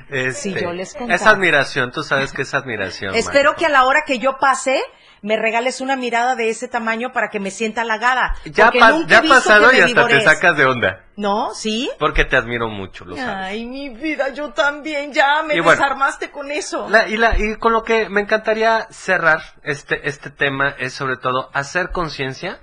Este, 0.09 0.33
Sí, 0.51 0.55
yo 0.61 0.73
les 0.73 0.95
contaba. 0.95 1.15
Es 1.15 1.27
admiración, 1.27 1.93
tú 1.93 2.03
sabes 2.03 2.33
que 2.33 2.43
es 2.43 2.53
admiración. 2.55 3.15
Espero 3.15 3.55
que 3.55 3.67
a 3.67 3.69
la 3.69 3.85
hora 3.85 4.03
que 4.05 4.19
yo 4.19 4.37
pase, 4.39 4.83
me 5.23 5.37
regales 5.37 5.81
una 5.81 5.97
mirada 5.97 6.35
de 6.37 6.49
ese 6.49 6.67
tamaño 6.69 7.13
para 7.13 7.29
que 7.29 7.41
me 7.41 7.51
sienta 7.51 7.83
halagada. 7.83 8.35
Ya, 8.47 8.67
Porque 8.67 8.79
pa- 8.79 8.91
nunca 8.93 9.09
ya 9.09 9.17
he 9.17 9.27
ha 9.27 9.29
pasado 9.29 9.73
y 9.73 9.81
hasta 9.81 10.07
te 10.09 10.21
sacas 10.23 10.57
de 10.57 10.65
onda. 10.65 11.05
¿No? 11.17 11.55
¿Sí? 11.55 11.91
Porque 11.99 12.25
te 12.25 12.37
admiro 12.37 12.69
mucho, 12.69 13.05
lo 13.05 13.15
sabes. 13.17 13.47
Ay, 13.51 13.67
mi 13.67 13.91
vida, 13.91 14.31
yo 14.31 14.51
también, 14.55 15.13
ya 15.13 15.43
me 15.43 15.61
bueno, 15.61 15.73
desarmaste 15.73 16.31
con 16.31 16.51
eso. 16.51 16.89
La- 16.89 17.07
y, 17.09 17.17
la, 17.19 17.37
y 17.39 17.57
con 17.57 17.73
lo 17.75 17.83
que 17.83 18.09
me 18.09 18.23
encantaría 18.23 18.87
cerrar 18.91 19.43
este, 19.63 20.09
este 20.09 20.31
tema 20.31 20.71
es 20.79 20.95
sobre 20.95 21.19
todo 21.19 21.51
hacer 21.53 21.91
conciencia, 21.91 22.59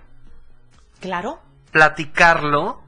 Claro. 0.99 1.39
platicarlo 1.71 2.81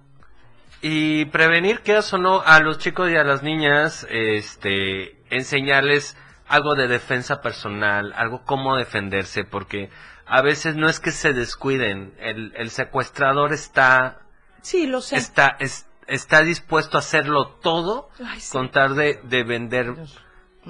y 0.82 1.26
prevenir, 1.26 1.82
que 1.82 1.98
o 2.00 2.18
no, 2.18 2.42
a 2.42 2.60
los 2.60 2.78
chicos 2.80 3.12
y 3.12 3.16
a 3.18 3.24
las 3.24 3.44
niñas, 3.44 4.08
este, 4.10 5.22
enseñarles 5.30 6.18
algo 6.50 6.76
de 6.76 6.88
defensa 6.88 7.42
personal, 7.42 8.12
algo 8.16 8.44
cómo 8.44 8.76
defenderse, 8.76 9.44
porque 9.46 9.90
a 10.26 10.42
veces 10.42 10.76
no 10.76 10.90
es 10.90 11.00
que 11.00 11.12
se 11.12 11.32
descuiden, 11.34 12.14
el, 12.20 12.54
el 12.58 12.70
secuestrador 12.72 13.54
está, 13.54 14.20
Sí, 14.62 14.86
lo 14.88 15.00
sé. 15.02 15.16
está, 15.18 15.56
es- 15.60 15.86
está 16.08 16.42
dispuesto 16.42 16.98
a 16.98 17.00
hacerlo 17.00 17.48
todo 17.62 18.10
Ay, 18.26 18.40
sí. 18.42 18.52
con 18.52 18.72
tal 18.72 18.96
de, 18.96 19.20
de 19.24 19.44
vender, 19.44 19.94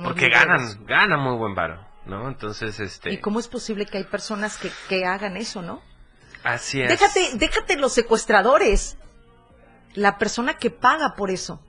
porque 0.04 0.30
ganan, 0.30 0.86
ganan 0.86 1.20
muy 1.20 1.36
buen 1.38 1.56
varo, 1.56 1.84
¿no? 2.06 2.28
Entonces, 2.28 2.80
este, 2.80 3.12
¿Y 3.14 3.18
cómo 3.20 3.40
es 3.40 3.48
posible 3.48 3.86
que 3.86 3.98
hay 3.98 4.04
personas 4.04 4.58
que, 4.58 4.72
que 4.88 5.06
hagan 5.06 5.38
eso, 5.38 5.62
no? 5.62 5.82
así 6.44 6.82
es. 6.82 6.88
Déjate, 6.90 7.32
déjate 7.36 7.76
los 7.78 7.92
secuestradores. 7.94 8.98
La 9.96 10.18
persona 10.18 10.54
que 10.54 10.70
paga 10.70 11.16
por 11.18 11.32
eso. 11.32 11.62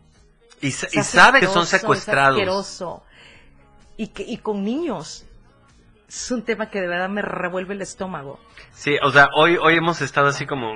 Y, 0.61 0.69
y 0.69 0.71
sabe 0.73 1.41
que 1.41 1.47
son 1.47 1.67
secuestrados. 1.67 2.39
Y, 4.01 4.07
que, 4.07 4.23
y 4.23 4.39
con 4.39 4.65
niños. 4.65 5.27
Es 6.09 6.31
un 6.31 6.43
tema 6.43 6.71
que 6.71 6.81
de 6.81 6.89
verdad 6.89 7.11
me 7.11 7.21
revuelve 7.21 7.75
el 7.75 7.83
estómago. 7.83 8.41
Sí, 8.73 8.97
o 9.03 9.11
sea, 9.11 9.29
hoy, 9.37 9.59
hoy 9.59 9.77
hemos 9.77 10.01
estado 10.01 10.29
así 10.29 10.47
como... 10.47 10.73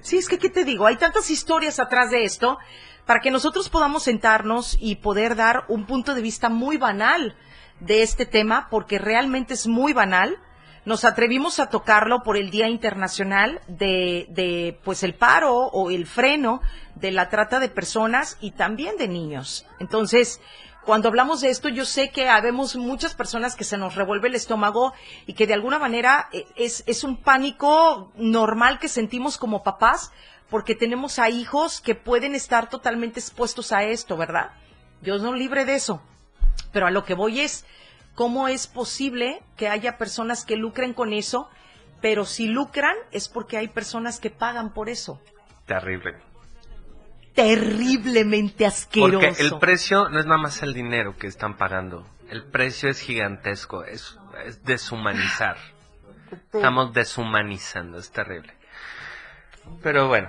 Sí, 0.00 0.16
es 0.16 0.26
que, 0.26 0.38
¿qué 0.38 0.48
te 0.48 0.64
digo? 0.64 0.86
Hay 0.86 0.96
tantas 0.96 1.28
historias 1.28 1.78
atrás 1.80 2.10
de 2.10 2.24
esto 2.24 2.56
para 3.04 3.20
que 3.20 3.30
nosotros 3.30 3.68
podamos 3.68 4.04
sentarnos 4.04 4.78
y 4.80 4.96
poder 4.96 5.36
dar 5.36 5.64
un 5.68 5.84
punto 5.84 6.14
de 6.14 6.22
vista 6.22 6.48
muy 6.48 6.78
banal 6.78 7.36
de 7.80 8.02
este 8.02 8.24
tema, 8.24 8.68
porque 8.70 8.98
realmente 8.98 9.52
es 9.52 9.66
muy 9.66 9.92
banal. 9.92 10.38
Nos 10.86 11.04
atrevimos 11.04 11.60
a 11.60 11.68
tocarlo 11.68 12.22
por 12.22 12.38
el 12.38 12.50
Día 12.50 12.68
Internacional 12.68 13.60
de, 13.68 14.28
de, 14.30 14.80
pues, 14.82 15.02
el 15.02 15.14
paro 15.14 15.54
o 15.54 15.90
el 15.90 16.06
freno 16.06 16.62
de 16.94 17.12
la 17.12 17.28
trata 17.28 17.60
de 17.60 17.68
personas 17.68 18.38
y 18.40 18.52
también 18.52 18.96
de 18.96 19.08
niños. 19.08 19.66
Entonces, 19.78 20.40
cuando 20.84 21.08
hablamos 21.08 21.40
de 21.40 21.50
esto, 21.50 21.68
yo 21.68 21.84
sé 21.84 22.10
que 22.10 22.28
habemos 22.28 22.76
muchas 22.76 23.14
personas 23.14 23.56
que 23.56 23.64
se 23.64 23.78
nos 23.78 23.94
revuelve 23.94 24.28
el 24.28 24.34
estómago 24.34 24.92
y 25.26 25.34
que 25.34 25.46
de 25.46 25.54
alguna 25.54 25.78
manera 25.78 26.28
eh, 26.32 26.46
es, 26.56 27.04
un 27.04 27.16
pánico 27.16 28.12
normal 28.16 28.78
que 28.78 28.88
sentimos 28.88 29.38
como 29.38 29.62
papás 29.62 30.12
porque 30.50 30.74
tenemos 30.74 31.18
a 31.18 31.30
hijos 31.30 31.80
que 31.80 31.94
pueden 31.94 32.34
estar 32.34 32.68
totalmente 32.68 33.20
expuestos 33.20 33.72
a 33.72 33.82
esto, 33.82 34.16
¿verdad? 34.16 34.52
Dios 35.00 35.22
nos 35.22 35.36
libre 35.36 35.64
de 35.64 35.74
eso. 35.74 36.02
Pero 36.72 36.86
a 36.86 36.90
lo 36.90 37.04
que 37.04 37.14
voy 37.14 37.40
es, 37.40 37.64
¿cómo 38.14 38.48
es 38.48 38.66
posible 38.66 39.42
que 39.56 39.68
haya 39.68 39.98
personas 39.98 40.44
que 40.44 40.56
lucren 40.56 40.92
con 40.92 41.12
eso? 41.12 41.48
Pero 42.00 42.24
si 42.24 42.46
lucran 42.46 42.94
es 43.10 43.28
porque 43.28 43.56
hay 43.56 43.68
personas 43.68 44.20
que 44.20 44.30
pagan 44.30 44.72
por 44.72 44.88
eso. 44.88 45.20
terrible. 45.66 46.33
Terriblemente 47.34 48.66
asqueroso. 48.66 49.20
Porque 49.20 49.42
el 49.42 49.58
precio 49.58 50.08
no 50.08 50.18
es 50.20 50.26
nada 50.26 50.38
más 50.40 50.62
el 50.62 50.72
dinero 50.72 51.16
que 51.16 51.26
están 51.26 51.56
pagando. 51.56 52.06
El 52.30 52.44
precio 52.44 52.88
es 52.88 53.00
gigantesco. 53.00 53.84
Es, 53.84 54.18
es 54.46 54.62
deshumanizar. 54.64 55.56
Estamos 56.52 56.92
deshumanizando. 56.92 57.98
Es 57.98 58.10
terrible. 58.10 58.54
Pero 59.82 60.08
bueno, 60.08 60.28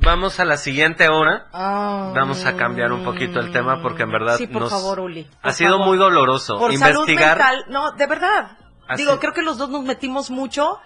vamos 0.00 0.38
a 0.40 0.44
la 0.44 0.56
siguiente 0.56 1.08
hora. 1.08 1.46
Vamos 1.52 2.44
a 2.44 2.56
cambiar 2.56 2.92
un 2.92 3.04
poquito 3.04 3.40
el 3.40 3.50
tema 3.52 3.80
porque 3.82 4.02
en 4.04 4.10
verdad 4.12 4.36
Sí, 4.36 4.46
por 4.46 4.62
nos 4.62 4.70
favor, 4.70 5.00
Uli. 5.00 5.28
ha 5.42 5.52
sido 5.52 5.72
favor. 5.72 5.86
muy 5.86 5.98
doloroso 5.98 6.58
Por 6.58 6.74
salud 6.76 7.00
investigar. 7.00 7.38
mental, 7.38 7.64
no, 7.68 7.92
de 7.92 8.06
verdad. 8.06 8.58
Así- 8.86 9.02
Digo, 9.02 9.18
creo 9.18 9.32
que 9.32 9.42
los 9.42 9.56
dos 9.58 9.70
nos 9.70 9.82
metimos 9.84 10.30
mucho. 10.30 10.78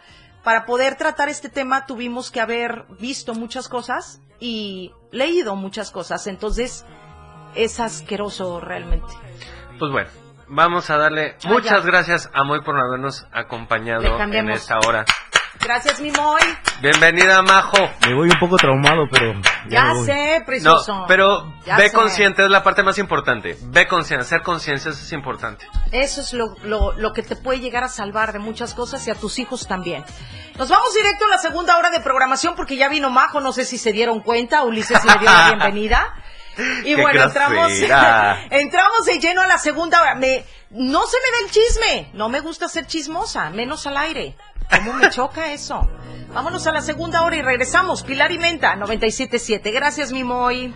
Para 0.45 0.65
poder 0.67 0.97
tratar 0.97 1.29
este 1.29 1.49
tema 1.49 1.87
tuvimos 1.87 2.31
que 2.31 2.41
haber 2.41 2.85
visto 3.01 3.35
muchas 3.35 3.69
cosas 3.69 4.21
y 4.41 4.93
leído 5.11 5.57
muchas 5.57 5.91
cosas. 5.91 6.27
Entonces, 6.27 6.85
es 7.55 7.81
asqueroso 7.81 8.61
realmente. 8.61 9.13
Pues 9.79 9.91
bueno, 9.93 10.09
vamos 10.49 10.91
a 10.91 10.97
darle 10.97 11.37
Ah, 11.45 11.49
muchas 11.49 11.83
ya. 11.83 11.87
gracias 11.91 12.31
a 12.33 12.45
Moy 12.45 12.63
por 12.63 12.79
habernos 12.79 13.27
acompañado 13.33 14.03
en 14.21 14.51
esta 14.51 14.79
hora. 14.79 15.05
Gracias, 15.61 16.01
mi 16.01 16.11
Moy. 16.13 16.41
Bienvenida, 16.81 17.43
Majo. 17.43 17.77
Me 18.07 18.15
voy 18.15 18.29
un 18.31 18.39
poco 18.39 18.57
traumado, 18.57 19.07
pero 19.11 19.35
Ya, 19.69 19.93
sé, 20.05 20.43
precioso. 20.47 21.01
No, 21.01 21.05
pero 21.07 21.53
Ya 21.67 21.77
ve 21.77 21.89
sé. 21.89 21.95
consciente, 21.95 22.45
es 22.45 22.51
la 22.51 22.63
parte 22.63 22.83
más 22.83 22.99
importante. 22.99 23.57
Ve 23.65 23.87
consciente, 23.87 24.25
hacer 24.25 24.43
conciencia, 24.43 24.91
eso 24.93 25.01
es 25.03 25.13
importante. 25.13 25.67
Eso 25.93 26.21
es 26.21 26.33
lo, 26.33 26.55
lo, 26.63 26.93
lo 26.93 27.13
que 27.13 27.23
te 27.23 27.37
puede 27.37 27.61
llegar 27.61 27.85
a 27.85 27.89
salvar 27.89 28.33
de 28.33 28.39
muchas 28.39 28.73
cosas 28.73 29.07
y 29.09 29.11
a 29.11 29.15
tus 29.15 29.39
hijos 29.39 29.67
también. 29.67 30.05
Nos 30.57 30.69
vamos 30.69 30.95
directo 30.95 31.25
a 31.27 31.29
la 31.29 31.39
segunda 31.39 31.77
hora 31.77 31.91
de 31.91 32.01
programación 32.01 32.55
porque 32.55 32.77
ya 32.77 32.89
vino 32.89 33.11
Majo, 33.11 33.41
no 33.41 33.53
sé 33.53 33.65
si 33.65 33.79
se 33.79 33.93
dieron 33.93 34.21
cuenta, 34.21 34.63
Ulises 34.63 35.05
le 35.05 35.13
dio 35.19 35.31
la 35.31 35.49
bienvenida. 35.55 36.15
Y 36.85 36.95
Qué 36.97 37.03
bueno, 37.03 37.23
entramos, 37.25 37.73
entramos 38.51 39.05
de 39.07 39.19
lleno 39.19 39.43
a 39.43 39.47
la 39.47 39.59
segunda 39.59 40.01
hora. 40.01 40.15
Me, 40.15 40.45
no 40.71 41.07
se 41.07 41.17
me 41.19 41.39
da 41.39 41.45
el 41.45 41.51
chisme. 41.51 42.11
No 42.15 42.29
me 42.29 42.41
gusta 42.41 42.69
ser 42.69 42.87
chismosa, 42.87 43.51
menos 43.51 43.87
al 43.87 43.97
aire. 43.97 44.37
¿Cómo 44.71 44.95
me 44.95 45.11
choca 45.11 45.53
eso? 45.53 45.89
Vámonos 46.33 46.67
a 46.67 46.73
la 46.73 46.81
segunda 46.81 47.23
hora 47.23 47.37
y 47.37 47.43
regresamos. 47.43 48.03
Pilar 48.03 48.33
y 48.33 48.39
Menta, 48.39 48.75
97.7. 48.77 49.73
Gracias, 49.73 50.13
mi 50.13 50.25
Moy. 50.25 50.75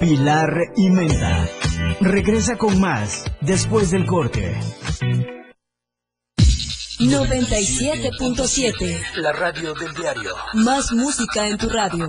Pilar 0.00 0.50
y 0.76 0.90
Menta. 0.90 1.48
Regresa 2.00 2.56
con 2.56 2.80
más 2.80 3.24
después 3.40 3.90
del 3.90 4.06
corte. 4.06 4.58
97.7. 6.98 9.16
La 9.16 9.32
radio 9.32 9.74
del 9.74 9.92
diario. 9.94 10.34
Más 10.54 10.92
música 10.92 11.48
en 11.48 11.58
tu 11.58 11.68
radio. 11.68 12.08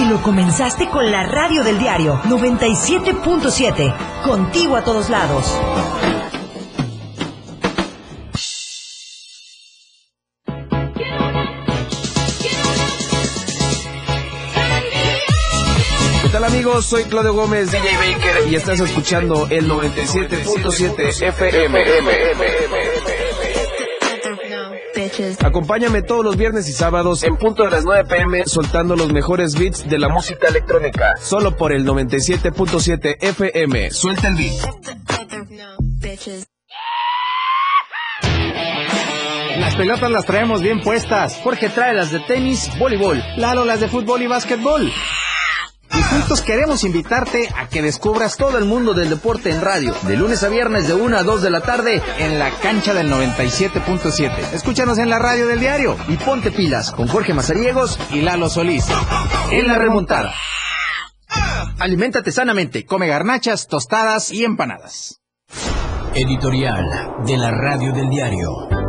Y 0.00 0.04
lo 0.06 0.22
comenzaste 0.22 0.88
con 0.88 1.10
la 1.10 1.24
radio 1.24 1.62
del 1.62 1.78
diario 1.78 2.18
97.7. 2.22 3.94
Contigo 4.24 4.76
a 4.76 4.82
todos 4.82 5.10
lados. 5.10 5.44
¿Qué 16.22 16.28
tal 16.32 16.44
amigos? 16.44 16.86
Soy 16.86 17.04
Claudio 17.04 17.34
Gómez, 17.34 17.70
DJ 17.70 17.96
Baker, 17.98 18.50
y 18.50 18.54
estás 18.54 18.80
escuchando 18.80 19.48
el 19.50 19.68
97.7 19.68 21.28
FM. 21.28 22.69
Acompáñame 25.42 26.02
todos 26.02 26.24
los 26.24 26.36
viernes 26.36 26.68
y 26.68 26.72
sábados 26.72 27.22
en 27.24 27.36
punto 27.36 27.64
de 27.64 27.70
las 27.70 27.84
9 27.84 28.04
pm 28.08 28.46
soltando 28.46 28.96
los 28.96 29.12
mejores 29.12 29.58
beats 29.58 29.88
de 29.88 29.98
la 29.98 30.08
música 30.08 30.48
electrónica. 30.48 31.14
Solo 31.20 31.56
por 31.56 31.72
el 31.72 31.86
97.7 31.86 33.16
FM. 33.20 33.90
Suelta 33.90 34.28
el 34.28 34.34
beat. 34.34 34.54
Las 39.58 39.74
pelotas 39.74 40.10
las 40.10 40.24
traemos 40.24 40.62
bien 40.62 40.80
puestas. 40.80 41.38
Jorge 41.42 41.68
trae 41.68 41.94
las 41.94 42.10
de 42.10 42.20
tenis, 42.20 42.70
voleibol. 42.78 43.22
Lalo 43.36 43.64
las 43.64 43.80
de 43.80 43.88
fútbol 43.88 44.22
y 44.22 44.26
básquetbol. 44.26 44.90
Y 45.92 46.02
juntos 46.02 46.40
queremos 46.42 46.84
invitarte 46.84 47.48
a 47.56 47.68
que 47.68 47.82
descubras 47.82 48.36
todo 48.36 48.58
el 48.58 48.64
mundo 48.64 48.94
del 48.94 49.10
deporte 49.10 49.50
en 49.50 49.60
radio. 49.60 49.94
De 50.02 50.16
lunes 50.16 50.42
a 50.42 50.48
viernes 50.48 50.86
de 50.86 50.94
1 50.94 51.16
a 51.16 51.22
2 51.22 51.42
de 51.42 51.50
la 51.50 51.60
tarde 51.60 52.02
en 52.18 52.38
la 52.38 52.50
cancha 52.50 52.94
del 52.94 53.10
97.7. 53.10 54.52
Escúchanos 54.52 54.98
en 54.98 55.10
la 55.10 55.18
radio 55.18 55.46
del 55.46 55.60
diario 55.60 55.96
y 56.08 56.16
ponte 56.16 56.50
pilas 56.52 56.92
con 56.92 57.08
Jorge 57.08 57.34
Mazariegos 57.34 57.98
y 58.12 58.20
Lalo 58.20 58.48
Solís. 58.48 58.86
En 59.50 59.66
la 59.66 59.78
remontada. 59.78 60.32
Aliméntate 61.78 62.30
sanamente. 62.30 62.84
Come 62.84 63.08
garnachas, 63.08 63.66
tostadas 63.66 64.30
y 64.30 64.44
empanadas. 64.44 65.20
Editorial 66.14 67.14
de 67.24 67.36
la 67.36 67.50
radio 67.50 67.92
del 67.92 68.10
diario. 68.10 68.79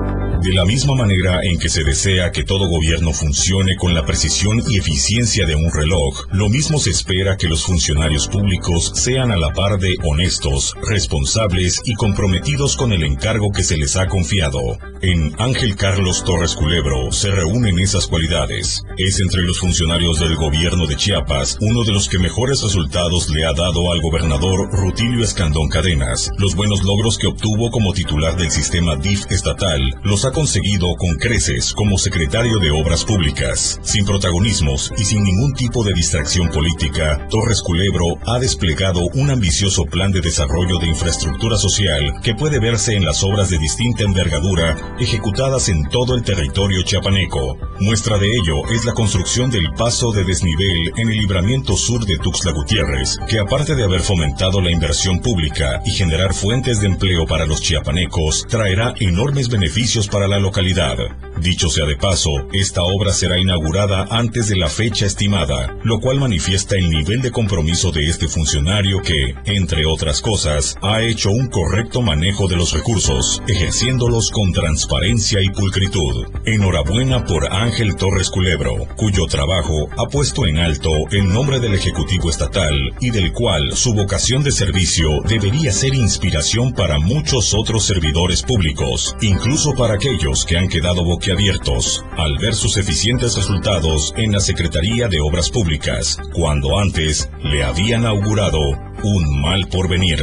De 0.41 0.53
la 0.53 0.65
misma 0.65 0.95
manera 0.95 1.39
en 1.43 1.59
que 1.59 1.69
se 1.69 1.83
desea 1.83 2.31
que 2.31 2.43
todo 2.43 2.67
gobierno 2.67 3.13
funcione 3.13 3.75
con 3.75 3.93
la 3.93 4.07
precisión 4.07 4.59
y 4.67 4.79
eficiencia 4.79 5.45
de 5.45 5.53
un 5.53 5.71
reloj, 5.71 6.25
lo 6.31 6.49
mismo 6.49 6.79
se 6.79 6.89
espera 6.89 7.37
que 7.37 7.47
los 7.47 7.63
funcionarios 7.63 8.27
públicos 8.27 8.91
sean 8.95 9.31
a 9.31 9.37
la 9.37 9.53
par 9.53 9.77
de 9.77 9.97
honestos, 10.03 10.73
responsables 10.81 11.83
y 11.85 11.93
comprometidos 11.93 12.75
con 12.75 12.91
el 12.91 13.03
encargo 13.03 13.51
que 13.51 13.61
se 13.61 13.77
les 13.77 13.95
ha 13.97 14.07
confiado. 14.07 14.79
En 15.03 15.35
Ángel 15.37 15.75
Carlos 15.75 16.23
Torres 16.23 16.55
Culebro 16.55 17.11
se 17.11 17.29
reúnen 17.29 17.77
esas 17.77 18.07
cualidades. 18.07 18.81
Es 18.97 19.19
entre 19.19 19.43
los 19.43 19.59
funcionarios 19.59 20.19
del 20.19 20.35
gobierno 20.37 20.87
de 20.87 20.95
Chiapas 20.95 21.57
uno 21.61 21.83
de 21.83 21.91
los 21.91 22.09
que 22.09 22.17
mejores 22.17 22.63
resultados 22.63 23.29
le 23.29 23.45
ha 23.45 23.53
dado 23.53 23.91
al 23.91 24.01
gobernador 24.01 24.71
Rutilio 24.71 25.23
Escandón 25.23 25.69
Cadenas. 25.69 26.31
Los 26.39 26.55
buenos 26.55 26.83
logros 26.83 27.19
que 27.19 27.27
obtuvo 27.27 27.69
como 27.69 27.93
titular 27.93 28.35
del 28.35 28.49
sistema 28.49 28.95
DIF 28.95 29.25
estatal 29.29 29.81
los 30.03 30.25
ha 30.25 30.30
conseguido 30.31 30.95
con 30.95 31.15
creces 31.15 31.73
como 31.73 31.97
secretario 31.97 32.57
de 32.59 32.71
Obras 32.71 33.03
Públicas. 33.03 33.79
Sin 33.83 34.05
protagonismos 34.05 34.91
y 34.97 35.03
sin 35.03 35.23
ningún 35.23 35.53
tipo 35.53 35.83
de 35.83 35.93
distracción 35.93 36.49
política, 36.49 37.27
Torres 37.29 37.61
Culebro 37.61 38.17
ha 38.25 38.39
desplegado 38.39 39.01
un 39.13 39.29
ambicioso 39.29 39.83
plan 39.85 40.11
de 40.11 40.21
desarrollo 40.21 40.79
de 40.79 40.87
infraestructura 40.87 41.57
social 41.57 42.19
que 42.23 42.35
puede 42.35 42.59
verse 42.59 42.95
en 42.95 43.05
las 43.05 43.23
obras 43.23 43.49
de 43.49 43.57
distinta 43.57 44.03
envergadura 44.03 44.95
ejecutadas 44.99 45.69
en 45.69 45.87
todo 45.89 46.15
el 46.15 46.23
territorio 46.23 46.83
chiapaneco. 46.83 47.57
Muestra 47.79 48.17
de 48.17 48.27
ello 48.27 48.67
es 48.73 48.85
la 48.85 48.93
construcción 48.93 49.49
del 49.49 49.71
paso 49.73 50.11
de 50.11 50.23
desnivel 50.23 50.91
en 50.97 51.09
el 51.09 51.17
libramiento 51.17 51.75
sur 51.75 52.05
de 52.05 52.17
Tuxtla 52.17 52.51
Gutiérrez, 52.51 53.17
que 53.27 53.39
aparte 53.39 53.75
de 53.75 53.83
haber 53.83 54.01
fomentado 54.01 54.61
la 54.61 54.71
inversión 54.71 55.19
pública 55.19 55.81
y 55.85 55.91
generar 55.91 56.33
fuentes 56.33 56.79
de 56.79 56.87
empleo 56.87 57.25
para 57.25 57.45
los 57.45 57.61
chiapanecos, 57.61 58.45
traerá 58.47 58.93
enormes 58.99 59.49
beneficios 59.49 60.07
para 60.21 60.35
la 60.35 60.39
localidad. 60.39 60.97
Dicho 61.41 61.69
sea 61.69 61.87
de 61.87 61.95
paso, 61.95 62.29
esta 62.53 62.83
obra 62.83 63.11
será 63.11 63.39
inaugurada 63.39 64.05
antes 64.11 64.47
de 64.49 64.55
la 64.55 64.69
fecha 64.69 65.07
estimada, 65.07 65.75
lo 65.83 65.99
cual 65.99 66.19
manifiesta 66.19 66.75
el 66.75 66.91
nivel 66.91 67.23
de 67.23 67.31
compromiso 67.31 67.91
de 67.91 68.05
este 68.05 68.27
funcionario 68.27 69.01
que, 69.01 69.33
entre 69.45 69.87
otras 69.87 70.21
cosas, 70.21 70.77
ha 70.83 71.01
hecho 71.01 71.31
un 71.31 71.47
correcto 71.47 72.03
manejo 72.03 72.47
de 72.47 72.57
los 72.57 72.73
recursos, 72.73 73.41
ejerciéndolos 73.47 74.29
con 74.29 74.53
transparencia 74.53 75.41
y 75.41 75.49
pulcritud. 75.49 76.27
Enhorabuena 76.45 77.25
por 77.25 77.51
Ángel 77.51 77.95
Torres 77.95 78.29
Culebro, 78.29 78.87
cuyo 78.95 79.25
trabajo 79.25 79.89
ha 79.97 80.07
puesto 80.07 80.45
en 80.45 80.59
alto 80.59 80.91
el 81.11 81.33
nombre 81.33 81.59
del 81.59 81.73
Ejecutivo 81.73 82.29
Estatal 82.29 82.75
y 82.99 83.09
del 83.09 83.33
cual 83.33 83.75
su 83.75 83.95
vocación 83.95 84.43
de 84.43 84.51
servicio 84.51 85.09
debería 85.27 85.71
ser 85.71 85.95
inspiración 85.95 86.73
para 86.73 86.99
muchos 86.99 87.55
otros 87.55 87.83
servidores 87.83 88.43
públicos, 88.43 89.15
incluso 89.21 89.73
para 89.73 89.97
aquellos 90.11 90.45
que 90.45 90.57
han 90.57 90.67
quedado 90.67 91.05
boquiabiertos 91.05 92.03
al 92.17 92.37
ver 92.37 92.53
sus 92.53 92.75
eficientes 92.77 93.35
resultados 93.35 94.13
en 94.17 94.33
la 94.33 94.39
Secretaría 94.41 95.07
de 95.07 95.21
Obras 95.21 95.49
Públicas, 95.49 96.17
cuando 96.33 96.77
antes 96.79 97.29
le 97.43 97.63
habían 97.63 98.05
augurado 98.05 98.59
un 99.03 99.41
mal 99.41 99.67
porvenir. 99.69 100.19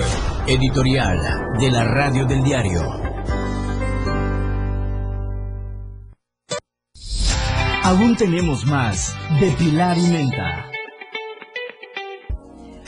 Editorial 0.47 1.59
de 1.59 1.71
la 1.71 1.85
radio 1.85 2.27
del 2.27 2.43
diario. 2.43 2.83
Aún 7.83 8.15
tenemos 8.17 8.67
más 8.67 9.17
de 9.41 9.51
Pilar 9.53 9.97
y 9.97 10.09
Menta. 10.09 10.71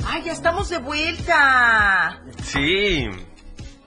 ¡Ay, 0.07 0.25
ya 0.25 0.33
estamos 0.33 0.69
de 0.69 0.79
vuelta! 0.79 2.23
Sí. 2.43 3.07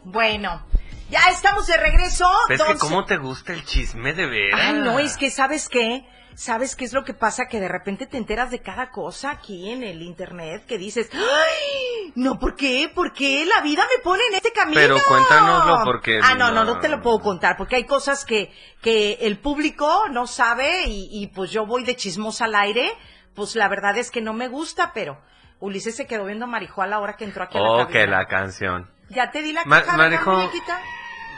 Bueno, 0.03 0.66
Ya 1.14 1.30
estamos 1.32 1.68
de 1.68 1.78
regreso. 1.78 2.28
¿Ves 2.49 2.59
que 2.59 2.68
don- 2.70 2.80
cómo 2.80 3.05
te 3.05 3.18
gusta 3.18 3.53
el 3.53 3.64
chisme 3.64 4.14
de 4.14 4.26
veras? 4.26 4.59
Ay, 4.64 4.74
no, 4.80 4.97
es 4.97 5.16
que, 5.16 5.30
¿sabes 5.30 5.70
qué? 5.70 6.07
¿Sabes 6.34 6.76
qué 6.76 6.86
es 6.86 6.93
lo 6.93 7.03
que 7.03 7.14
pasa? 7.14 7.43
Que 7.47 7.59
de 7.59 7.68
repente 7.68 8.07
te 8.07 8.18
enteras 8.18 8.49
de 8.49 8.64
cada 8.64 8.89
cosa 8.89 9.30
aquí 9.30 9.70
en 9.70 9.84
el 9.84 10.01
internet 10.01 10.66
que 10.66 10.80
dices, 10.80 11.07
¡ay! 11.14 12.11
No, 12.16 12.39
¿por 12.39 12.55
qué? 12.55 12.91
¿Por 12.93 13.14
qué 13.14 13.45
la 13.45 13.61
vida 13.61 13.84
me 13.95 14.01
pone 14.03 14.24
en 14.30 14.34
este 14.34 14.51
camino? 14.51 14.82
Pero 14.82 14.97
cuéntanoslo 15.07 15.82
porque... 15.86 16.20
Ah, 16.24 16.34
no, 16.34 16.51
no, 16.51 16.64
no 16.66 16.80
te 16.80 16.89
lo 16.89 16.99
puedo 17.01 17.20
contar, 17.20 17.57
porque 17.57 17.76
hay 17.76 17.84
cosas 17.86 18.26
que, 18.26 18.51
que 18.82 19.20
el 19.22 19.38
público 19.38 20.07
no 20.09 20.26
sabe 20.26 20.86
y, 20.88 21.09
y 21.11 21.28
pues 21.28 21.51
yo 21.51 21.68
voy 21.68 21.84
de 21.84 21.95
chismosa 21.95 22.45
al 22.45 22.55
aire, 22.55 22.91
pues 23.36 23.55
la 23.55 23.68
verdad 23.68 23.95
es 23.99 24.09
que 24.09 24.22
no 24.22 24.34
me 24.34 24.47
gusta, 24.47 24.91
pero 24.95 25.22
Ulises 25.59 25.95
se 25.95 26.07
quedó 26.07 26.26
viendo 26.26 26.45
a 26.45 26.47
Marijo 26.47 26.82
a 26.82 26.88
la 26.88 26.97
hora 26.99 27.14
que 27.16 27.26
entró 27.26 27.43
aquí 27.43 27.59
a 27.59 27.61
la 27.61 27.70
Oh, 27.72 27.78
cabina. 27.86 27.91
que 27.99 28.07
la 28.07 28.26
canción. 28.26 28.89
Ya 29.09 29.30
te 29.30 29.43
di 29.43 29.53
la 29.53 29.64
Ma- 29.66 29.82
queja, 29.84 29.97
¿verdad, 29.97 30.20
Marijo-? 30.26 30.49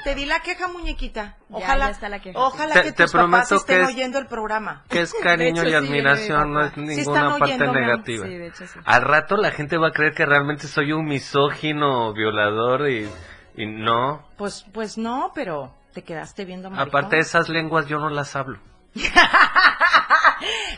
Te 0.06 0.14
di 0.16 0.26
la 0.26 0.40
queja, 0.40 0.68
muñequita. 0.68 1.36
Ojalá, 1.50 1.86
ya 1.88 1.92
está 1.92 2.10
la 2.10 2.20
queja. 2.20 2.38
ojalá 2.40 2.74
Te- 2.76 2.84
que 2.84 2.92
te 2.92 3.04
tus 3.04 3.12
papás 3.12 3.52
estén 3.52 3.78
que 3.78 3.82
es- 3.82 3.88
oyendo 3.90 4.20
el 4.20 4.28
programa. 4.28 4.84
Que 4.88 5.02
es 5.02 5.14
cariño 5.24 5.64
y 5.64 5.70
sí, 5.70 5.74
admiración, 5.74 6.54
no 6.54 6.62
es 6.64 6.78
ninguna 6.78 7.30
parte 7.40 7.44
oyendo, 7.56 7.74
negativa. 7.74 8.26
Sí, 8.26 8.38
de 8.38 8.48
hecho 8.48 8.68
sí. 8.68 8.80
Al 8.86 9.02
rato 9.02 9.36
la 9.36 9.50
gente 9.52 9.78
va 9.78 9.88
a 9.88 9.92
creer 9.92 10.14
que 10.14 10.26
realmente 10.26 10.68
soy 10.68 10.92
un 10.94 11.06
misógino, 11.06 12.14
violador 12.14 12.88
y, 12.90 13.10
y 13.58 13.66
no. 13.66 14.24
Pues, 14.38 14.64
pues 14.74 14.98
no, 14.98 15.32
pero 15.34 15.74
te 15.94 16.04
quedaste 16.04 16.46
viendo 16.46 16.70
Marijo. 16.70 16.88
Aparte 16.88 17.18
esas 17.18 17.50
lenguas 17.50 17.88
yo 17.88 17.98
no 17.98 18.10
las 18.12 18.36
hablo. 18.36 18.60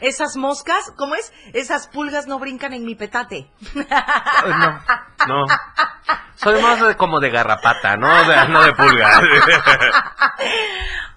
Esas 0.01 0.37
moscas, 0.37 0.93
¿cómo 0.95 1.15
es? 1.15 1.33
Esas 1.53 1.87
pulgas 1.87 2.27
no 2.27 2.39
brincan 2.39 2.71
en 2.73 2.85
mi 2.85 2.95
petate. 2.95 3.49
No, 3.75 4.79
no. 5.27 5.45
Soy 6.37 6.61
más 6.61 6.79
de- 6.85 6.95
como 6.95 7.19
de 7.19 7.29
garrapata, 7.29 7.97
¿no? 7.97 8.07
De- 8.23 8.47
no 8.49 8.61
de 8.63 8.73
pulga. 8.73 9.21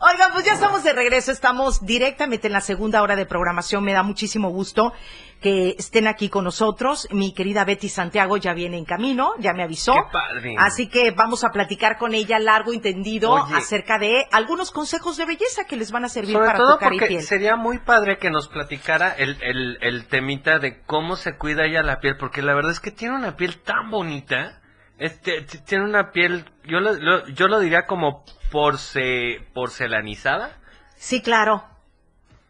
Oigan, 0.02 0.32
pues 0.32 0.46
ya 0.46 0.54
estamos 0.54 0.82
de 0.82 0.94
regreso, 0.94 1.30
estamos 1.30 1.84
directamente 1.84 2.46
en 2.46 2.54
la 2.54 2.62
segunda 2.62 3.02
hora 3.02 3.16
de 3.16 3.26
programación. 3.26 3.84
Me 3.84 3.92
da 3.92 4.02
muchísimo 4.02 4.48
gusto 4.48 4.94
que 5.42 5.74
estén 5.78 6.06
aquí 6.08 6.30
con 6.30 6.44
nosotros. 6.44 7.06
Mi 7.10 7.34
querida 7.34 7.66
Betty 7.66 7.90
Santiago 7.90 8.38
ya 8.38 8.54
viene 8.54 8.78
en 8.78 8.86
camino, 8.86 9.32
ya 9.38 9.52
me 9.52 9.62
avisó. 9.62 9.92
Qué 9.92 10.00
padre. 10.10 10.54
Así 10.58 10.88
que 10.88 11.10
vamos 11.10 11.44
a 11.44 11.50
platicar 11.50 11.98
con 11.98 12.14
ella 12.14 12.38
largo 12.38 12.72
y 12.72 12.78
tendido 12.78 13.32
Oye. 13.32 13.54
acerca 13.56 13.98
de 13.98 14.26
algunos 14.32 14.70
consejos 14.70 15.18
de 15.18 15.26
belleza 15.26 15.64
que 15.68 15.76
les 15.76 15.92
van 15.92 16.06
a 16.06 16.08
servir 16.08 16.32
Sobre 16.32 16.46
para 16.46 16.58
todo 16.58 16.74
tu 16.74 16.78
cara 16.80 16.94
y 16.94 16.98
porque 16.98 17.08
piel. 17.14 17.22
sería 17.22 17.56
muy 17.56 17.78
padre 17.78 18.16
que 18.16 18.30
nos 18.30 18.48
platicara 18.48 19.10
el, 19.12 19.36
el, 19.42 19.76
el 19.82 20.06
temita 20.08 20.58
de 20.58 20.80
cómo 20.82 21.16
se 21.16 21.36
cuida 21.36 21.66
ella 21.66 21.82
la 21.82 22.00
piel, 22.00 22.16
porque 22.16 22.40
la 22.40 22.54
verdad 22.54 22.72
es 22.72 22.80
que 22.80 22.90
tiene 22.90 23.14
una 23.16 23.36
piel 23.36 23.60
tan 23.60 23.90
bonita. 23.90 24.56
Este, 25.00 25.42
tiene 25.66 25.84
una 25.84 26.12
piel, 26.12 26.44
yo 26.64 26.78
lo, 26.80 26.92
lo- 26.92 27.26
yo 27.28 27.48
lo 27.48 27.58
diría 27.58 27.86
como 27.86 28.24
porce, 28.52 29.40
porcelanizada. 29.54 30.56
Sí, 30.96 31.22
claro. 31.22 31.64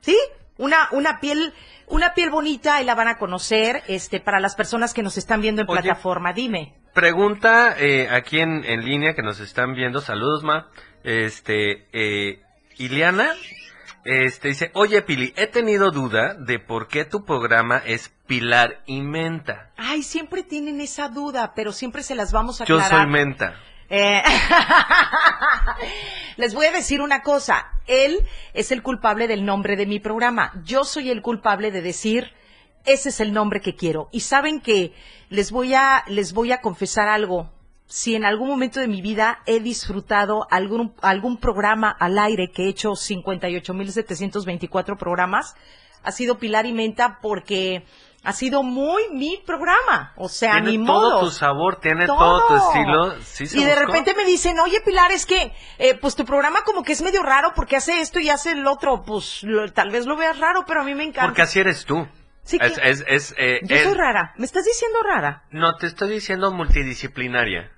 Sí, 0.00 0.18
una, 0.58 0.88
una 0.90 1.20
piel, 1.20 1.54
una 1.86 2.12
piel 2.14 2.30
bonita 2.30 2.82
y 2.82 2.84
la 2.84 2.94
van 2.94 3.08
a 3.08 3.18
conocer, 3.18 3.82
este, 3.86 4.20
para 4.20 4.40
las 4.40 4.56
personas 4.56 4.92
que 4.92 5.02
nos 5.02 5.16
están 5.16 5.40
viendo 5.40 5.62
en 5.62 5.70
Oye. 5.70 5.80
plataforma. 5.80 6.32
Dime. 6.32 6.74
Pregunta 6.92 7.76
eh, 7.78 8.08
aquí 8.10 8.40
en, 8.40 8.64
en 8.64 8.84
línea 8.84 9.14
que 9.14 9.22
nos 9.22 9.38
están 9.40 9.74
viendo, 9.74 10.00
saludos 10.00 10.42
ma, 10.42 10.66
este, 11.04 11.86
eh, 11.92 12.42
Iliana, 12.78 13.28
este 14.04 14.48
dice, 14.48 14.70
oye 14.74 15.02
Pili, 15.02 15.32
he 15.36 15.46
tenido 15.46 15.90
duda 15.90 16.34
de 16.34 16.58
por 16.58 16.88
qué 16.88 17.04
tu 17.04 17.24
programa 17.24 17.78
es 17.84 18.10
Pilar 18.26 18.82
y 18.86 19.02
Menta. 19.02 19.70
Ay, 19.76 20.02
siempre 20.02 20.42
tienen 20.42 20.80
esa 20.80 21.08
duda, 21.08 21.52
pero 21.54 21.72
siempre 21.72 22.02
se 22.02 22.14
las 22.14 22.32
vamos 22.32 22.60
a 22.60 22.64
Yo 22.64 22.76
aclarar. 22.76 23.02
soy 23.02 23.10
Menta. 23.10 23.54
Eh, 23.88 24.22
Les 26.36 26.54
voy 26.54 26.66
a 26.66 26.72
decir 26.72 27.00
una 27.00 27.22
cosa. 27.22 27.66
Él 27.86 28.20
es 28.54 28.72
el 28.72 28.82
culpable 28.82 29.26
del 29.26 29.44
nombre 29.44 29.76
de 29.76 29.86
mi 29.86 29.98
programa. 29.98 30.52
Yo 30.64 30.84
soy 30.84 31.10
el 31.10 31.22
culpable 31.22 31.70
de 31.70 31.82
decir 31.82 32.32
ese 32.84 33.10
es 33.10 33.20
el 33.20 33.32
nombre 33.32 33.60
que 33.60 33.74
quiero. 33.74 34.08
Y 34.12 34.20
saben 34.20 34.60
que 34.60 34.94
les 35.28 35.50
voy 35.50 35.74
a 35.74 36.04
les 36.06 36.32
voy 36.32 36.52
a 36.52 36.60
confesar 36.60 37.08
algo. 37.08 37.50
Si 37.92 38.14
en 38.14 38.24
algún 38.24 38.48
momento 38.48 38.78
de 38.78 38.86
mi 38.86 39.02
vida 39.02 39.40
he 39.46 39.58
disfrutado 39.58 40.46
algún 40.50 40.94
algún 41.02 41.38
programa 41.38 41.90
al 41.90 42.20
aire 42.20 42.52
que 42.54 42.66
he 42.66 42.68
hecho 42.68 42.90
58.724 42.90 44.96
programas, 44.96 45.54
ha 46.02 46.12
sido 46.12 46.38
Pilar 46.38 46.66
y 46.66 46.72
Menta 46.72 47.18
porque 47.20 47.84
ha 48.22 48.32
sido 48.32 48.62
muy 48.62 49.02
mi 49.12 49.42
programa. 49.44 50.12
O 50.16 50.28
sea, 50.28 50.52
tiene 50.52 50.78
mi 50.78 50.86
todo 50.86 51.10
modo. 51.10 51.20
tu 51.24 51.30
sabor, 51.30 51.80
tiene 51.80 52.06
todo, 52.06 52.46
tu 52.46 52.54
estilo. 52.56 53.14
Sí 53.22 53.46
se 53.46 53.58
y 53.58 53.64
de 53.64 53.74
repente 53.74 54.14
me 54.14 54.24
dicen, 54.24 54.58
oye 54.60 54.80
Pilar, 54.82 55.10
es 55.10 55.26
que 55.26 55.52
eh, 55.78 55.98
pues 56.00 56.14
tu 56.14 56.24
programa 56.24 56.60
como 56.64 56.82
que 56.84 56.92
es 56.92 57.02
medio 57.02 57.22
raro 57.22 57.52
porque 57.56 57.76
hace 57.76 58.00
esto 58.00 58.20
y 58.20 58.30
hace 58.30 58.52
el 58.52 58.66
otro. 58.66 59.02
Pues 59.02 59.42
lo- 59.42 59.70
tal 59.72 59.90
vez 59.90 60.06
lo 60.06 60.16
veas 60.16 60.38
raro, 60.38 60.64
pero 60.66 60.82
a 60.82 60.84
mí 60.84 60.94
me 60.94 61.04
encanta. 61.04 61.26
Porque 61.26 61.42
así 61.42 61.58
eres 61.60 61.84
tú. 61.84 62.06
Sí, 62.44 62.58
es, 62.60 62.78
que- 62.78 62.90
es, 62.90 63.04
es, 63.08 63.34
eh, 63.36 63.60
Yo 63.64 63.76
soy 63.78 63.94
rara. 63.94 64.32
¿Me 64.36 64.46
estás 64.46 64.64
diciendo 64.64 64.98
rara? 65.02 65.44
No, 65.50 65.76
te 65.76 65.86
estoy 65.86 66.10
diciendo 66.10 66.50
multidisciplinaria. 66.52 67.70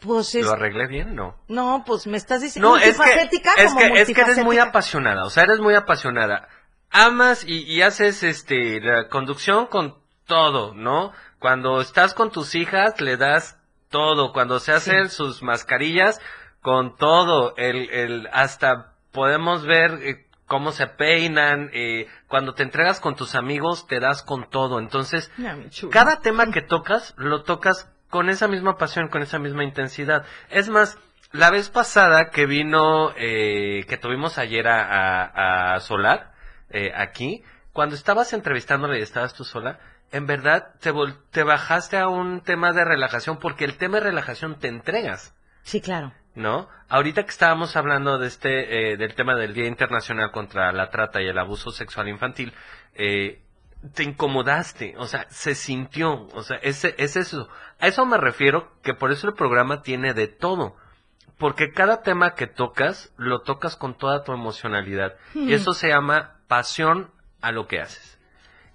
Pues 0.00 0.34
es... 0.34 0.44
¿Lo 0.44 0.52
arreglé 0.52 0.86
bien? 0.86 1.14
No. 1.14 1.36
No, 1.48 1.84
pues 1.86 2.06
me 2.06 2.16
estás 2.16 2.42
diciendo 2.42 2.70
No, 2.70 2.76
es 2.76 2.98
que, 2.98 3.28
es, 3.58 3.72
como 3.72 3.78
que, 3.78 4.00
es 4.02 4.12
que 4.12 4.20
eres 4.20 4.44
muy 4.44 4.58
apasionada, 4.58 5.24
o 5.24 5.30
sea, 5.30 5.44
eres 5.44 5.60
muy 5.60 5.74
apasionada. 5.74 6.48
Amas 6.90 7.44
y, 7.44 7.62
y 7.62 7.82
haces 7.82 8.22
este 8.22 8.80
la 8.80 9.08
conducción 9.08 9.66
con 9.66 9.96
todo, 10.26 10.74
¿no? 10.74 11.12
Cuando 11.38 11.80
estás 11.80 12.14
con 12.14 12.30
tus 12.30 12.54
hijas 12.54 13.00
le 13.00 13.16
das 13.16 13.58
todo, 13.88 14.32
cuando 14.32 14.58
se 14.60 14.72
hacen 14.72 15.08
sus 15.10 15.42
mascarillas 15.42 16.20
con 16.62 16.96
todo, 16.96 17.54
el, 17.56 17.90
el 17.90 18.28
hasta 18.32 18.94
podemos 19.12 19.66
ver 19.66 20.00
eh, 20.02 20.26
cómo 20.46 20.72
se 20.72 20.86
peinan, 20.86 21.70
eh, 21.72 22.08
cuando 22.26 22.54
te 22.54 22.62
entregas 22.62 23.00
con 23.00 23.14
tus 23.14 23.34
amigos 23.34 23.86
te 23.86 24.00
das 24.00 24.22
con 24.22 24.48
todo, 24.48 24.78
entonces 24.78 25.30
cada 25.90 26.20
tema 26.20 26.50
que 26.50 26.62
tocas, 26.62 27.14
lo 27.16 27.42
tocas 27.42 27.90
con 28.14 28.28
esa 28.30 28.46
misma 28.46 28.78
pasión, 28.78 29.08
con 29.08 29.22
esa 29.22 29.40
misma 29.40 29.64
intensidad. 29.64 30.24
Es 30.48 30.68
más, 30.68 30.96
la 31.32 31.50
vez 31.50 31.68
pasada 31.68 32.30
que 32.30 32.46
vino, 32.46 33.12
eh, 33.16 33.84
que 33.88 33.96
tuvimos 33.96 34.38
ayer 34.38 34.68
a, 34.68 34.84
a- 35.24 35.74
a 35.74 35.80
Solar, 35.80 36.30
eh, 36.70 36.92
aquí, 36.94 37.42
cuando 37.72 37.96
estabas 37.96 38.32
entrevistándole 38.32 39.00
y 39.00 39.02
estabas 39.02 39.34
tú 39.34 39.42
sola, 39.42 39.80
en 40.12 40.26
verdad 40.26 40.74
te, 40.80 40.92
vol- 40.92 41.18
te 41.32 41.42
bajaste 41.42 41.96
a 41.98 42.06
un 42.06 42.40
tema 42.42 42.72
de 42.72 42.84
relajación, 42.84 43.38
porque 43.40 43.64
el 43.64 43.78
tema 43.78 43.96
de 43.98 44.04
relajación 44.04 44.60
te 44.60 44.68
entregas. 44.68 45.34
Sí, 45.64 45.80
claro. 45.80 46.12
¿no? 46.36 46.68
Ahorita 46.88 47.24
que 47.24 47.30
estábamos 47.30 47.74
hablando 47.74 48.18
de 48.18 48.28
este, 48.28 48.92
eh, 48.92 48.96
del 48.96 49.16
tema 49.16 49.34
del 49.34 49.54
Día 49.54 49.66
Internacional 49.66 50.30
contra 50.30 50.70
la 50.70 50.88
Trata 50.90 51.20
y 51.20 51.26
el 51.26 51.38
Abuso 51.38 51.72
Sexual 51.72 52.08
Infantil, 52.08 52.52
eh, 52.94 53.40
te 53.92 54.04
incomodaste, 54.04 54.94
o 54.98 55.06
sea, 55.06 55.26
se 55.30 55.54
sintió, 55.54 56.26
o 56.34 56.42
sea, 56.42 56.56
ese, 56.58 56.94
es 56.98 57.16
eso. 57.16 57.48
A 57.78 57.86
eso 57.86 58.06
me 58.06 58.16
refiero, 58.16 58.72
que 58.82 58.94
por 58.94 59.12
eso 59.12 59.28
el 59.28 59.34
programa 59.34 59.82
tiene 59.82 60.14
de 60.14 60.28
todo. 60.28 60.76
Porque 61.38 61.72
cada 61.72 62.02
tema 62.02 62.34
que 62.34 62.46
tocas, 62.46 63.12
lo 63.16 63.40
tocas 63.40 63.76
con 63.76 63.94
toda 63.98 64.22
tu 64.22 64.32
emocionalidad. 64.32 65.14
Hmm. 65.34 65.48
Y 65.48 65.54
eso 65.54 65.74
se 65.74 65.88
llama 65.88 66.36
pasión 66.46 67.10
a 67.40 67.50
lo 67.52 67.66
que 67.66 67.80
haces. 67.80 68.18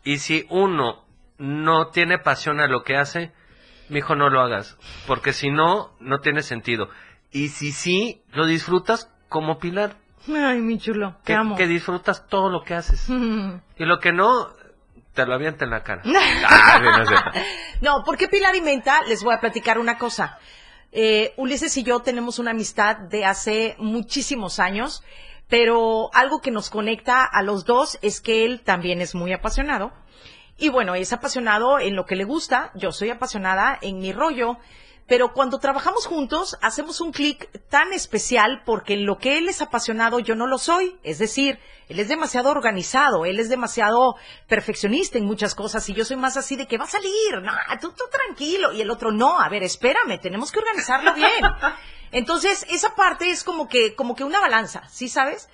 Y 0.04 0.18
si 0.18 0.46
uno 0.50 1.06
no 1.38 1.88
tiene 1.88 2.20
pasión 2.20 2.60
a 2.60 2.68
lo 2.68 2.84
que 2.84 2.98
hace, 2.98 3.32
mijo, 3.88 4.16
no 4.16 4.30
lo 4.30 4.42
hagas. 4.42 4.78
Porque 5.08 5.34
si 5.34 5.50
no, 5.50 5.96
no 6.00 6.20
tiene 6.20 6.42
sentido. 6.44 6.90
Y 7.32 7.48
si 7.50 7.72
sí, 7.72 8.24
lo 8.34 8.46
disfrutas 8.46 9.12
como 9.30 9.58
Pilar. 9.60 9.96
Ay, 10.28 10.60
mi 10.60 10.78
chulo, 10.78 11.16
te 11.24 11.34
Que, 11.34 11.34
amo. 11.34 11.56
que 11.56 11.66
disfrutas 11.66 12.28
todo 12.28 12.50
lo 12.50 12.64
que 12.64 12.76
haces. 12.76 13.08
Y 13.78 13.86
lo 13.86 14.00
que 14.00 14.12
no, 14.12 14.50
te 15.20 15.28
lo 15.28 15.36
avienta 15.36 15.66
en 15.66 15.72
la 15.72 15.84
cara. 15.84 16.02
No 16.06 17.06
sé. 17.06 17.16
No, 17.82 18.04
Pilar 18.32 18.56
y 18.56 18.62
Menta, 18.62 19.02
les 19.08 19.24
voy 19.24 19.34
a 19.34 19.40
platicar 19.40 19.78
una 19.78 19.98
cosa. 19.98 20.38
Eh, 20.92 21.34
Ulises 21.38 21.76
y 21.78 21.84
yo 21.84 22.00
tenemos 22.00 22.40
una 22.40 22.52
amistad 22.52 22.98
de 22.98 23.26
hace 23.26 23.76
muchísimos 23.80 24.60
años, 24.60 25.04
pero 25.48 26.10
algo 26.14 26.40
que 26.40 26.52
nos 26.52 26.70
conecta 26.70 27.26
a 27.26 27.44
los 27.44 27.66
dos 27.66 28.00
es 28.02 28.22
que 28.22 28.46
él 28.46 28.62
también 28.62 29.02
es 29.02 29.14
muy 29.14 29.34
apasionado. 29.34 29.92
Y 30.58 30.70
bueno, 30.70 30.96
es 30.96 31.12
apasionado 31.12 31.80
en 31.80 31.96
lo 31.96 32.06
que 32.06 32.16
le 32.16 32.24
gusta, 32.24 32.72
yo 32.76 32.92
soy 32.92 33.10
apasionada 33.10 33.78
en 33.82 34.00
mi 34.00 34.14
rollo, 34.14 34.58
pero 35.10 35.34
cuando 35.34 35.58
trabajamos 35.58 36.06
juntos 36.06 36.56
hacemos 36.62 37.02
un 37.02 37.12
clic 37.12 37.50
tan 37.68 37.92
especial 37.94 38.62
porque 38.64 38.94
en 38.94 39.08
lo 39.08 39.18
que 39.18 39.40
él 39.40 39.50
es 39.50 39.62
apasionado 39.62 40.20
yo 40.20 40.36
no 40.36 40.46
lo 40.46 40.60
soy. 40.60 40.98
Es 41.04 41.18
decir, 41.18 41.60
él 41.90 42.00
es 42.00 42.08
demasiado 42.08 42.52
organizado, 42.52 43.26
él 43.26 43.40
es 43.40 43.50
demasiado 43.50 44.16
perfeccionista 44.48 45.18
en 45.18 45.26
muchas 45.26 45.56
cosas 45.56 45.90
y 45.90 45.94
yo 45.94 46.06
soy 46.06 46.16
más 46.16 46.38
así 46.38 46.56
de 46.56 46.68
que 46.68 46.78
va 46.78 46.86
a 46.86 46.90
salir, 46.90 47.42
no, 47.42 47.52
tú, 47.82 47.92
tú 47.92 48.04
tranquilo. 48.12 48.72
Y 48.72 48.82
el 48.82 48.92
otro, 48.92 49.12
no, 49.12 49.40
a 49.40 49.50
ver, 49.50 49.64
espérame, 49.64 50.20
tenemos 50.22 50.52
que 50.52 50.60
organizarlo 50.60 51.16
bien. 51.16 51.44
Entonces, 52.12 52.66
esa 52.70 52.94
parte 52.96 53.32
es 53.32 53.44
como 53.44 53.68
que, 53.68 53.96
como 53.96 54.16
que 54.16 54.24
una 54.24 54.40
balanza, 54.40 54.88
¿sí 54.90 55.10
sabes? 55.10 55.50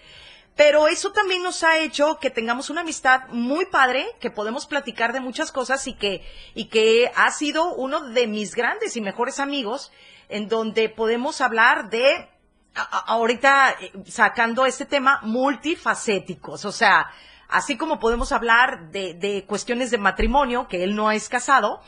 Pero 0.56 0.88
eso 0.88 1.12
también 1.12 1.44
nos 1.44 1.64
ha 1.64 1.80
hecho 1.80 2.18
que 2.20 2.30
tengamos 2.30 2.70
una 2.70 2.82
amistad 2.82 3.28
muy 3.30 3.66
padre, 3.66 4.06
que 4.22 4.32
podemos 4.32 4.66
platicar 4.68 5.12
de 5.12 5.20
muchas 5.20 5.52
cosas 5.52 5.86
y 5.88 5.94
que, 5.96 6.24
y 6.54 6.66
que 6.70 7.12
ha 7.16 7.30
sido 7.32 7.74
uno 7.76 8.00
de 8.10 8.26
mis 8.28 8.56
grandes 8.56 8.96
y 8.96 9.02
mejores 9.02 9.40
amigos, 9.42 9.92
en 10.30 10.48
donde 10.48 10.88
podemos 10.88 11.42
hablar 11.42 11.90
de 11.90 12.30
a- 12.74 12.82
ahorita 13.14 13.76
eh, 13.82 13.92
sacando 14.08 14.66
este 14.66 14.86
tema 14.86 15.20
multifacéticos, 15.24 16.64
o 16.66 16.72
sea, 16.72 17.08
así 17.50 17.78
como 17.78 18.00
podemos 18.00 18.32
hablar 18.32 18.92
de, 18.92 19.14
de 19.14 19.46
cuestiones 19.46 19.92
de 19.92 19.98
matrimonio, 19.98 20.68
que 20.68 20.84
él 20.84 20.96
no 20.96 21.12
es 21.12 21.28
casado, 21.30 21.82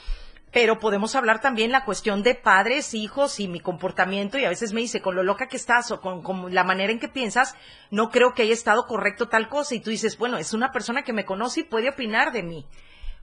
pero 0.52 0.80
podemos 0.80 1.16
hablar 1.16 1.42
también 1.42 1.72
la 1.72 1.84
cuestión 1.84 2.24
de 2.24 2.36
padres, 2.36 2.94
hijos 2.94 3.40
y 3.40 3.48
mi 3.48 3.60
comportamiento 3.60 4.38
y 4.38 4.46
a 4.46 4.50
veces 4.50 4.74
me 4.74 4.82
dice, 4.82 5.02
con 5.02 5.16
lo 5.16 5.24
loca 5.24 5.48
que 5.48 5.58
estás 5.58 5.92
o 5.92 6.00
con, 6.00 6.22
con 6.22 6.54
la 6.54 6.64
manera 6.64 6.92
en 6.92 7.00
que 7.00 7.10
piensas, 7.10 7.56
no 7.92 8.10
creo 8.10 8.34
que 8.34 8.44
haya 8.44 8.54
estado 8.54 8.86
correcto 8.88 9.28
tal 9.28 9.50
cosa 9.50 9.76
y 9.76 9.82
tú 9.82 9.90
dices, 9.90 10.18
bueno, 10.18 10.38
es 10.38 10.54
una 10.54 10.72
persona 10.72 11.04
que 11.04 11.14
me 11.14 11.26
conoce 11.26 11.62
y 11.62 11.64
puede 11.64 11.90
opinar 11.90 12.32
de 12.32 12.44
mí. 12.44 12.66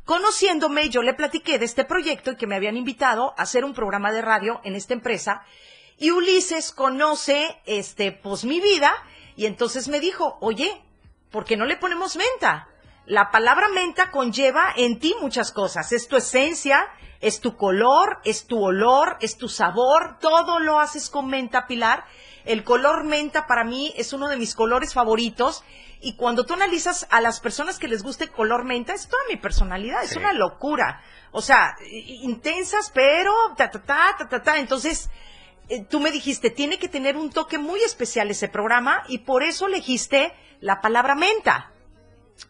Conociéndome, 0.04 0.90
yo 0.90 1.02
le 1.02 1.14
platiqué 1.14 1.58
de 1.58 1.64
este 1.64 1.84
proyecto 1.84 2.32
y 2.32 2.36
que 2.36 2.46
me 2.46 2.56
habían 2.56 2.76
invitado 2.76 3.32
a 3.38 3.42
hacer 3.42 3.64
un 3.64 3.72
programa 3.72 4.12
de 4.12 4.20
radio 4.20 4.60
en 4.62 4.74
esta 4.74 4.92
empresa 4.92 5.42
y 5.96 6.10
Ulises 6.10 6.72
conoce, 6.72 7.60
este, 7.66 8.12
pues 8.12 8.44
mi 8.44 8.60
vida 8.60 8.92
y 9.36 9.46
entonces 9.46 9.88
me 9.88 10.00
dijo, 10.00 10.36
oye, 10.40 10.82
¿por 11.30 11.44
qué 11.44 11.56
no 11.56 11.64
le 11.64 11.76
ponemos 11.76 12.16
menta? 12.16 12.68
La 13.06 13.30
palabra 13.30 13.68
menta 13.68 14.10
conlleva 14.10 14.72
en 14.76 14.98
ti 14.98 15.14
muchas 15.20 15.52
cosas. 15.52 15.92
Es 15.92 16.08
tu 16.08 16.16
esencia, 16.16 16.86
es 17.24 17.40
tu 17.40 17.56
color, 17.56 18.18
es 18.24 18.46
tu 18.46 18.62
olor, 18.62 19.16
es 19.20 19.38
tu 19.38 19.48
sabor. 19.48 20.18
Todo 20.20 20.60
lo 20.60 20.78
haces 20.78 21.08
con 21.08 21.26
menta, 21.26 21.66
Pilar. 21.66 22.04
El 22.44 22.64
color 22.64 23.04
menta 23.04 23.46
para 23.46 23.64
mí 23.64 23.94
es 23.96 24.12
uno 24.12 24.28
de 24.28 24.36
mis 24.36 24.54
colores 24.54 24.92
favoritos. 24.92 25.64
Y 26.02 26.16
cuando 26.16 26.44
tú 26.44 26.52
analizas 26.52 27.06
a 27.10 27.22
las 27.22 27.40
personas 27.40 27.78
que 27.78 27.88
les 27.88 28.02
gusta 28.02 28.24
el 28.24 28.30
color 28.30 28.64
menta, 28.64 28.92
es 28.92 29.08
toda 29.08 29.22
mi 29.30 29.36
personalidad. 29.36 30.04
Es 30.04 30.16
una 30.16 30.34
locura. 30.34 31.00
O 31.32 31.40
sea, 31.40 31.74
intensas, 31.90 32.90
pero 32.92 33.32
ta, 33.56 33.70
ta, 33.70 33.82
ta, 33.82 34.16
ta, 34.18 34.28
ta, 34.28 34.42
ta. 34.42 34.58
Entonces, 34.58 35.08
eh, 35.70 35.82
tú 35.82 36.00
me 36.00 36.10
dijiste, 36.10 36.50
tiene 36.50 36.78
que 36.78 36.90
tener 36.90 37.16
un 37.16 37.30
toque 37.30 37.56
muy 37.56 37.80
especial 37.80 38.30
ese 38.30 38.48
programa 38.48 39.02
y 39.08 39.20
por 39.20 39.42
eso 39.42 39.66
elegiste 39.66 40.34
la 40.60 40.82
palabra 40.82 41.14
menta. 41.14 41.72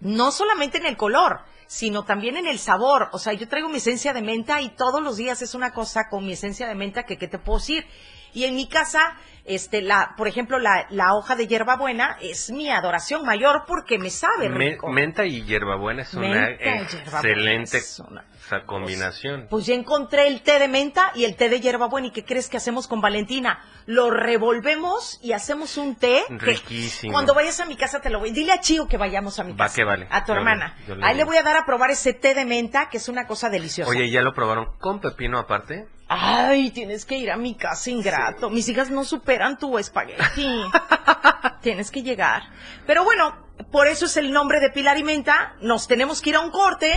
No 0.00 0.32
solamente 0.32 0.78
en 0.78 0.86
el 0.86 0.96
color, 0.96 1.42
sino 1.66 2.04
también 2.04 2.36
en 2.36 2.46
el 2.46 2.58
sabor. 2.58 3.08
O 3.12 3.18
sea, 3.18 3.32
yo 3.32 3.48
traigo 3.48 3.68
mi 3.68 3.78
esencia 3.78 4.12
de 4.12 4.22
menta 4.22 4.60
y 4.60 4.70
todos 4.70 5.02
los 5.02 5.16
días 5.16 5.42
es 5.42 5.54
una 5.54 5.72
cosa 5.72 6.08
con 6.10 6.24
mi 6.26 6.32
esencia 6.32 6.66
de 6.66 6.74
menta 6.74 7.04
que, 7.04 7.16
¿qué 7.18 7.28
te 7.28 7.38
puedo 7.38 7.58
decir? 7.58 7.86
Y 8.32 8.44
en 8.44 8.56
mi 8.56 8.66
casa, 8.68 9.16
este, 9.44 9.80
la, 9.80 10.14
por 10.16 10.26
ejemplo, 10.26 10.58
la, 10.58 10.86
la 10.90 11.14
hoja 11.14 11.36
de 11.36 11.46
hierbabuena 11.46 12.16
es 12.20 12.50
mi 12.50 12.68
adoración 12.68 13.24
mayor 13.24 13.62
porque 13.66 13.96
me 13.98 14.10
sabe 14.10 14.48
Me- 14.48 14.76
menta 14.92 15.24
y 15.24 15.44
hierbabuena 15.44 16.02
es 16.02 16.14
una 16.14 16.28
Menta 16.28 16.50
y 16.50 16.56
hierbabuena 16.58 17.28
excelente 17.30 17.78
es 17.78 18.00
una 18.00 18.24
o 18.44 18.48
sea, 18.48 18.64
combinación. 18.66 19.46
Pues 19.48 19.66
ya 19.66 19.74
encontré 19.74 20.26
el 20.28 20.42
té 20.42 20.58
de 20.58 20.68
menta 20.68 21.12
y 21.14 21.24
el 21.24 21.34
té 21.36 21.48
de 21.48 21.60
hierbabuena. 21.60 22.08
¿Y 22.08 22.10
qué 22.10 22.24
crees 22.24 22.48
que 22.48 22.56
hacemos 22.58 22.86
con 22.86 23.00
Valentina? 23.00 23.64
Lo 23.86 24.10
revolvemos 24.10 25.18
y 25.22 25.32
hacemos 25.32 25.76
un 25.78 25.96
té. 25.96 26.24
Riquísimo. 26.28 27.12
Cuando 27.12 27.34
vayas 27.34 27.60
a 27.60 27.64
mi 27.66 27.76
casa 27.76 28.00
te 28.00 28.10
lo 28.10 28.18
voy. 28.18 28.32
Dile 28.32 28.52
a 28.52 28.60
Chío 28.60 28.86
que 28.86 28.96
vayamos 28.98 29.38
a 29.38 29.44
mi 29.44 29.52
Va 29.52 29.64
casa. 29.66 29.76
que 29.76 29.84
vale. 29.84 30.06
A 30.10 30.24
tu 30.24 30.32
Yo 30.32 30.38
hermana. 30.38 30.76
le 30.86 31.04
Ahí 31.04 31.16
le 31.16 31.24
voy 31.24 31.36
a 31.38 31.42
dar 31.42 31.56
a 31.56 31.64
probar 31.64 31.90
ese 31.90 32.12
té 32.12 32.34
de 32.34 32.44
menta, 32.44 32.88
que 32.90 32.98
es 32.98 33.08
una 33.08 33.26
cosa 33.26 33.48
deliciosa. 33.48 33.90
Oye, 33.90 34.10
¿ya 34.10 34.20
lo 34.22 34.34
probaron 34.34 34.66
con 34.78 35.00
pepino 35.00 35.38
aparte? 35.38 35.86
Ay, 36.06 36.70
tienes 36.70 37.06
que 37.06 37.16
ir 37.16 37.30
a 37.30 37.36
mi 37.38 37.54
casa, 37.56 37.90
ingrato. 37.90 38.50
Mis 38.50 38.68
hijas 38.68 38.90
no 38.90 39.04
superan 39.04 39.56
tu 39.58 39.78
espagueti. 39.78 40.22
tienes 41.62 41.90
que 41.90 42.02
llegar. 42.02 42.42
Pero 42.86 43.04
bueno, 43.04 43.36
por 43.72 43.86
eso 43.86 44.04
es 44.06 44.16
el 44.18 44.32
nombre 44.32 44.60
de 44.60 44.70
Pilar 44.70 44.98
y 44.98 45.02
Menta. 45.02 45.54
Nos 45.62 45.88
tenemos 45.88 46.20
que 46.20 46.30
ir 46.30 46.36
a 46.36 46.40
un 46.40 46.50
corte. 46.50 46.92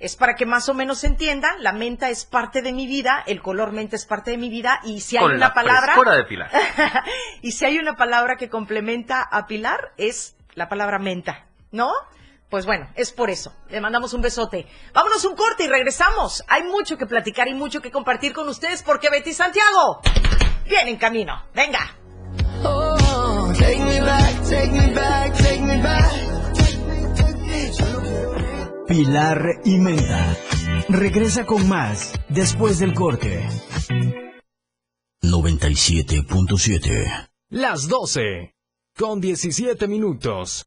Es 0.00 0.16
para 0.16 0.34
que 0.34 0.46
más 0.46 0.68
o 0.70 0.74
menos 0.74 1.00
se 1.00 1.06
entienda. 1.06 1.54
La 1.58 1.72
menta 1.72 2.08
es 2.08 2.24
parte 2.24 2.62
de 2.62 2.72
mi 2.72 2.86
vida, 2.86 3.22
el 3.26 3.42
color 3.42 3.72
menta 3.72 3.96
es 3.96 4.06
parte 4.06 4.30
de 4.30 4.38
mi 4.38 4.48
vida. 4.48 4.80
Y 4.82 5.00
si 5.00 5.18
hay 5.18 5.22
con 5.22 5.32
una 5.32 5.48
la 5.48 5.54
palabra. 5.54 6.16
de 6.16 6.24
Pilar. 6.24 6.50
y 7.42 7.52
si 7.52 7.66
hay 7.66 7.78
una 7.78 7.96
palabra 7.96 8.36
que 8.36 8.48
complementa 8.48 9.22
a 9.22 9.46
Pilar, 9.46 9.92
es 9.98 10.36
la 10.54 10.68
palabra 10.68 10.98
menta, 10.98 11.46
¿no? 11.70 11.92
Pues 12.48 12.66
bueno, 12.66 12.88
es 12.96 13.12
por 13.12 13.30
eso. 13.30 13.54
Le 13.68 13.80
mandamos 13.80 14.12
un 14.14 14.22
besote. 14.22 14.66
Vámonos 14.92 15.24
un 15.24 15.36
corte 15.36 15.64
y 15.64 15.68
regresamos. 15.68 16.42
Hay 16.48 16.64
mucho 16.64 16.96
que 16.96 17.06
platicar 17.06 17.46
y 17.46 17.54
mucho 17.54 17.80
que 17.80 17.92
compartir 17.92 18.32
con 18.32 18.48
ustedes 18.48 18.82
porque 18.82 19.10
Betty 19.10 19.32
Santiago 19.32 20.00
viene 20.64 20.90
en 20.90 20.96
camino. 20.96 21.44
Venga. 21.54 21.94
Oh, 22.64 23.52
take 23.56 23.78
me 23.78 24.00
back, 24.00 24.42
take 24.48 24.70
me 24.72 24.94
back, 24.94 25.36
take 25.36 25.60
me 25.60 25.78
back. 25.80 26.39
Pilar 28.90 29.62
y 29.64 29.78
Menta. 29.78 30.36
Regresa 30.88 31.46
con 31.46 31.68
más 31.68 32.12
después 32.28 32.80
del 32.80 32.92
corte. 32.92 33.48
97.7 35.22 37.28
Las 37.50 37.86
12. 37.86 38.56
Con 38.98 39.20
17 39.20 39.86
minutos. 39.86 40.66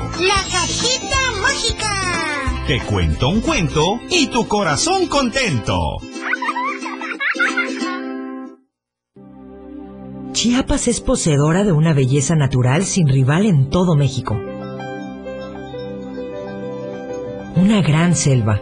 La 0.19 0.41
cajita 0.51 1.17
mágica. 1.41 2.63
Te 2.67 2.79
cuento 2.81 3.29
un 3.29 3.41
cuento 3.41 3.99
y 4.09 4.27
tu 4.27 4.47
corazón 4.47 5.07
contento. 5.07 5.77
Chiapas 10.31 10.87
es 10.87 11.01
poseedora 11.01 11.63
de 11.63 11.71
una 11.71 11.93
belleza 11.93 12.35
natural 12.35 12.85
sin 12.85 13.07
rival 13.07 13.45
en 13.45 13.69
todo 13.69 13.95
México. 13.95 14.39
Una 17.55 17.81
gran 17.81 18.15
selva, 18.15 18.61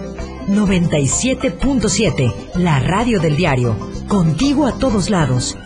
97.7, 0.47 2.55
la 2.55 2.79
radio 2.79 3.19
del 3.19 3.37
diario. 3.37 3.77
Contigo 4.07 4.65
a 4.65 4.77
todos 4.77 5.09
lados. 5.09 5.57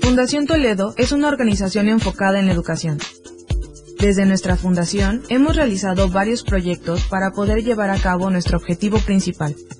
Fundación 0.00 0.46
Toledo 0.46 0.94
es 0.96 1.12
una 1.12 1.28
organización 1.28 1.88
enfocada 1.88 2.40
en 2.40 2.46
la 2.46 2.52
educación. 2.52 2.98
Desde 3.98 4.26
nuestra 4.26 4.56
fundación 4.56 5.22
hemos 5.28 5.56
realizado 5.56 6.08
varios 6.08 6.44
proyectos 6.44 7.02
para 7.04 7.32
poder 7.32 7.64
llevar 7.64 7.90
a 7.90 7.98
cabo 7.98 8.30
nuestro 8.30 8.58
objetivo 8.58 8.98
principal, 8.98 9.56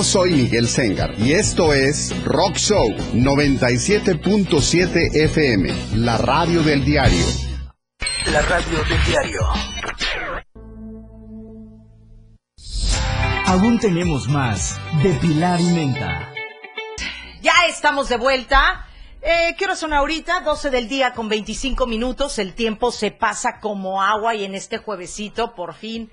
Yo 0.00 0.04
soy 0.04 0.30
Miguel 0.30 0.66
Sengar 0.66 1.12
y 1.18 1.34
esto 1.34 1.74
es 1.74 2.24
Rock 2.24 2.56
Show 2.56 2.88
97.7 3.12 5.14
FM, 5.14 5.74
la 5.96 6.16
radio 6.16 6.62
del 6.62 6.82
diario. 6.82 7.26
La 8.32 8.40
radio 8.40 8.78
del 8.84 9.04
diario. 9.04 9.40
Aún 13.44 13.78
tenemos 13.78 14.26
más 14.26 14.80
de 15.02 15.10
Pilar 15.18 15.60
y 15.60 15.64
Menta. 15.64 16.32
Ya 17.42 17.52
estamos 17.68 18.08
de 18.08 18.16
vuelta. 18.16 18.86
Eh, 19.20 19.54
¿Qué 19.58 19.66
hora 19.66 19.76
son 19.76 19.92
ahorita? 19.92 20.40
12 20.40 20.70
del 20.70 20.88
día 20.88 21.12
con 21.12 21.28
25 21.28 21.86
minutos. 21.86 22.38
El 22.38 22.54
tiempo 22.54 22.90
se 22.90 23.10
pasa 23.10 23.60
como 23.60 24.02
agua 24.02 24.34
y 24.34 24.46
en 24.46 24.54
este 24.54 24.78
juevesito, 24.78 25.54
por 25.54 25.74
fin. 25.74 26.10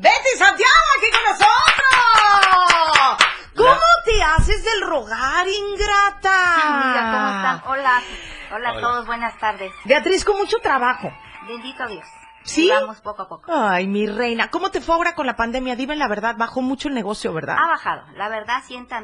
¡Betty 0.00 0.38
Santiago 0.38 0.72
aquí 0.96 1.10
con 1.10 1.22
nosotros! 1.24 3.18
¿Cómo 3.54 3.86
te 4.06 4.22
haces 4.22 4.64
del 4.64 4.80
rogar, 4.88 5.46
ingrata? 5.46 6.56
Mira, 6.86 7.02
¿cómo 7.12 7.28
están? 7.36 7.62
Hola, 7.66 8.02
hola 8.50 8.70
a 8.70 8.80
todos, 8.80 9.04
buenas 9.06 9.38
tardes. 9.38 9.70
Beatriz, 9.84 10.24
con 10.24 10.38
mucho 10.38 10.56
trabajo. 10.62 11.12
Bendito 11.46 11.86
Dios. 11.86 12.06
¿Sí? 12.42 12.68
Vamos 12.70 13.00
poco 13.00 13.22
a 13.22 13.28
poco. 13.28 13.52
Ay, 13.52 13.86
mi 13.86 14.06
reina. 14.06 14.50
¿Cómo 14.50 14.70
te 14.70 14.80
fue 14.80 14.94
ahora 14.94 15.14
con 15.14 15.26
la 15.26 15.36
pandemia? 15.36 15.76
Dime 15.76 15.94
la 15.96 16.08
verdad, 16.08 16.36
bajó 16.38 16.62
mucho 16.62 16.88
el 16.88 16.94
negocio, 16.94 17.32
¿verdad? 17.32 17.56
Ha 17.58 17.68
bajado, 17.68 18.02
la 18.16 18.28
verdad 18.28 18.62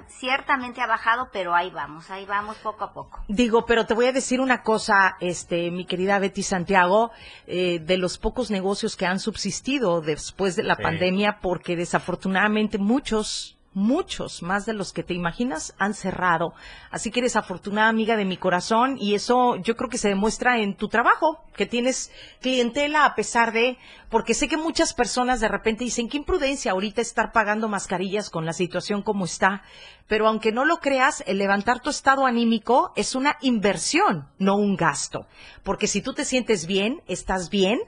ciertamente 0.09 0.81
ha 0.81 0.87
bajado, 0.87 1.29
pero 1.33 1.55
ahí 1.55 1.71
vamos, 1.71 2.11
ahí 2.11 2.25
vamos 2.25 2.57
poco 2.59 2.85
a 2.85 2.93
poco. 2.93 3.23
Digo, 3.29 3.67
pero 3.67 3.87
te 3.87 3.95
voy 3.95 4.07
a 4.07 4.13
decir 4.13 4.41
una 4.41 4.63
cosa, 4.63 5.17
este, 5.21 5.71
mi 5.71 5.85
querida 5.87 6.19
Betty 6.19 6.43
Santiago, 6.43 7.11
eh, 7.47 7.79
de 7.81 7.99
los 7.99 8.19
pocos 8.19 8.51
negocios 8.51 8.97
que 8.97 9.07
han 9.07 9.21
subsistido 9.21 10.01
después 10.01 10.57
de 10.57 10.63
la 10.63 10.77
Sí. 10.77 10.83
pandemia, 10.83 11.39
porque 11.41 11.77
desafortunadamente 11.77 12.79
muchos, 12.79 13.56
muchos 13.77 14.43
más 14.43 14.65
de 14.65 14.73
los 14.73 14.95
que 14.95 15.03
te 15.03 15.13
imaginas 15.13 15.75
han 15.79 15.93
cerrado. 15.93 16.55
Así 16.91 17.11
que 17.11 17.21
eres 17.21 17.37
afortunada 17.37 17.89
amiga 17.89 18.17
de 18.17 18.25
mi 18.25 18.39
corazón 18.39 18.97
y 18.99 19.15
eso 19.15 19.57
yo 19.57 19.77
creo 19.77 19.91
que 19.91 19.99
se 19.99 20.09
demuestra 20.09 20.59
en 20.61 20.77
tu 20.77 20.89
trabajo, 20.89 21.45
que 21.55 21.67
tienes 21.67 22.11
clientela 22.41 23.05
a 23.05 23.15
pesar 23.15 23.53
de, 23.53 23.77
porque 24.09 24.33
sé 24.33 24.49
que 24.49 24.57
muchas 24.57 24.95
personas 24.95 25.41
de 25.41 25.49
repente 25.49 25.85
dicen, 25.85 26.09
qué 26.09 26.17
imprudencia 26.17 26.73
ahorita 26.73 27.03
estar 27.03 27.33
pagando 27.33 27.69
mascarillas 27.69 28.31
con 28.31 28.47
la 28.47 28.55
situación 28.55 29.03
como 29.03 29.27
está. 29.27 29.63
Pero 30.09 30.27
aunque 30.27 30.53
no 30.53 30.65
lo 30.65 30.79
creas, 30.79 31.23
el 31.27 31.37
levantar 31.37 31.81
tu 31.81 31.91
estado 31.91 32.25
anímico 32.25 32.93
es 32.97 33.15
una 33.15 33.37
inversión, 33.43 34.27
no 34.39 34.57
un 34.57 34.77
gasto. 34.77 35.27
Porque 35.63 35.87
si 35.87 36.01
tú 36.01 36.15
te 36.15 36.25
sientes 36.25 36.67
bien, 36.67 37.03
estás 37.09 37.51
bien, 37.51 37.79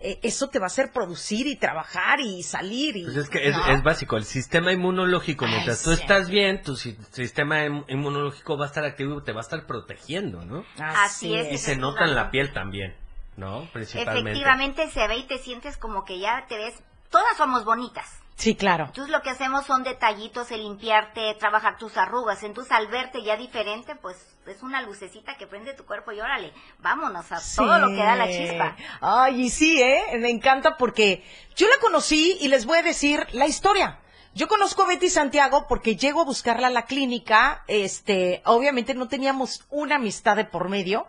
eh, 0.00 0.20
eso 0.22 0.48
te 0.48 0.58
va 0.58 0.66
a 0.66 0.68
hacer 0.68 0.92
producir 0.92 1.46
y 1.46 1.56
trabajar 1.56 2.20
y 2.20 2.42
salir. 2.42 2.96
Y, 2.96 3.04
Pues 3.04 3.16
es 3.16 3.28
que 3.28 3.48
es, 3.48 3.56
¿no? 3.56 3.66
es 3.66 3.82
básico, 3.82 4.16
el 4.16 4.24
sistema 4.24 4.72
inmunológico, 4.72 5.46
mientras 5.46 5.82
tú 5.82 5.94
sí. 5.94 6.00
estás 6.00 6.28
bien, 6.28 6.62
tu 6.62 6.76
si- 6.76 6.96
sistema 7.10 7.64
im- 7.66 7.84
inmunológico 7.88 8.56
va 8.56 8.64
a 8.64 8.68
estar 8.68 8.84
activo 8.84 9.18
y 9.18 9.24
te 9.24 9.32
va 9.32 9.40
a 9.40 9.42
estar 9.42 9.66
protegiendo, 9.66 10.44
¿no? 10.44 10.64
Así 10.78 11.34
es. 11.34 11.52
Y 11.52 11.58
se 11.58 11.76
nota 11.76 12.04
en 12.04 12.14
la 12.14 12.30
piel 12.30 12.52
también, 12.52 12.94
¿no? 13.36 13.68
Principalmente. 13.72 14.30
Efectivamente 14.30 14.90
se 14.90 15.06
ve 15.08 15.18
y 15.18 15.26
te 15.26 15.38
sientes 15.38 15.76
como 15.76 16.04
que 16.04 16.18
ya 16.20 16.46
te 16.48 16.56
ves, 16.58 16.74
todas 17.10 17.36
somos 17.36 17.64
bonitas. 17.64 18.20
Sí, 18.38 18.54
claro. 18.54 18.84
Entonces 18.84 19.10
lo 19.10 19.20
que 19.20 19.30
hacemos 19.30 19.66
son 19.66 19.82
detallitos, 19.82 20.52
el 20.52 20.62
limpiarte, 20.62 21.34
trabajar 21.40 21.76
tus 21.76 21.96
arrugas. 21.96 22.44
Entonces 22.44 22.70
al 22.70 22.86
verte 22.86 23.24
ya 23.24 23.36
diferente, 23.36 23.96
pues 23.96 24.16
es 24.46 24.62
una 24.62 24.80
lucecita 24.80 25.36
que 25.36 25.48
prende 25.48 25.74
tu 25.74 25.84
cuerpo 25.84 26.12
y 26.12 26.20
órale, 26.20 26.52
vámonos 26.78 27.32
a 27.32 27.40
todo 27.56 27.80
lo 27.80 27.88
que 27.88 27.96
da 27.96 28.14
la 28.14 28.28
chispa. 28.28 28.76
Ay, 29.00 29.42
y 29.42 29.50
sí, 29.50 29.82
¿eh? 29.82 30.02
Me 30.20 30.30
encanta 30.30 30.76
porque 30.76 31.24
yo 31.56 31.66
la 31.66 31.80
conocí 31.80 32.38
y 32.40 32.46
les 32.46 32.64
voy 32.64 32.78
a 32.78 32.82
decir 32.82 33.26
la 33.32 33.48
historia. 33.48 33.98
Yo 34.34 34.46
conozco 34.46 34.84
a 34.84 34.86
Betty 34.86 35.10
Santiago 35.10 35.66
porque 35.68 35.96
llego 35.96 36.20
a 36.20 36.24
buscarla 36.24 36.68
a 36.68 36.70
la 36.70 36.84
clínica, 36.84 37.64
este, 37.66 38.40
obviamente 38.44 38.94
no 38.94 39.08
teníamos 39.08 39.66
una 39.68 39.96
amistad 39.96 40.36
de 40.36 40.44
por 40.44 40.68
medio. 40.68 41.08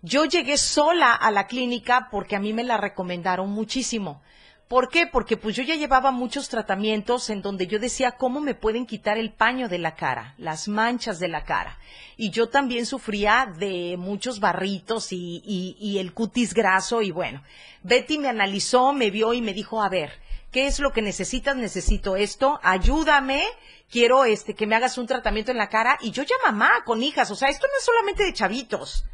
Yo 0.00 0.24
llegué 0.24 0.56
sola 0.56 1.12
a 1.12 1.30
la 1.30 1.46
clínica 1.46 2.08
porque 2.10 2.36
a 2.36 2.40
mí 2.40 2.54
me 2.54 2.64
la 2.64 2.78
recomendaron 2.78 3.50
muchísimo. 3.50 4.22
¿Por 4.70 4.88
qué? 4.88 5.08
Porque 5.08 5.36
pues 5.36 5.56
yo 5.56 5.64
ya 5.64 5.74
llevaba 5.74 6.12
muchos 6.12 6.48
tratamientos 6.48 7.28
en 7.28 7.42
donde 7.42 7.66
yo 7.66 7.80
decía 7.80 8.12
cómo 8.12 8.38
me 8.38 8.54
pueden 8.54 8.86
quitar 8.86 9.18
el 9.18 9.32
paño 9.32 9.68
de 9.68 9.78
la 9.78 9.96
cara, 9.96 10.34
las 10.38 10.68
manchas 10.68 11.18
de 11.18 11.26
la 11.26 11.42
cara. 11.42 11.76
Y 12.16 12.30
yo 12.30 12.50
también 12.50 12.86
sufría 12.86 13.52
de 13.58 13.96
muchos 13.98 14.38
barritos 14.38 15.10
y, 15.10 15.42
y- 15.44 15.76
y 15.80 15.98
el 15.98 16.12
cutis 16.14 16.54
graso 16.54 17.02
y 17.02 17.10
bueno, 17.10 17.42
Betty 17.82 18.18
me 18.18 18.28
analizó, 18.28 18.92
me 18.92 19.10
vio 19.10 19.34
y 19.34 19.42
me 19.42 19.54
dijo, 19.54 19.82
a 19.82 19.88
ver, 19.88 20.12
¿qué 20.52 20.68
es 20.68 20.78
lo 20.78 20.92
que 20.92 21.02
necesitas? 21.02 21.56
Necesito 21.56 22.14
esto, 22.14 22.60
ayúdame, 22.62 23.42
quiero 23.90 24.24
este 24.24 24.54
que 24.54 24.68
me 24.68 24.76
hagas 24.76 24.98
un 24.98 25.08
tratamiento 25.08 25.50
en 25.50 25.58
la 25.58 25.68
cara 25.68 25.98
y 26.00 26.12
yo 26.12 26.22
ya 26.22 26.36
mamá 26.46 26.84
con 26.84 27.02
hijas, 27.02 27.28
o 27.32 27.34
sea, 27.34 27.48
esto 27.48 27.66
no 27.66 27.76
es 27.76 27.84
solamente 27.84 28.22
de 28.22 28.34
chavitos 28.34 29.04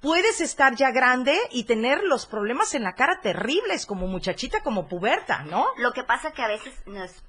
puedes 0.00 0.40
estar 0.40 0.74
ya 0.76 0.90
grande 0.90 1.36
y 1.50 1.64
tener 1.64 2.02
los 2.04 2.26
problemas 2.26 2.74
en 2.74 2.82
la 2.82 2.94
cara 2.94 3.20
terribles 3.20 3.86
como 3.86 4.06
muchachita, 4.06 4.62
como 4.62 4.88
puberta, 4.88 5.42
¿no? 5.44 5.66
Lo 5.78 5.92
que 5.92 6.04
pasa 6.04 6.32
que 6.32 6.42
a 6.42 6.48
veces 6.48 6.74
nos- 6.86 7.22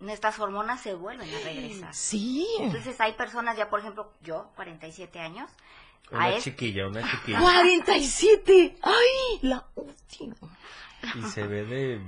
nuestras 0.00 0.38
hormonas 0.38 0.80
se 0.80 0.94
vuelven 0.94 1.28
a 1.34 1.38
regresar. 1.40 1.94
Sí. 1.94 2.46
Entonces 2.60 3.00
hay 3.00 3.12
personas 3.14 3.56
ya, 3.56 3.68
por 3.70 3.80
ejemplo, 3.80 4.12
yo, 4.22 4.50
47 4.56 5.18
años, 5.18 5.50
a 6.12 6.16
Una 6.28 6.38
chiquilla, 6.38 6.86
una 6.86 7.02
chiquilla. 7.10 7.40
47. 7.40 8.76
Ay, 8.82 9.38
la 9.42 9.64
última. 9.74 10.36
Y 11.16 11.22
se 11.22 11.46
ve 11.46 11.64
de... 11.64 12.00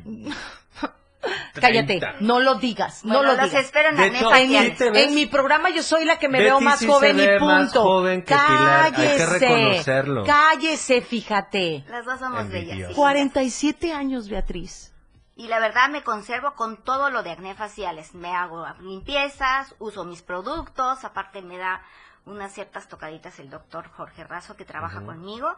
Cállate, 1.55 1.99
30. 1.99 2.17
no 2.21 2.41
lo 2.41 2.55
digas, 2.57 3.05
no 3.05 3.15
Bueno, 3.19 3.33
lo 3.35 3.37
los 3.43 3.51
digas. 3.51 3.65
espero 3.65 3.89
en 3.91 3.97
De 3.97 4.19
sí 4.19 4.75
te 4.79 4.91
ves- 4.91 5.07
En 5.09 5.15
mi 5.15 5.27
programa 5.27 5.71
yo 5.71 5.83
soy 5.83 6.05
la 6.05 6.19
que 6.19 6.29
me 6.29 6.39
Betty 6.39 6.51
veo 6.51 6.61
más 6.61 6.79
sí 6.79 6.87
joven 6.87 7.17
se 7.17 7.23
y 7.23 7.27
ve 7.27 7.39
punto. 7.39 7.55
más 7.55 7.73
joven 7.73 8.21
que 8.23 8.35
Pilar, 8.35 8.85
hay 8.85 8.91
que 8.93 8.97
Cállese. 8.97 9.39
reconocerlo. 9.39 10.25
Cállese, 10.25 11.01
fíjate. 11.03 11.85
Las 11.89 12.05
dos 12.05 12.19
somos 12.19 12.49
bellas. 12.49 12.63
Envidioso. 12.71 12.91
sí. 12.91 12.97
47 12.97 13.93
años, 13.93 14.29
Beatriz. 14.29 14.93
Y 15.39 15.49
la 15.49 15.59
verdad 15.61 15.91
me 15.91 16.03
conservo 16.03 16.55
con 16.55 16.83
todo 16.83 17.11
lo 17.11 17.23
de 17.23 17.31
acné 17.33 17.55
faciales. 17.55 18.15
Me 18.15 18.33
hago 18.35 18.65
limpiezas, 18.81 19.75
uso 19.79 20.05
mis 20.05 20.23
productos, 20.23 21.05
aparte 21.05 21.43
me 21.43 21.59
da 21.59 21.83
unas 22.27 22.53
ciertas 22.53 22.89
tocaditas 22.89 23.39
el 23.39 23.49
doctor 23.51 23.89
Jorge 23.93 24.25
Razo 24.25 24.57
que 24.57 24.65
trabaja 24.65 25.01
conmigo. 25.05 25.49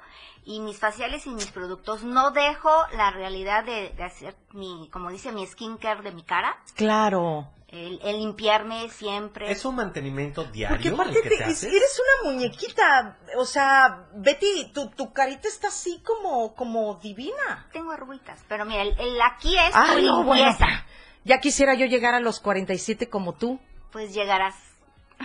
Y 0.44 0.60
mis 0.60 0.78
faciales 0.78 1.26
y 1.26 1.30
mis 1.30 1.46
productos, 1.50 2.04
no 2.04 2.30
dejo 2.30 2.70
la 2.92 3.10
realidad 3.10 3.64
de, 3.64 3.90
de 3.96 4.04
hacer 4.04 4.36
mi, 4.52 4.88
como 4.92 5.10
dice, 5.10 5.32
mi 5.32 5.46
skincare 5.46 6.02
de 6.02 6.12
mi 6.12 6.22
cara. 6.22 6.56
Claro. 6.76 7.48
El, 7.68 8.00
el 8.02 8.18
limpiarme 8.18 8.88
siempre. 8.88 9.50
Es 9.50 9.64
un 9.66 9.76
mantenimiento 9.76 10.42
Porque 10.42 10.56
diario 10.58 10.94
aparte 10.94 11.16
el 11.18 11.22
que 11.22 11.28
te- 11.28 11.36
te 11.36 11.44
haces. 11.44 11.64
eres 11.64 12.00
una 12.22 12.32
muñequita, 12.32 13.18
o 13.36 13.44
sea, 13.44 14.06
Betty, 14.14 14.72
tu, 14.72 14.88
tu 14.90 15.12
carita 15.12 15.48
está 15.48 15.68
así 15.68 16.02
como, 16.02 16.54
como 16.54 16.94
divina. 16.94 17.68
Tengo 17.72 17.92
arruguitas, 17.92 18.42
pero 18.48 18.64
mira, 18.64 18.82
el, 18.82 18.98
el 18.98 19.20
aquí 19.20 19.54
es 19.58 19.70
Ay, 19.74 20.00
tu 20.02 20.06
no, 20.06 20.24
bueno, 20.24 20.46
limpieza. 20.46 20.86
ya 21.24 21.40
quisiera 21.40 21.74
yo 21.74 21.84
llegar 21.84 22.14
a 22.14 22.20
los 22.20 22.40
47 22.40 23.10
como 23.10 23.34
tú, 23.34 23.60
Pues 23.92 24.14
llegarás. 24.14 24.54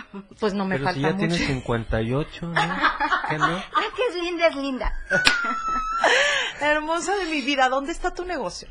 pues 0.40 0.54
no 0.54 0.64
me 0.64 0.76
Pero 0.78 0.92
si 0.92 0.94
falta 0.94 1.08
ya 1.08 1.14
mucho. 1.14 1.28
tienes 1.28 1.46
58, 1.46 2.46
¿no? 2.48 2.54
¿Qué 3.28 3.38
no? 3.38 3.46
Ay, 3.46 3.86
que 3.96 4.06
es 4.08 4.22
linda, 4.22 4.46
es 4.48 4.56
linda. 4.56 4.92
Hermosa 6.60 7.16
de 7.16 7.24
mi 7.26 7.40
vida, 7.42 7.68
¿dónde 7.68 7.92
está 7.92 8.12
tu 8.12 8.24
negocio? 8.24 8.68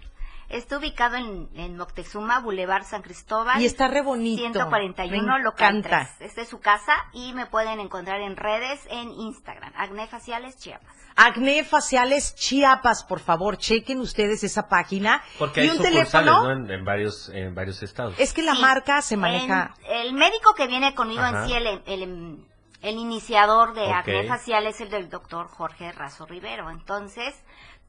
Está 0.53 0.77
ubicado 0.77 1.15
en, 1.15 1.49
en 1.55 1.77
Moctezuma, 1.77 2.39
Boulevard 2.39 2.83
San 2.85 3.01
Cristóbal. 3.01 3.61
Y 3.61 3.65
está 3.65 3.87
re 3.87 4.01
bonito. 4.01 4.41
141, 4.41 5.37
Me 5.37 5.43
local 5.43 5.77
encanta. 5.77 6.09
3. 6.19 6.29
Esta 6.29 6.41
es 6.41 6.47
su 6.49 6.59
casa 6.59 6.93
y 7.11 7.33
me 7.33 7.45
pueden 7.47 7.79
encontrar 7.79 8.21
en 8.21 8.35
redes, 8.35 8.79
en 8.89 9.09
Instagram, 9.09 9.73
Acné 9.75 10.07
Faciales 10.07 10.57
Chiapas. 10.57 10.95
Acné 11.15 11.63
Faciales 11.63 12.35
Chiapas, 12.35 13.03
por 13.03 13.19
favor, 13.19 13.57
chequen 13.57 13.99
ustedes 13.99 14.43
esa 14.43 14.67
página. 14.67 15.21
Porque 15.37 15.61
y 15.61 15.63
hay 15.63 15.69
un 15.69 15.77
sucursales, 15.77 16.11
teléfono. 16.11 16.43
¿no? 16.43 16.51
En, 16.51 16.71
en 16.71 16.85
varios, 16.85 17.29
en 17.29 17.53
varios 17.53 17.81
estados. 17.83 18.15
Es 18.17 18.33
que 18.33 18.41
la 18.43 18.55
Sí. 18.55 18.61
marca 18.61 19.01
se 19.01 19.17
maneja. 19.17 19.73
En- 19.85 20.01
el 20.07 20.13
médico 20.13 20.53
que 20.55 20.67
viene 20.67 20.93
conmigo 20.95 21.21
Ajá. 21.21 21.43
en 21.43 21.47
sí, 21.49 21.53
el, 21.53 21.67
el, 21.85 22.45
el 22.84 22.97
iniciador 22.97 23.73
de 23.73 23.86
Ok. 23.88 23.93
acné 23.93 24.27
facial 24.27 24.67
es 24.67 24.79
el 24.81 24.89
del 24.91 25.09
doctor 25.09 25.47
Jorge 25.47 25.91
Razo 25.91 26.25
Rivero. 26.27 26.69
Entonces, 26.69 27.34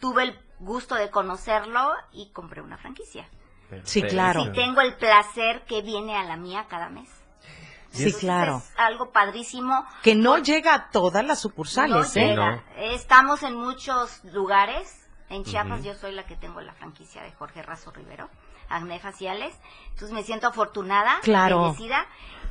tuve 0.01 0.23
el 0.23 0.39
gusto 0.61 0.95
de 0.95 1.11
conocerlo 1.11 1.93
y 2.13 2.31
compré 2.33 2.63
una 2.63 2.79
franquicia. 2.79 3.29
Sí, 3.83 4.03
claro. 4.03 4.41
Y 4.45 4.53
tengo 4.53 4.81
el 4.81 4.97
placer 4.97 5.65
que 5.67 5.83
viene 5.83 6.17
a 6.17 6.23
la 6.25 6.37
mía 6.37 6.67
cada 6.69 6.89
mes. 6.89 7.11
Sí, 7.91 8.13
claro. 8.13 8.57
Es 8.59 8.73
algo 8.77 9.11
padrísimo. 9.13 9.85
Que 10.03 10.15
no 10.15 10.39
llega 10.39 10.75
a 10.75 10.91
todas 10.91 11.25
las 11.25 11.41
sucursales, 11.41 12.15
No 12.17 12.21
¿eh? 12.23 12.27
llega. 12.29 12.65
Estamos 12.77 13.43
en 13.43 13.55
muchos 13.57 14.23
lugares. 14.25 15.01
En 15.29 15.45
Chiapas 15.45 15.83
yo 15.85 15.95
soy 15.95 16.13
la 16.13 16.25
que 16.27 16.37
tengo 16.37 16.61
la 16.61 16.73
franquicia 16.75 17.23
de 17.23 17.33
Jorge 17.33 17.63
Razo 17.63 17.91
Rivero, 17.93 18.29
Acné 18.69 18.99
Faciales. 19.01 19.55
Entonces 19.91 20.13
me 20.13 20.23
siento 20.23 20.47
afortunada, 20.49 21.19
Claro. 21.23 21.63
bendecida. 21.63 22.07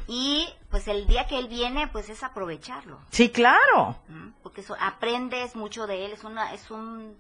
Y 0.08 0.48
pues 0.70 0.88
el 0.88 1.08
día 1.08 1.28
que 1.28 1.40
él 1.40 1.48
viene, 1.48 1.88
pues 1.88 2.10
es 2.10 2.24
aprovecharlo. 2.24 3.00
Sí, 3.12 3.30
claro. 3.30 3.98
Porque 4.42 4.62
eso, 4.62 4.76
aprendes 4.80 5.56
mucho 5.56 5.88
de 5.88 6.06
él. 6.06 6.12
Es, 6.12 6.24
una, 6.24 6.54
es 6.54 6.70
un 6.72 7.18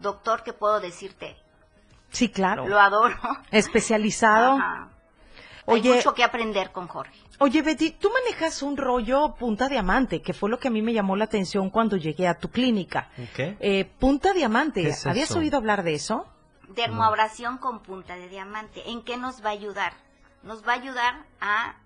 doctor 0.00 0.42
que 0.42 0.52
puedo 0.52 0.80
decirte, 0.80 1.36
Sí, 2.10 2.28
claro. 2.28 2.66
lo 2.66 2.78
adoro. 2.80 3.16
Especializado. 3.50 4.52
Ajá. 4.56 4.88
Hay 5.66 5.80
mucho 5.82 6.12
que 6.12 6.24
aprender 6.24 6.72
con 6.72 6.88
Jorge. 6.88 7.16
oye, 7.38 7.62
Betty, 7.62 7.92
tú 7.92 8.10
manejas 8.10 8.62
un 8.62 8.76
rollo 8.76 9.34
punta 9.36 9.68
diamante, 9.68 10.20
que 10.20 10.32
fue 10.34 10.50
lo 10.50 10.58
que 10.58 10.66
a 10.66 10.70
mí 10.72 10.82
me 10.82 10.92
llamó 10.92 11.14
la 11.14 11.24
atención 11.26 11.70
cuando 11.70 11.96
llegué 11.96 12.26
a 12.26 12.36
tu 12.36 12.50
clínica. 12.50 13.10
¿Qué? 13.36 13.56
Eh, 13.60 13.84
punta 13.84 14.32
diamante, 14.32 14.82
¿Qué 14.82 14.88
es 14.88 15.06
¿habías 15.06 15.30
eso? 15.30 15.38
oído 15.38 15.58
hablar 15.58 15.84
de 15.84 15.94
eso? 15.94 16.26
Dermoabrasión 16.68 17.58
con 17.58 17.80
punta 17.80 18.16
de 18.16 18.28
diamante. 18.28 18.90
¿En 18.90 19.02
qué 19.02 19.16
nos 19.16 19.44
va 19.44 19.50
a 19.50 19.52
ayudar? 19.52 19.92
Nos 20.42 20.66
va 20.66 20.72
a 20.72 20.76
ayudar 20.76 21.26
a 21.40 21.76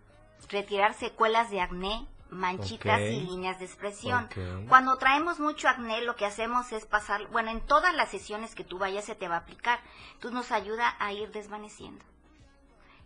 retirar 0.49 0.95
secuelas 0.95 1.51
de 1.51 1.61
acné, 1.61 2.07
manchitas 2.31 3.01
y 3.01 3.21
líneas 3.21 3.59
de 3.59 3.65
expresión. 3.65 4.29
Cuando 4.69 4.97
traemos 4.97 5.39
mucho 5.41 5.69
acné, 5.69 6.03
lo 6.03 6.17
que 6.17 6.27
hacemos 6.27 6.73
es 6.73 6.87
pasar, 6.87 7.27
bueno, 7.29 7.51
en 7.51 7.61
todas 7.61 7.95
las 7.95 8.11
sesiones 8.11 8.55
que 8.55 8.65
tú 8.65 8.79
vayas 8.79 9.05
se 9.05 9.15
te 9.15 9.29
va 9.29 9.37
a 9.37 9.41
aplicar. 9.41 9.81
Entonces 10.15 10.33
nos 10.33 10.53
ayuda 10.53 10.95
a 10.99 11.13
ir 11.13 11.31
desvaneciendo. 11.33 12.05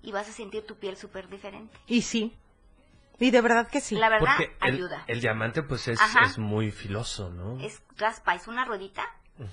Y 0.03 0.13
vas 0.13 0.29
a 0.29 0.33
sentir 0.33 0.65
tu 0.67 0.77
piel 0.77 0.97
súper 0.97 1.29
diferente. 1.29 1.77
Y 1.87 2.03
sí. 2.03 2.35
Y 3.19 3.31
de 3.31 3.41
verdad 3.43 3.69
que 3.69 3.83
sí. 3.83 3.97
La 3.97 4.09
verdad, 4.09 4.37
Porque 4.39 4.57
ayuda. 4.61 5.05
el 5.07 5.21
diamante, 5.21 5.63
pues, 5.63 5.89
es, 5.89 6.01
es 6.25 6.39
muy 6.39 6.71
filoso, 6.71 7.29
¿no? 7.29 7.61
Es 7.61 7.83
raspa, 7.99 8.35
es 8.35 8.49
una 8.49 8.65
ruedita, 8.65 9.05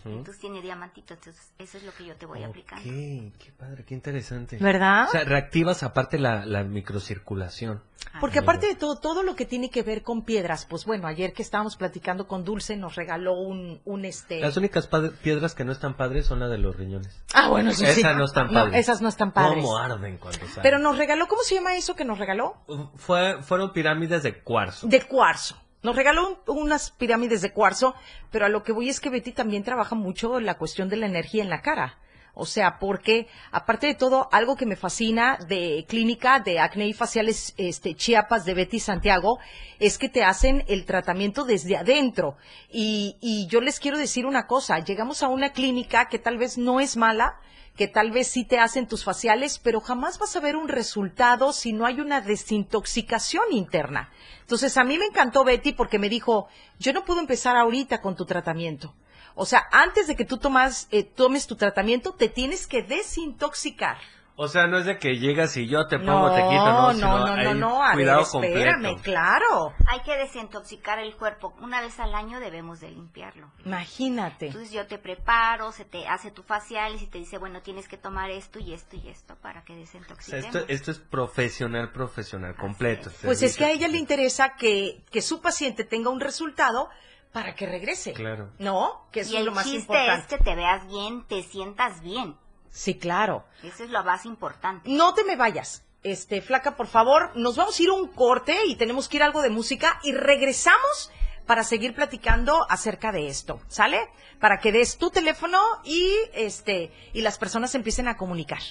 Entonces 0.06 0.40
tiene 0.40 0.62
diamantito, 0.62 1.14
entonces 1.14 1.52
eso 1.58 1.78
es 1.78 1.84
lo 1.84 1.94
que 1.94 2.06
yo 2.06 2.16
te 2.16 2.26
voy 2.26 2.44
aplicando. 2.44 2.84
Qué, 2.84 3.32
qué 3.40 3.52
padre, 3.52 3.84
qué 3.86 3.94
interesante. 3.94 4.58
¿Verdad? 4.58 5.06
O 5.08 5.12
sea, 5.12 5.24
reactivas 5.24 5.84
aparte 5.84 6.20
la, 6.20 6.46
la 6.46 6.64
microcirculación. 6.64 7.82
Porque 8.20 8.40
aparte 8.40 8.68
de 8.68 8.76
todo, 8.76 9.00
todo 9.00 9.22
lo 9.22 9.36
que 9.36 9.46
tiene 9.46 9.70
que 9.70 9.84
ver 9.84 10.02
con 10.02 10.24
piedras, 10.24 10.66
pues 10.66 10.86
bueno, 10.86 11.08
ayer 11.08 11.34
que 11.34 11.42
estábamos 11.44 11.76
platicando 11.76 12.28
con 12.28 12.44
Dulce 12.44 12.76
nos 12.76 12.96
regaló 12.96 13.34
un, 13.34 13.82
un 13.86 14.06
este... 14.06 14.40
Las 14.40 14.58
únicas 14.58 14.90
piedras 15.22 15.54
que 15.56 15.66
no 15.66 15.72
están 15.72 15.96
padres 15.96 16.26
son 16.26 16.40
las 16.40 16.50
de 16.50 16.58
los 16.58 16.76
riñones. 16.76 17.24
Ah, 17.34 17.50
bueno, 17.50 17.72
sí. 17.74 17.86
Esas 17.86 18.16
no 18.18 18.26
están 18.26 18.48
No, 18.48 18.54
padres. 18.54 18.80
esas 18.80 19.02
no 19.02 19.10
están 19.10 19.32
padres. 19.34 19.64
¿Cómo 19.64 19.78
arden 19.78 20.18
cuando 20.18 20.40
salen? 20.40 20.64
Pero 20.64 20.80
nos 20.80 20.98
regaló, 20.98 21.28
¿cómo 21.28 21.42
se 21.44 21.56
llama 21.56 21.76
eso 21.76 21.96
que 21.96 22.06
nos 22.06 22.18
regaló? 22.18 22.56
Fue, 22.96 23.42
fueron 23.44 23.72
pirámides 23.74 24.24
de 24.24 24.42
cuarzo. 24.42 24.88
De 24.88 25.06
cuarzo. 25.06 25.56
Nos 25.84 25.96
regaló 25.96 26.28
un- 26.48 26.58
unas 26.64 26.92
pirámides 26.92 27.42
de 27.42 27.52
cuarzo, 27.54 27.96
pero 28.32 28.46
a 28.46 28.50
lo 28.50 28.64
que 28.64 28.72
voy 28.72 28.90
es 28.90 29.00
que 29.00 29.10
Betty 29.10 29.32
también 29.32 29.64
trabaja 29.64 29.96
mucho 29.96 30.40
la 30.40 30.58
cuestión 30.58 30.90
de 30.90 30.98
la 30.98 31.06
energía 31.06 31.44
en 31.44 31.50
la 31.50 31.62
cara. 31.62 31.98
O 32.40 32.46
sea, 32.46 32.78
porque 32.78 33.28
aparte 33.52 33.88
de 33.88 33.96
todo, 33.96 34.30
algo 34.32 34.56
que 34.56 34.68
me 34.68 34.76
fascina 34.76 35.40
de 35.48 35.86
clínica 35.88 36.40
de 36.40 36.60
acné 36.60 36.86
y 36.88 36.94
faciales 36.94 37.56
este, 37.58 37.96
Chiapas 37.96 38.46
de 38.46 38.54
Betty 38.54 38.80
Santiago 38.80 39.40
es 39.80 39.98
que 39.98 40.08
te 40.08 40.24
hacen 40.24 40.64
el 40.68 40.86
tratamiento 40.86 41.46
desde 41.46 41.78
adentro. 41.78 42.38
Y, 42.72 43.18
y 43.22 43.48
yo 43.48 43.60
les 43.60 43.80
quiero 43.80 43.98
decir 43.98 44.28
una 44.28 44.46
cosa, 44.46 44.78
llegamos 44.80 45.24
a 45.24 45.30
una 45.30 45.52
clínica 45.52 46.10
que 46.10 46.20
tal 46.20 46.38
vez 46.38 46.60
no 46.60 46.80
es 46.80 46.96
mala, 46.96 47.40
que 47.78 47.88
tal 47.88 48.12
vez 48.12 48.28
sí 48.28 48.44
te 48.44 48.60
hacen 48.60 48.88
tus 48.88 49.04
faciales, 49.04 49.60
pero 49.60 49.80
jamás 49.80 50.18
vas 50.18 50.36
a 50.36 50.40
ver 50.40 50.56
un 50.56 50.68
resultado 50.68 51.54
si 51.54 51.74
no 51.74 51.86
hay 51.86 52.02
una 52.02 52.20
desintoxicación 52.22 53.46
interna. 53.52 54.12
Entonces, 54.42 54.76
a 54.78 54.84
mí 54.84 54.98
me 54.98 55.06
encantó 55.06 55.44
Betty 55.44 55.74
porque 55.74 56.00
me 56.00 56.10
dijo, 56.10 56.48
yo 56.80 56.92
no 56.92 57.06
puedo 57.06 57.20
empezar 57.20 57.56
ahorita 57.56 58.02
con 58.02 58.16
tu 58.16 58.26
tratamiento. 58.26 58.96
O 59.36 59.46
sea, 59.46 59.64
antes 59.72 60.08
de 60.08 60.16
que 60.16 60.26
tú 60.26 60.38
tomas, 60.38 60.88
eh, 60.90 61.04
tomes 61.04 61.46
tu 61.46 61.56
tratamiento, 61.56 62.14
te 62.14 62.28
tienes 62.28 62.66
que 62.66 62.82
desintoxicar. 62.82 63.98
O 64.40 64.48
sea, 64.48 64.68
no 64.68 64.78
es 64.78 64.86
de 64.86 65.00
que 65.00 65.18
llegas 65.18 65.58
y 65.58 65.68
yo 65.68 65.88
te 65.88 65.98
No, 65.98 66.14
pongo, 66.22 66.36
te 66.36 66.42
quito, 66.44 66.64
no, 66.64 66.82
no, 66.90 66.94
sino 66.94 67.18
no, 67.18 67.36
no, 67.44 67.54
no, 67.56 67.84
a 67.84 67.88
ver, 67.88 67.96
cuidado 67.96 68.22
espérame, 68.22 68.84
completo. 68.84 69.02
claro. 69.02 69.74
Hay 69.88 70.02
que 70.02 70.16
desintoxicar 70.16 71.00
el 71.00 71.16
cuerpo. 71.16 71.56
Una 71.60 71.82
vez 71.82 72.00
al 72.00 72.14
año 72.14 72.40
debemos 72.40 72.80
de 72.80 72.92
limpiarlo. 72.92 73.52
Imagínate. 73.66 74.48
Entonces 74.48 74.72
yo 74.72 74.86
te 74.86 75.00
preparo, 75.00 75.72
se 75.72 75.86
te 75.86 76.08
hace 76.08 76.30
tu 76.30 76.44
facial 76.44 76.96
y 77.02 77.08
te 77.08 77.18
dice, 77.18 77.40
bueno, 77.40 77.62
tienes 77.64 77.88
que 77.88 77.98
tomar 77.98 78.30
esto 78.30 78.60
y 78.60 78.74
esto 78.74 78.96
y 78.96 79.08
esto 79.10 79.36
para 79.42 79.64
que 79.64 79.74
O 79.74 79.76
sea, 79.76 79.80
desintoxiquemos. 79.86 80.46
esto, 80.46 80.66
esto 80.68 80.92
es 80.92 81.00
profesional, 81.00 81.92
profesional, 81.92 82.56
completo. 82.56 83.10
Pues 83.24 83.42
es 83.42 83.58
que 83.58 83.66
a 83.66 83.72
ella 83.72 83.88
le 83.88 83.98
interesa 83.98 84.54
que, 84.56 85.04
que 85.12 85.24
su 85.24 85.42
paciente 85.42 85.84
tenga 85.84 86.12
un 86.12 86.20
resultado 86.20 86.90
para 87.34 87.56
que 87.56 87.66
regrese. 87.66 88.14
Claro. 88.14 88.52
¿No? 88.60 89.08
Que 89.12 89.22
eso 89.22 89.32
y 89.32 89.36
es 89.36 89.40
el 89.40 89.46
lo 89.48 89.52
más 89.54 89.64
chiste 89.66 89.80
importante. 89.80 90.22
es 90.22 90.28
que 90.40 90.44
te 90.44 90.56
veas 90.56 90.88
bien, 90.88 91.26
te 91.28 91.42
sientas 91.44 92.02
bien. 92.02 92.36
Sí, 92.78 92.94
claro. 92.94 93.44
Eso 93.64 93.86
es 93.86 93.90
lo 93.90 94.04
más 94.04 94.24
importante. 94.26 94.88
No 94.88 95.16
te 95.16 95.24
me 95.24 95.36
vayas. 95.36 95.84
Este, 96.04 96.44
flaca, 96.44 96.78
por 96.78 96.86
favor, 96.86 97.32
nos 97.36 97.56
vamos 97.56 97.80
a 97.80 97.82
ir 97.84 97.90
a 97.90 97.94
un 97.94 98.08
corte 98.08 98.56
y 98.68 98.76
tenemos 98.76 99.10
que 99.10 99.18
ir 99.18 99.24
a 99.24 99.26
algo 99.26 99.42
de 99.42 99.50
música 99.50 100.00
y 100.04 100.14
regresamos 100.14 101.12
para 101.48 101.64
seguir 101.64 101.96
platicando 101.96 102.68
acerca 102.70 103.12
de 103.12 103.30
esto, 103.30 103.60
¿sale? 103.68 103.98
Para 104.40 104.60
que 104.60 104.72
des 104.72 105.00
tu 105.00 105.10
teléfono 105.10 105.58
y 105.84 106.12
este 106.34 106.92
y 107.14 107.22
las 107.22 107.40
personas 107.40 107.72
se 107.72 107.78
empiecen 107.78 108.08
a 108.08 108.16
comunicar. 108.16 108.62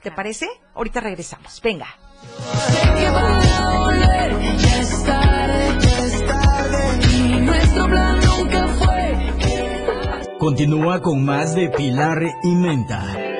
¿Te 0.00 0.12
parece? 0.12 0.48
Ahorita 0.74 1.00
regresamos. 1.00 1.60
Venga. 1.60 1.88
Continúa 10.38 11.02
con 11.02 11.24
más 11.24 11.56
de 11.56 11.68
Pilar 11.70 12.22
y 12.44 12.54
Menta. 12.54 13.25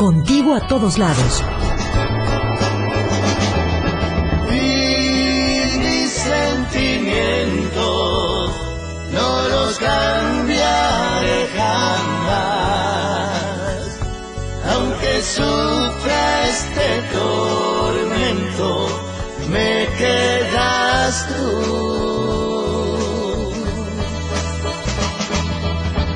Contigo 0.00 0.54
a 0.54 0.60
todos 0.66 0.96
lados. 0.96 1.44
Y 4.50 5.76
mis 5.76 6.10
sentimientos 6.10 7.84
no 9.12 9.48
los 9.50 9.78
cambiaré 9.78 11.48
jamás. 11.54 12.40
Aunque 14.72 15.20
sufra 15.20 16.48
este 16.48 17.02
tormento 17.12 18.70
me 19.50 19.86
quedas 19.98 21.26
tú. 21.28 22.09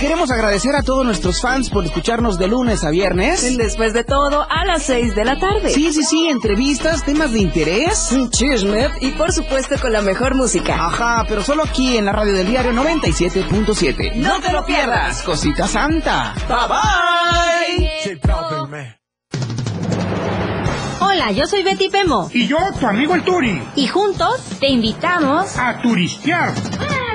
Queremos 0.00 0.30
agradecer 0.30 0.76
a 0.76 0.82
todos 0.82 1.04
nuestros 1.04 1.40
fans 1.40 1.70
por 1.70 1.84
escucharnos 1.84 2.38
de 2.38 2.46
lunes 2.46 2.84
a 2.84 2.90
viernes. 2.90 3.58
Después 3.58 3.92
de 3.92 4.04
todo, 4.04 4.46
a 4.48 4.64
las 4.64 4.84
6 4.84 5.16
de 5.16 5.24
la 5.24 5.40
tarde. 5.40 5.70
Sí, 5.70 5.92
sí, 5.92 6.04
sí, 6.04 6.28
entrevistas, 6.28 7.04
temas 7.04 7.32
de 7.32 7.40
interés. 7.40 8.14
Chisme 8.30 8.90
y 9.00 9.10
por 9.10 9.32
supuesto 9.32 9.74
con 9.80 9.92
la 9.92 10.00
mejor 10.00 10.36
música. 10.36 10.74
Ajá, 10.86 11.24
pero 11.28 11.42
solo 11.42 11.64
aquí 11.64 11.96
en 11.96 12.04
la 12.04 12.12
radio 12.12 12.32
del 12.32 12.46
diario 12.46 12.72
97.7. 12.72 14.14
¡No 14.14 14.40
te 14.40 14.52
lo 14.52 14.64
pierdas! 14.64 15.22
Cosita 15.22 15.66
santa. 15.66 16.32
Bye 16.48 16.56
bye. 16.68 18.20
Hola, 21.00 21.32
yo 21.32 21.46
soy 21.48 21.64
Betty 21.64 21.88
Pemo. 21.88 22.30
Y 22.32 22.46
yo, 22.46 22.58
tu 22.78 22.86
amigo 22.86 23.16
el 23.16 23.24
Turi. 23.24 23.60
Y 23.74 23.88
juntos 23.88 24.40
te 24.60 24.68
invitamos 24.68 25.56
a 25.56 25.80
turistear. 25.82 26.54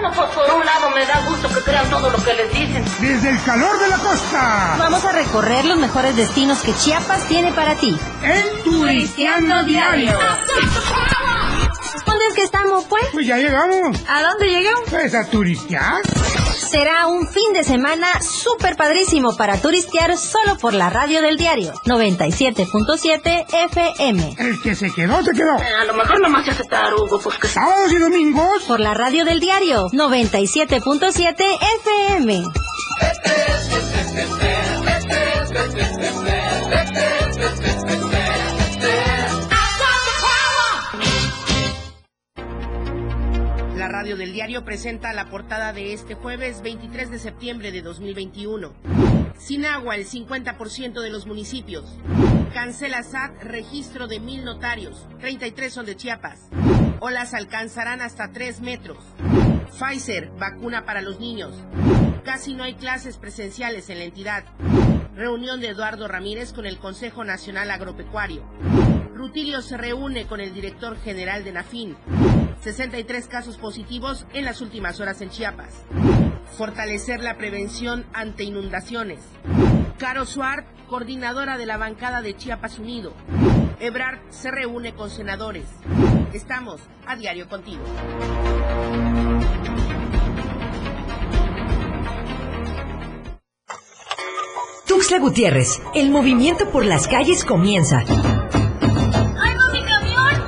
Bueno, 0.03 0.17
pues 0.17 0.31
por 0.31 0.53
un 0.59 0.65
lado 0.65 0.89
me 0.89 1.05
da 1.05 1.21
gusto 1.29 1.47
que 1.47 1.61
crean 1.61 1.89
todo 1.89 2.09
lo 2.09 2.21
que 2.21 2.33
les 2.33 2.51
dicen. 2.51 2.83
Desde 2.99 3.29
el 3.29 3.41
calor 3.43 3.79
de 3.79 3.87
la 3.87 3.97
costa. 3.97 4.75
Vamos 4.77 5.05
a 5.05 5.13
recorrer 5.13 5.63
los 5.63 5.77
mejores 5.77 6.13
destinos 6.17 6.59
que 6.61 6.73
Chiapas 6.75 7.25
tiene 7.29 7.53
para 7.53 7.75
ti. 7.75 7.97
En 8.21 8.63
Turisteando 8.65 9.63
Diario. 9.63 10.19
¿Dónde 12.05 12.25
es 12.27 12.33
que 12.35 12.43
estamos, 12.43 12.83
pues? 12.89 13.05
Pues 13.13 13.25
ya 13.25 13.37
llegamos. 13.37 13.97
¿A 14.09 14.23
dónde 14.23 14.47
llegamos? 14.49 14.89
Pues 14.89 15.15
a 15.15 15.25
turistear. 15.29 16.01
Será 16.73 17.05
un 17.05 17.27
fin 17.27 17.53
de 17.53 17.63
semana 17.63 18.07
súper 18.19 18.75
padrísimo 18.75 19.37
para 19.37 19.61
turistear 19.61 20.17
solo 20.17 20.57
por 20.57 20.73
la 20.73 20.89
radio 20.89 21.21
del 21.21 21.37
diario 21.37 21.71
97.7 21.85 23.45
FM. 23.69 24.35
El 24.39 24.59
que 24.59 24.73
se 24.73 24.91
quedó, 24.91 25.21
se 25.21 25.33
quedó. 25.33 25.55
Eh, 25.55 25.67
a 25.81 25.85
lo 25.85 25.93
mejor 25.93 26.19
nomás 26.19 26.45
se 26.45 26.49
hace 26.49 26.63
tarugo, 26.63 27.19
pues 27.19 27.37
que... 27.37 27.47
Sábados 27.47 27.93
y 27.93 27.97
domingos. 27.97 28.63
Por 28.63 28.79
la 28.79 28.95
radio 28.95 29.23
del 29.23 29.39
diario 29.39 29.87
97.7 29.91 31.43
FM. 31.85 32.43
Radio 44.03 44.17
del 44.17 44.33
diario 44.33 44.65
presenta 44.65 45.13
la 45.13 45.29
portada 45.29 45.71
de 45.71 45.93
este 45.93 46.13
jueves 46.13 46.61
23 46.61 47.09
de 47.09 47.19
septiembre 47.19 47.71
de 47.71 47.81
2021. 47.81 48.73
Sin 49.37 49.65
agua 49.65 49.95
el 49.95 50.05
50% 50.05 50.99
de 50.99 51.09
los 51.09 51.25
municipios. 51.25 51.85
Cancela 52.53 53.01
SAT 53.03 53.41
registro 53.43 54.09
de 54.09 54.19
mil 54.19 54.43
notarios. 54.43 55.07
33 55.21 55.73
son 55.73 55.85
de 55.85 55.95
Chiapas. 55.95 56.49
Olas 56.99 57.33
alcanzarán 57.33 58.01
hasta 58.01 58.33
3 58.33 58.59
metros. 58.59 58.97
Pfizer, 59.79 60.31
vacuna 60.37 60.83
para 60.83 60.99
los 60.99 61.21
niños. 61.21 61.55
Casi 62.25 62.55
no 62.55 62.65
hay 62.65 62.73
clases 62.73 63.15
presenciales 63.15 63.89
en 63.89 63.99
la 63.99 64.03
entidad. 64.03 64.43
Reunión 65.15 65.61
de 65.61 65.69
Eduardo 65.69 66.09
Ramírez 66.09 66.51
con 66.51 66.65
el 66.65 66.77
Consejo 66.77 67.23
Nacional 67.23 67.71
Agropecuario. 67.71 68.43
Rutilio 69.15 69.61
se 69.61 69.77
reúne 69.77 70.25
con 70.25 70.41
el 70.41 70.53
director 70.53 70.97
general 70.99 71.45
de 71.45 71.53
Nafin. 71.53 71.95
63 72.63 73.27
casos 73.27 73.57
positivos 73.57 74.25
en 74.33 74.45
las 74.45 74.61
últimas 74.61 75.01
horas 75.01 75.21
en 75.21 75.29
Chiapas. 75.29 75.83
Fortalecer 76.57 77.19
la 77.21 77.37
prevención 77.37 78.05
ante 78.13 78.43
inundaciones. 78.43 79.19
Caro 79.97 80.25
Suart, 80.25 80.65
coordinadora 80.87 81.57
de 81.57 81.65
la 81.65 81.75
bancada 81.75 82.21
de 82.21 82.37
Chiapas 82.37 82.79
Unido. 82.79 83.13
Ebrard 83.79 84.19
se 84.29 84.49
reúne 84.49 84.93
con 84.93 85.09
senadores. 85.09 85.65
Estamos 86.31 86.79
a 87.05 87.17
diario 87.17 87.49
contigo. 87.49 87.83
Tuxtla 94.87 95.19
Gutiérrez, 95.19 95.81
el 95.95 96.11
movimiento 96.11 96.69
por 96.71 96.85
las 96.85 97.09
calles 97.09 97.43
comienza. 97.43 98.03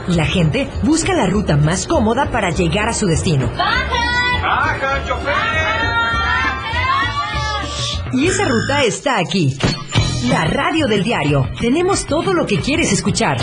Y 0.08 0.16
la 0.16 0.26
gente 0.26 0.70
busca 0.84 1.14
la 1.14 1.28
ruta 1.28 1.58
más 1.58 1.88
cómoda 1.88 2.30
para 2.32 2.50
llegar 2.52 2.90
a 2.90 2.94
su 2.94 3.08
destino. 3.08 3.48
¡Bajan! 3.58 4.42
¡Bajan, 4.42 5.08
chofer! 5.08 5.76
Y 8.14 8.28
esa 8.28 8.46
ruta 8.46 8.84
está 8.84 9.18
aquí. 9.18 9.58
La 10.30 10.46
radio 10.46 10.88
del 10.88 11.04
diario. 11.04 11.50
Tenemos 11.60 12.06
todo 12.06 12.34
lo 12.34 12.46
que 12.46 12.60
quieres 12.60 12.94
escuchar. 12.94 13.38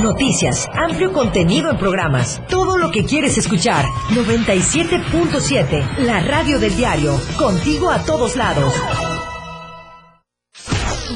Noticias, 0.00 0.68
amplio 0.72 1.12
contenido 1.12 1.70
en 1.70 1.76
programas. 1.76 2.40
Todo 2.48 2.78
lo 2.78 2.90
que 2.90 3.04
quieres 3.04 3.36
escuchar. 3.36 3.84
97.7. 4.10 5.98
La 5.98 6.20
radio 6.20 6.58
del 6.58 6.76
diario. 6.76 7.20
Contigo 7.36 7.90
a 7.90 7.98
todos 8.04 8.36
lados. 8.36 8.72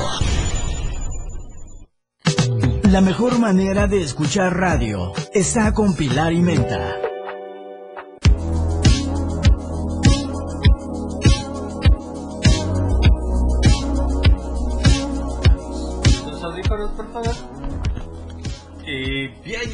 La 2.90 3.01
mejor 3.01 3.38
manera 3.38 3.86
de 3.86 4.02
escuchar 4.02 4.56
radio 4.56 5.12
está 5.32 5.72
con 5.72 5.94
Pilar 5.94 6.32
y 6.32 6.42
Menta. 6.42 6.99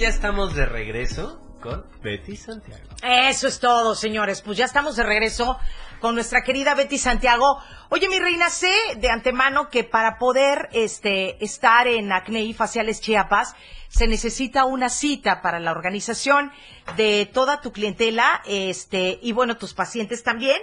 Ya 0.06 0.10
estamos 0.10 0.54
de 0.54 0.66
regreso 0.66 1.40
con 1.60 1.84
Betty 2.00 2.36
Santiago. 2.36 2.84
Eso 3.02 3.48
es 3.48 3.58
todo, 3.58 3.96
señores. 3.96 4.40
Pues 4.40 4.56
ya 4.56 4.64
estamos 4.64 4.94
de 4.94 5.02
regreso 5.02 5.58
con 6.00 6.14
nuestra 6.14 6.44
querida 6.44 6.76
Betty 6.76 6.96
Santiago. 6.96 7.60
Oye, 7.88 8.08
mi 8.08 8.20
reina, 8.20 8.48
sé 8.48 8.72
de 8.98 9.10
antemano 9.10 9.68
que 9.68 9.82
para 9.82 10.16
poder 10.16 10.68
este, 10.70 11.44
estar 11.44 11.88
en 11.88 12.12
Acné 12.12 12.42
y 12.42 12.54
Faciales 12.54 13.00
Chiapas 13.00 13.56
se 13.88 14.06
necesita 14.06 14.64
una 14.64 14.90
cita 14.90 15.42
para 15.42 15.58
la 15.58 15.72
organización 15.72 16.52
de 16.96 17.26
toda 17.26 17.60
tu 17.60 17.72
clientela 17.72 18.42
este, 18.46 19.18
y 19.20 19.32
bueno, 19.32 19.56
tus 19.56 19.74
pacientes 19.74 20.22
también. 20.22 20.62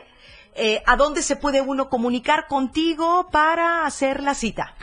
Eh, 0.55 0.81
¿A 0.85 0.95
dónde 0.95 1.21
se 1.21 1.35
puede 1.35 1.59
uno 1.59 1.89
comunicar 1.89 2.47
contigo 2.47 3.27
para 3.29 3.85
hacer 3.85 4.23
la 4.23 4.35
cita? 4.35 4.73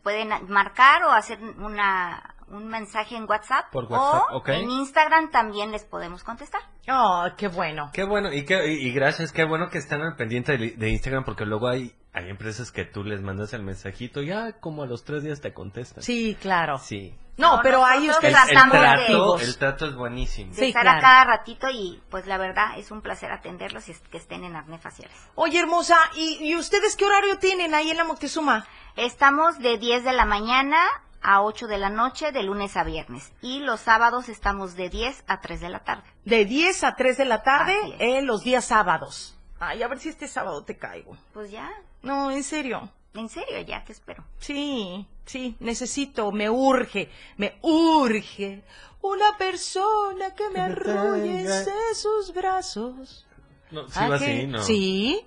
Pueden 0.03 0.31
marcar 0.49 1.05
o 1.05 1.13
hacer 1.13 1.39
una, 1.61 2.35
un 2.49 2.67
mensaje 2.67 3.15
en 3.15 3.31
WhatsApp. 3.31 3.71
Por 3.71 3.85
WhatsApp, 3.85 4.25
o 4.33 4.39
ok. 4.39 4.49
en 4.49 4.69
Instagram 4.69 5.31
también 5.31 5.71
les 5.71 5.85
podemos 5.85 6.25
contestar. 6.25 6.61
Oh, 6.91 7.25
qué 7.39 7.47
bueno. 7.47 7.91
Qué 7.93 8.03
bueno, 8.03 8.33
y, 8.33 8.45
qué, 8.45 8.73
y, 8.73 8.89
y 8.89 8.93
gracias, 8.93 9.31
qué 9.31 9.45
bueno 9.45 9.71
que 9.71 9.79
están 9.79 10.03
al 10.03 10.17
pendiente 10.17 10.59
de, 10.59 10.73
de 10.73 10.91
Instagram 10.91 11.25
porque 11.25 11.47
luego 11.47 11.69
hay, 11.69 11.95
hay 12.17 12.31
empresas 12.31 12.73
que 12.73 12.85
tú 12.85 13.05
les 13.05 13.21
mandas 13.21 13.53
el 13.53 13.63
mensajito 13.63 14.23
y 14.23 14.27
ya 14.29 14.53
como 14.55 14.83
a 14.83 14.87
los 14.87 15.05
tres 15.05 15.23
días 15.23 15.41
te 15.41 15.53
contestan. 15.53 16.03
Sí, 16.03 16.37
claro. 16.41 16.79
Sí. 16.79 17.15
No, 17.37 17.57
No, 17.57 17.63
pero 17.63 17.85
ahí 17.85 18.09
ustedes 18.09 18.35
El, 18.35 18.57
el 18.57 18.65
de- 18.65 18.71
trato, 18.71 19.01
activos. 19.03 19.43
el 19.43 19.57
trato 19.59 19.87
es 19.87 19.95
buenísimo. 19.95 20.51
de 20.53 20.57
Sí, 20.59 20.65
estar 20.69 20.83
claro. 20.85 20.99
a 20.99 21.01
cada 21.03 21.25
ratito 21.25 21.69
y 21.71 22.01
pues 22.11 22.27
la 22.27 22.39
verdad 22.39 22.79
es 22.79 22.91
un 22.91 23.03
placer 23.03 23.31
atenderlos 23.31 23.87
y 23.89 23.93
es- 23.93 24.01
que 24.11 24.17
estén 24.17 24.45
en 24.45 24.57
acné 24.57 24.79
faciales. 24.79 25.15
Oye, 25.35 25.59
hermosa, 25.61 25.97
¿y, 26.15 26.39
y 26.41 26.57
ustedes 26.57 26.97
qué 26.97 27.05
horario 27.05 27.39
tienen 27.39 27.75
ahí 27.75 27.91
en 27.91 27.99
la 27.99 28.05
Moctezuma? 28.05 28.67
Estamos 28.97 29.59
de 29.59 29.77
10 29.77 30.03
de 30.05 30.15
la 30.15 30.25
mañana 30.25 30.79
a 31.21 31.43
8 31.43 31.67
de 31.67 31.77
la 31.77 31.91
noche 31.91 32.33
de 32.33 32.43
lunes 32.43 32.77
a 32.79 32.85
viernes 32.85 33.31
y 33.43 33.59
los 33.61 33.81
sábados 33.81 34.31
estamos 34.31 34.75
de 34.75 34.89
10 34.89 35.23
a 35.27 35.41
3 35.43 35.61
de 35.61 35.69
la 35.69 35.81
tarde. 35.81 36.05
De 36.25 36.47
10 36.47 36.83
a 36.85 36.95
3 36.97 37.19
de 37.19 37.25
la 37.27 37.43
tarde 37.43 37.77
eh, 37.99 38.23
los 38.23 38.43
días 38.43 38.65
sábados. 38.65 39.35
Ay, 39.59 39.83
a 39.83 39.89
ver 39.89 39.99
si 39.99 40.09
este 40.09 40.29
sábado 40.29 40.65
te 40.65 40.77
caigo. 40.79 41.17
Pues 41.35 41.51
ya, 41.51 41.71
No, 42.07 42.31
en 42.31 42.43
serio. 42.45 42.89
en 43.15 43.29
serio, 43.29 43.61
ya 43.67 43.83
te 43.85 43.93
espero. 43.93 44.25
Sí, 44.39 45.07
sí, 45.25 45.57
necesito, 45.61 46.31
me 46.33 46.49
urge, 46.51 47.09
me 47.39 47.55
urge 47.63 48.63
una 49.01 49.37
persona 49.39 50.35
que 50.35 50.51
me 50.51 50.61
arrolle 50.61 51.41
en 51.41 51.49
sus 51.95 52.33
brazos. 52.35 53.27
No, 53.71 53.89
sí 53.89 53.99
Al 53.99 54.13
va 54.13 54.19
que- 54.19 54.25
así, 54.25 54.47
¿no? 54.47 54.63
Sí, 54.63 55.21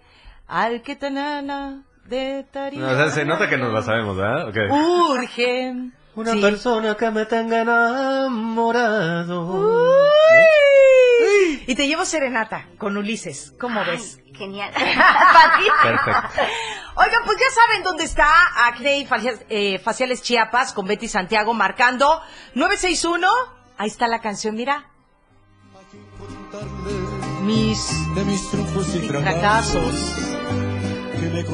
al 0.48 0.82
que 0.82 0.96
tanana 0.96 1.84
de 2.06 2.46
Taría. 2.52 2.80
No, 2.80 2.92
o 2.92 2.96
sea, 2.96 3.10
se 3.10 3.26
nota 3.26 3.50
que 3.50 3.58
nos 3.58 3.74
la 3.74 3.82
sabemos, 3.82 4.16
¿verdad? 4.18 4.50
Ok. 4.50 4.58
Urge. 5.10 5.74
Una 6.16 6.34
sí. 6.34 6.42
persona 6.42 6.96
que 6.96 7.12
me 7.12 7.26
tenga 7.26 7.62
enamorado. 7.62 9.46
Uy. 9.46 10.79
Y 11.70 11.76
te 11.76 11.86
llevo 11.86 12.04
serenata 12.04 12.66
con 12.80 12.98
Ulises, 12.98 13.54
¿cómo 13.60 13.86
ves? 13.86 14.20
Genial. 14.34 14.74
Perfecto. 14.74 16.12
Oigan, 16.96 17.22
pues 17.26 17.38
ya 17.38 17.62
saben 17.62 17.84
dónde 17.84 18.06
está 18.06 18.26
Acne 18.66 18.98
y 18.98 19.06
Faciales, 19.06 19.46
eh, 19.50 19.78
Faciales 19.78 20.24
Chiapas 20.24 20.74
con 20.74 20.88
Betty 20.88 21.08
Santiago 21.08 21.54
marcando 21.54 22.24
961. 22.56 23.28
Ahí 23.78 23.88
está 23.88 24.08
la 24.08 24.20
canción, 24.20 24.56
mira. 24.56 24.90
Mis, 27.44 28.16
de 28.16 28.26
mis 28.26 28.50
triunfos 28.50 28.96
y 28.96 29.08
fracasos. 29.08 30.16
que 31.22 31.30
me 31.30 31.46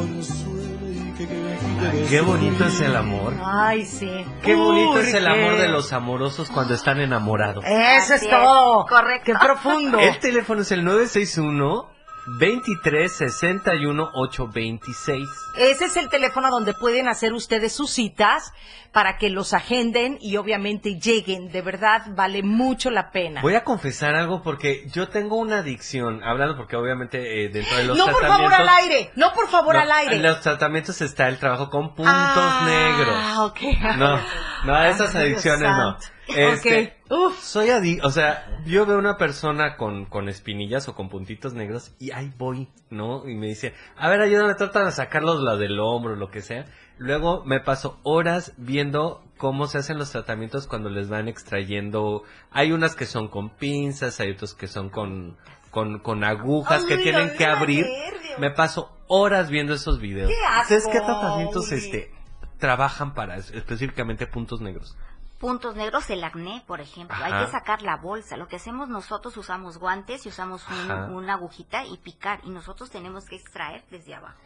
Qué 2.09 2.21
bonito 2.21 2.65
es 2.65 2.81
el 2.81 2.95
amor. 2.95 3.33
Ay, 3.43 3.85
sí. 3.85 4.25
Qué 4.43 4.55
bonito 4.55 4.99
es 4.99 5.13
el 5.13 5.27
amor 5.27 5.57
de 5.57 5.67
los 5.67 5.93
amorosos 5.93 6.49
cuando 6.49 6.73
están 6.73 6.99
enamorados. 6.99 7.63
Eso 7.65 8.13
es 8.15 8.23
es, 8.23 8.29
todo. 8.29 8.85
correcto. 8.85 9.31
Qué 9.31 9.33
profundo. 9.33 9.99
El 9.99 10.19
teléfono 10.19 10.61
es 10.61 10.71
el 10.71 10.83
961 10.83 11.95
23 12.39 13.11
61 13.11 14.09
826. 14.13 15.27
Ese 15.57 15.85
es 15.85 15.97
el 15.97 16.09
teléfono 16.09 16.49
donde 16.49 16.73
pueden 16.73 17.07
hacer 17.07 17.33
ustedes 17.33 17.73
sus 17.73 17.91
citas 17.91 18.51
para 18.95 19.17
que 19.17 19.29
los 19.29 19.53
agenden 19.53 20.17
y 20.21 20.37
obviamente 20.37 20.97
lleguen. 20.97 21.49
De 21.51 21.61
verdad, 21.61 22.03
vale 22.15 22.43
mucho 22.43 22.89
la 22.89 23.11
pena. 23.11 23.41
Voy 23.41 23.53
a 23.55 23.65
confesar 23.65 24.15
algo 24.15 24.41
porque 24.41 24.87
yo 24.93 25.09
tengo 25.09 25.35
una 25.35 25.57
adicción, 25.57 26.23
hablando 26.23 26.55
porque 26.55 26.77
obviamente 26.77 27.43
eh, 27.43 27.49
dentro 27.49 27.75
de 27.75 27.83
los 27.83 27.97
no, 27.97 28.05
por 28.05 28.21
tratamientos... 28.21 28.57
favor, 28.57 28.69
al 28.69 28.77
aire. 28.83 29.11
No, 29.17 29.33
por 29.33 29.49
favor, 29.49 29.75
No, 29.75 29.81
al 29.81 29.91
aire. 29.91 30.15
En 30.15 30.23
los 30.23 30.39
tratamientos 30.39 31.01
está 31.01 31.27
el 31.27 31.37
trabajo 31.39 31.69
con 31.69 31.89
puntos 31.93 32.05
Ah, 32.15 32.65
negros. 32.65 33.51
ok. 33.51 33.97
No, 33.97 34.17
no, 34.63 34.85
esas 34.85 35.13
adicciones 35.13 35.69
no. 35.69 35.97
Este, 36.27 36.95
Ok. 37.07 37.11
Uf. 37.11 37.39
soy 37.39 37.69
adicto, 37.69 38.07
o 38.07 38.09
sea, 38.09 38.47
yo 38.65 38.85
veo 38.87 38.97
una 38.97 39.15
persona 39.17 39.75
con, 39.77 40.05
con 40.05 40.27
espinillas 40.27 40.87
o 40.87 40.95
con 40.95 41.07
puntitos 41.09 41.53
negros 41.53 41.93
y 41.99 42.11
ahí 42.11 42.31
voy, 42.37 42.67
¿no? 42.89 43.27
Y 43.29 43.35
me 43.35 43.45
dice, 43.47 43.75
a 43.95 44.09
ver, 44.09 44.21
ayúdame, 44.21 44.55
trata 44.55 44.85
de 44.85 44.91
sacarlos 44.91 45.41
la 45.43 45.55
del 45.57 45.79
hombro, 45.79 46.15
lo 46.15 46.31
que 46.31 46.41
sea. 46.41 46.65
Luego 46.97 47.43
me 47.45 47.59
paso 47.59 47.99
horas 48.03 48.53
viendo 48.57 49.21
cómo 49.37 49.67
se 49.67 49.77
hacen 49.77 49.97
los 49.97 50.11
tratamientos 50.11 50.65
cuando 50.67 50.89
les 50.89 51.09
van 51.09 51.27
extrayendo. 51.27 52.23
Hay 52.51 52.71
unas 52.71 52.95
que 52.95 53.05
son 53.05 53.27
con 53.27 53.49
pinzas, 53.49 54.19
hay 54.19 54.31
otros 54.31 54.53
que 54.53 54.67
son 54.67 54.89
con, 54.89 55.37
con, 55.71 55.99
con 55.99 56.23
agujas 56.23 56.83
que 56.85 56.97
tienen 56.97 57.35
que 57.37 57.45
abrir. 57.45 57.85
Me 58.37 58.51
paso 58.51 58.91
horas 59.07 59.49
viendo 59.49 59.73
esos 59.73 59.99
videos. 59.99 60.29
¡Qué 60.29 60.45
asco, 60.45 60.61
¿Ustedes 60.61 60.87
qué 60.87 60.99
tratamientos 61.01 61.71
este, 61.71 62.13
trabajan 62.59 63.13
para 63.13 63.35
es- 63.37 63.51
específicamente 63.51 64.25
puntos 64.27 64.61
negros? 64.61 64.97
Puntos 65.39 65.75
negros, 65.75 66.09
el 66.09 66.23
acné, 66.23 66.63
por 66.65 66.79
ejemplo. 66.79 67.15
Ajá. 67.15 67.25
Hay 67.39 67.45
que 67.45 67.51
sacar 67.51 67.81
la 67.81 67.97
bolsa. 67.97 68.37
Lo 68.37 68.47
que 68.47 68.55
hacemos 68.55 68.87
nosotros, 68.87 69.35
usamos 69.35 69.77
guantes 69.77 70.25
y 70.25 70.29
usamos 70.29 70.65
un- 70.69 70.91
una 71.13 71.33
agujita 71.33 71.83
y 71.85 71.97
picar. 71.97 72.39
Y 72.45 72.49
nosotros 72.51 72.89
tenemos 72.89 73.25
que 73.25 73.35
extraer 73.35 73.83
desde 73.91 74.15
abajo. 74.15 74.39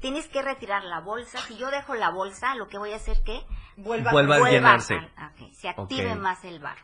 Tienes 0.00 0.28
que 0.28 0.42
retirar 0.42 0.84
la 0.84 1.00
bolsa. 1.00 1.38
Si 1.40 1.56
yo 1.56 1.70
dejo 1.70 1.94
la 1.94 2.10
bolsa, 2.10 2.54
lo 2.54 2.68
que 2.68 2.78
voy 2.78 2.92
a 2.92 2.96
hacer 2.96 3.22
que 3.24 3.42
Vuelva, 3.78 4.10
Vuelva 4.10 4.36
a 4.36 4.38
vuelva 4.38 4.56
llenarse. 4.56 4.94
a- 5.16 5.26
ok, 5.26 5.52
se 5.52 5.68
active 5.68 6.14
más 6.14 6.42
el 6.44 6.60
barro. 6.60 6.82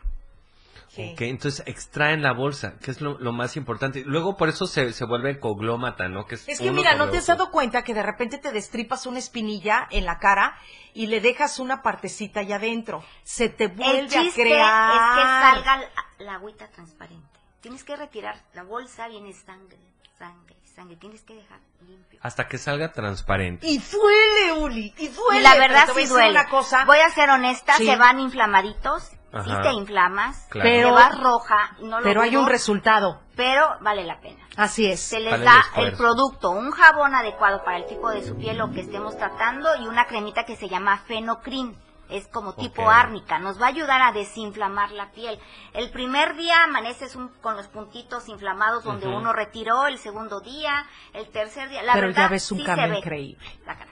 Sí. 0.88 1.12
Ok, 1.14 1.22
entonces 1.22 1.62
extraen 1.66 2.20
la 2.22 2.32
bolsa, 2.34 2.74
que 2.78 2.90
es 2.90 3.00
lo, 3.00 3.18
lo 3.18 3.32
más 3.32 3.56
importante. 3.56 4.02
Luego 4.04 4.36
por 4.36 4.50
eso 4.50 4.66
se, 4.66 4.92
se 4.92 5.06
vuelve 5.06 5.40
coglómata, 5.40 6.08
¿no? 6.08 6.26
Que 6.26 6.34
es, 6.34 6.46
Es 6.46 6.60
que 6.60 6.70
mira, 6.70 6.94
¿no 6.96 7.08
te 7.08 7.16
has 7.16 7.26
dado 7.26 7.50
cuenta 7.50 7.82
que 7.82 7.94
de 7.94 8.02
repente 8.02 8.36
te 8.36 8.52
destripas 8.52 9.06
una 9.06 9.18
espinilla 9.18 9.86
en 9.90 10.04
la 10.04 10.18
cara 10.18 10.54
y 10.92 11.06
le 11.06 11.22
dejas 11.22 11.58
una 11.60 11.80
partecita 11.80 12.40
allá 12.40 12.56
adentro? 12.56 13.02
Se 13.22 13.48
te 13.48 13.68
vuelve 13.68 14.00
El 14.00 14.08
chiste 14.08 14.42
a 14.42 14.44
crear. 14.44 14.92
es 14.92 14.98
que 15.16 15.22
salga 15.22 15.76
la, 15.78 16.24
la 16.26 16.34
agüita 16.34 16.68
transparente. 16.68 17.38
Tienes 17.62 17.84
que 17.84 17.96
retirar 17.96 18.36
la 18.52 18.64
bolsa, 18.64 19.08
viene 19.08 19.32
sangre, 19.32 19.78
sangre, 20.18 20.56
sangre. 20.72 20.96
Tienes 20.96 21.22
que 21.22 21.34
dejar 21.34 21.58
limpio. 21.86 22.18
Hasta 22.22 22.48
que 22.48 22.58
salga 22.58 22.92
transparente. 22.92 23.66
Y 23.66 23.78
duele, 23.78 24.52
Uli, 24.60 24.94
y 24.98 25.08
duele. 25.08 25.40
y 25.40 25.42
la 25.42 25.54
verdad 25.56 25.88
sí 25.94 26.06
duele. 26.06 26.30
una 26.30 26.48
cosa. 26.48 26.84
Voy 26.84 26.98
a 26.98 27.10
ser 27.10 27.30
honesta, 27.30 27.74
Sí. 27.76 27.86
se 27.86 27.96
van 27.96 28.20
inflamaditos. 28.20 29.02
Sí 29.32 29.50
Ajá. 29.50 29.62
te 29.62 29.72
inflamas, 29.72 30.46
Claro. 30.50 30.68
Pero- 30.68 30.88
te 30.88 30.94
vas 30.94 31.18
roja, 31.18 31.76
no 31.80 32.00
lo 32.00 32.04
pero 32.04 32.20
hay 32.20 32.36
un 32.36 32.46
resultado. 32.46 33.22
pero 33.34 33.66
vale 33.80 34.04
la 34.04 34.20
pena. 34.20 34.46
Así 34.56 34.84
es. 34.84 35.00
Se 35.00 35.20
les 35.20 35.30
Vale 35.32 35.44
da 35.46 35.64
el 35.76 35.96
producto, 35.96 36.50
un 36.50 36.70
jabón 36.70 37.14
adecuado 37.14 37.64
para 37.64 37.78
el 37.78 37.86
tipo 37.86 38.10
de 38.10 38.22
su 38.26 38.36
piel 38.36 38.60
o 38.60 38.70
que 38.72 38.82
estemos 38.82 39.16
tratando 39.16 39.70
y 39.80 39.86
una 39.86 40.04
cremita 40.06 40.44
que 40.44 40.54
se 40.56 40.68
llama 40.68 40.98
Fenocrin. 41.06 41.74
Es 42.12 42.28
como 42.28 42.54
tipo 42.54 42.88
árnica, 42.90 43.38
nos 43.38 43.60
va 43.60 43.66
a 43.66 43.70
ayudar 43.70 44.02
a 44.02 44.12
desinflamar 44.12 44.90
la 44.92 45.10
piel. 45.12 45.38
El 45.72 45.90
primer 45.90 46.36
día 46.36 46.64
amaneces 46.64 47.16
un- 47.16 47.28
con 47.40 47.56
los 47.56 47.68
puntitos 47.68 48.28
inflamados 48.28 48.84
donde 48.84 49.06
uno 49.08 49.32
retiró, 49.32 49.86
el 49.86 49.98
segundo 49.98 50.40
día, 50.40 50.84
el 51.14 51.26
tercer 51.28 51.68
día. 51.70 51.82
La 51.82 51.94
pero 51.94 52.08
verdad, 52.08 52.24
ya 52.24 52.28
ves 52.28 52.52
un 52.52 52.58
sí 52.58 52.64
se 52.64 52.66
cambio 52.66 52.88
ve 52.90 52.98
increíble. 52.98 53.46
la 53.66 53.78
cara. 53.78 53.90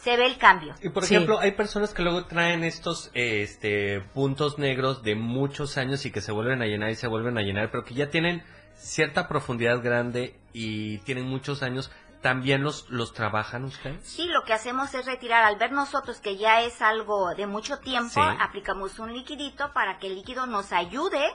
Se 0.00 0.16
ve 0.16 0.26
el 0.26 0.36
cambio. 0.36 0.74
Y 0.82 0.88
por 0.88 1.04
Sí. 1.04 1.14
ejemplo, 1.14 1.38
hay 1.38 1.52
personas 1.52 1.94
que 1.94 2.02
luego 2.02 2.24
traen 2.26 2.64
estos 2.64 3.10
eh, 3.14 3.42
este, 3.42 4.00
puntos 4.12 4.58
negros 4.58 5.04
de 5.04 5.14
muchos 5.14 5.78
años 5.78 6.04
y 6.04 6.10
que 6.10 6.20
se 6.20 6.32
vuelven 6.32 6.60
a 6.62 6.66
llenar 6.66 6.90
y 6.90 6.96
se 6.96 7.06
vuelven 7.06 7.38
a 7.38 7.42
llenar, 7.42 7.70
pero 7.70 7.84
que 7.84 7.94
ya 7.94 8.10
tienen 8.10 8.42
cierta 8.74 9.28
profundidad 9.28 9.80
grande 9.80 10.34
y 10.52 10.98
tienen 10.98 11.26
muchos 11.28 11.62
años. 11.62 11.92
¿También 12.22 12.62
los, 12.62 12.88
los 12.88 13.12
trabajan 13.12 13.64
ustedes? 13.64 14.06
Sí, 14.08 14.26
lo 14.28 14.44
que 14.44 14.52
hacemos 14.52 14.94
es 14.94 15.06
retirar, 15.06 15.42
al 15.44 15.56
ver 15.56 15.72
nosotros 15.72 16.20
que 16.20 16.36
ya 16.36 16.60
es 16.62 16.80
algo 16.80 17.34
de 17.34 17.46
mucho 17.48 17.78
tiempo, 17.80 18.14
Sí. 18.14 18.36
aplicamos 18.40 18.98
un 19.00 19.12
liquidito 19.12 19.72
para 19.72 19.98
que 19.98 20.06
el 20.06 20.14
líquido 20.14 20.46
nos 20.46 20.72
ayude 20.72 21.26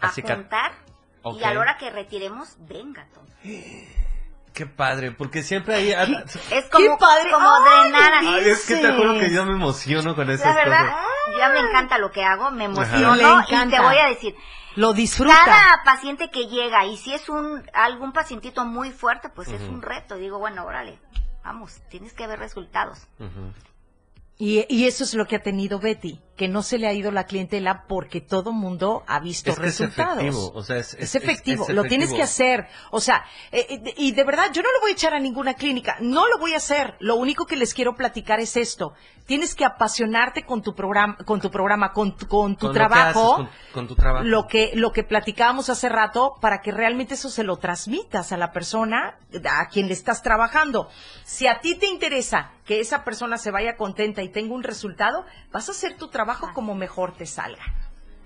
a 0.00 0.08
Así 0.08 0.22
juntar 0.22 0.72
Ok. 1.22 1.40
y 1.40 1.44
a 1.44 1.54
la 1.54 1.60
hora 1.60 1.76
que 1.78 1.90
retiremos, 1.90 2.56
venga 2.58 3.06
todo. 3.14 3.24
Qué 4.52 4.64
padre, 4.66 5.10
porque 5.12 5.42
siempre 5.42 5.74
hay... 5.74 5.90
Es 6.50 6.64
como, 6.70 6.96
padre! 6.98 7.30
como 7.30 7.48
¡Ay, 7.48 7.90
drenar. 7.90 8.12
Ay, 8.24 8.48
es 8.48 8.66
que 8.66 8.76
te 8.76 8.92
juro 8.92 9.12
que 9.20 9.30
yo 9.30 9.44
me 9.44 9.52
emociono 9.52 10.14
con 10.16 10.26
La 10.28 10.32
esas 10.34 10.54
verdad, 10.54 10.80
cosas. 10.80 11.38
ya 11.38 11.48
me 11.50 11.60
encanta 11.60 11.98
lo 11.98 12.10
que 12.10 12.24
hago, 12.24 12.50
me 12.50 12.64
emociono 12.64 13.16
y 13.48 13.70
te 13.70 13.80
voy 13.80 13.98
a 13.98 14.06
decir, 14.08 14.34
Lo 14.76 14.92
disfruta. 14.92 15.34
cada 15.44 15.82
paciente 15.84 16.30
que 16.30 16.46
llega 16.46 16.84
y 16.86 16.96
si 16.96 17.12
es 17.12 17.28
un 17.28 17.62
algún 17.72 18.12
pacientito 18.12 18.64
muy 18.64 18.90
fuerte, 18.90 19.28
pues 19.28 19.48
es 19.48 19.62
un 19.62 19.82
reto. 19.82 20.16
Digo, 20.16 20.38
bueno, 20.38 20.64
órale, 20.64 20.98
vamos, 21.42 21.80
tienes 21.88 22.12
que 22.12 22.26
ver 22.26 22.38
resultados. 22.38 23.06
Y 24.38 24.84
eso 24.84 25.04
es 25.04 25.14
lo 25.14 25.26
que 25.26 25.36
ha 25.36 25.42
tenido 25.42 25.78
Betty, 25.78 26.20
que 26.36 26.48
no 26.48 26.62
se 26.62 26.78
le 26.78 26.86
ha 26.86 26.92
ido 26.92 27.10
la 27.10 27.24
clientela 27.24 27.84
porque 27.88 28.20
todo 28.20 28.52
mundo 28.52 29.02
ha 29.06 29.20
visto 29.20 29.50
Es 29.50 29.56
que 29.58 29.66
es 29.66 29.78
resultados. 29.80 30.18
efectivo, 30.18 30.52
o 30.54 30.62
sea, 30.62 30.76
es- 30.76 30.94
efectivo, 31.14 31.66
lo 31.70 31.84
tienes 31.84 32.12
que 32.12 32.22
hacer. 32.22 32.66
O 32.90 33.00
sea, 33.00 33.24
eh, 33.52 33.66
eh, 33.70 33.94
y 33.96 34.12
de 34.12 34.24
verdad, 34.24 34.52
yo 34.52 34.62
no 34.62 34.70
lo 34.72 34.80
voy 34.80 34.90
a 34.90 34.94
echar 34.94 35.14
a 35.14 35.18
ninguna 35.18 35.54
clínica, 35.54 35.96
no 36.00 36.26
lo 36.28 36.38
voy 36.38 36.52
a 36.54 36.58
hacer. 36.58 36.94
Lo 37.00 37.16
único 37.16 37.46
que 37.46 37.56
les 37.56 37.72
quiero 37.74 37.94
platicar 37.94 38.38
es 38.40 38.56
esto. 38.56 38.92
Tienes 39.24 39.54
que 39.56 39.64
apasionarte 39.64 40.44
con 40.44 40.62
tu 40.62 40.74
programa, 40.74 41.16
con 41.24 41.40
tu 41.40 41.50
programa, 41.50 41.92
con 41.92 42.16
tu, 42.16 42.28
con 42.28 42.54
tu 42.56 42.66
Con 42.66 42.74
trabajo. 42.74 43.34
haces, 43.36 43.46
con, 43.72 43.72
con 43.72 43.88
tu 43.88 43.96
trabajo. 43.96 44.24
lo 44.24 44.46
que 44.46 44.70
lo 44.74 44.92
que 44.92 45.02
platicábamos 45.02 45.68
hace 45.70 45.88
rato 45.88 46.34
para 46.40 46.60
que 46.60 46.70
realmente 46.70 47.14
eso 47.14 47.28
se 47.30 47.42
lo 47.44 47.56
transmitas 47.56 48.30
a 48.30 48.36
la 48.36 48.52
persona 48.52 49.18
a 49.50 49.66
quien 49.68 49.88
le 49.88 49.94
estás 49.94 50.22
trabajando. 50.22 50.88
Si 51.24 51.46
a 51.48 51.60
ti 51.60 51.74
te 51.76 51.86
interesa 51.86 52.52
que 52.66 52.78
esa 52.80 53.04
persona 53.04 53.36
se 53.38 53.50
vaya 53.50 53.76
contenta 53.76 54.22
y 54.22 54.28
tenga 54.28 54.54
un 54.54 54.62
resultado, 54.62 55.24
vas 55.50 55.68
a 55.68 55.72
hacer 55.72 55.96
tu 55.96 56.08
trabajo 56.08 56.25
como 56.54 56.74
mejor 56.74 57.16
te 57.16 57.26
salga. 57.26 57.64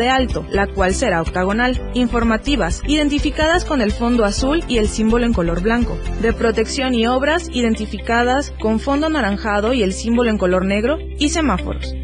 de 0.00 0.08
alto, 0.08 0.44
la 0.50 0.66
cual 0.66 0.94
será 0.94 1.22
octagonal, 1.22 1.80
informativas, 1.94 2.82
identificadas 2.88 3.64
con 3.64 3.80
el 3.80 3.92
fondo 3.92 4.24
azul 4.24 4.64
y 4.66 4.78
el 4.78 4.88
símbolo 4.88 5.26
en 5.26 5.32
color 5.32 5.62
blanco, 5.62 5.96
de 6.20 6.32
protección 6.32 6.94
y 6.94 7.06
obras, 7.06 7.48
identificadas 7.52 8.52
con 8.58 8.80
fondo 8.80 9.06
anaranjado 9.06 9.72
y 9.72 9.84
el 9.84 9.92
símbolo 9.92 10.30
en 10.30 10.38
color 10.38 10.64
negro, 10.64 10.98
y 11.20 11.28
semáforos. 11.28 11.94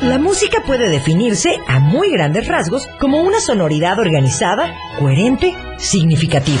La 0.00 0.18
música 0.18 0.62
puede 0.66 0.88
definirse 0.88 1.56
a 1.66 1.78
muy 1.78 2.10
grandes 2.10 2.48
rasgos 2.48 2.88
como 2.98 3.22
una 3.22 3.40
sonoridad 3.40 3.98
organizada, 3.98 4.74
coherente, 4.98 5.54
significativa. 5.78 6.60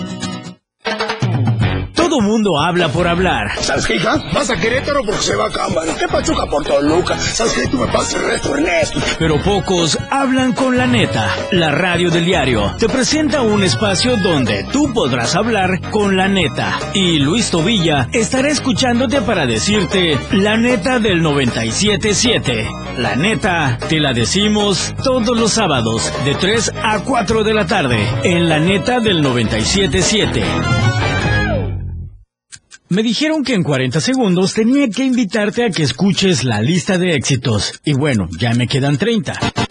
Mundo 2.41 2.59
habla 2.59 2.89
por 2.89 3.07
hablar. 3.07 3.51
¿Sabes 3.61 3.85
qué, 3.85 3.97
hija? 3.97 4.19
Vas 4.33 4.49
a 4.49 4.55
Querétaro 4.55 5.03
porque 5.05 5.21
se 5.21 5.35
va 5.35 5.45
a 5.45 5.51
Cámara. 5.51 5.93
¿Qué 5.93 6.07
pachuca 6.07 6.47
por 6.47 6.63
Toluca? 6.63 7.15
¿Sabes 7.19 7.53
qué? 7.53 7.67
Tú 7.67 7.77
me 7.77 7.85
pasas 7.85 8.15
el 8.15 8.25
resto, 8.25 8.55
Ernesto. 8.55 8.99
Pero 9.19 9.39
pocos 9.43 9.95
hablan 10.09 10.53
con 10.53 10.75
la 10.75 10.87
neta. 10.87 11.29
La 11.51 11.69
radio 11.69 12.09
del 12.09 12.25
diario 12.25 12.73
te 12.79 12.89
presenta 12.89 13.43
un 13.43 13.61
espacio 13.61 14.17
donde 14.17 14.63
tú 14.71 14.91
podrás 14.91 15.35
hablar 15.35 15.91
con 15.91 16.17
la 16.17 16.27
neta. 16.27 16.79
Y 16.95 17.19
Luis 17.19 17.51
Tobilla 17.51 18.09
estará 18.11 18.49
escuchándote 18.49 19.21
para 19.21 19.45
decirte 19.45 20.17
la 20.31 20.57
neta 20.57 20.97
del 20.97 21.21
977. 21.21 22.67
La 22.97 23.15
neta 23.15 23.77
te 23.87 23.99
la 23.99 24.13
decimos 24.13 24.95
todos 25.03 25.39
los 25.39 25.51
sábados 25.51 26.11
de 26.25 26.33
3 26.33 26.73
a 26.81 27.01
4 27.01 27.43
de 27.43 27.53
la 27.53 27.67
tarde 27.67 28.03
en 28.23 28.49
la 28.49 28.57
neta 28.57 28.99
del 28.99 29.21
977. 29.21 30.90
Me 32.91 33.03
dijeron 33.03 33.45
que 33.45 33.53
en 33.53 33.63
40 33.63 34.01
segundos 34.01 34.53
tenía 34.53 34.89
que 34.89 35.05
invitarte 35.05 35.63
a 35.63 35.69
que 35.69 35.81
escuches 35.81 36.43
la 36.43 36.61
lista 36.61 36.97
de 36.97 37.15
éxitos. 37.15 37.79
Y 37.85 37.93
bueno, 37.93 38.27
ya 38.37 38.53
me 38.53 38.67
quedan 38.67 38.97
30. 38.97 39.70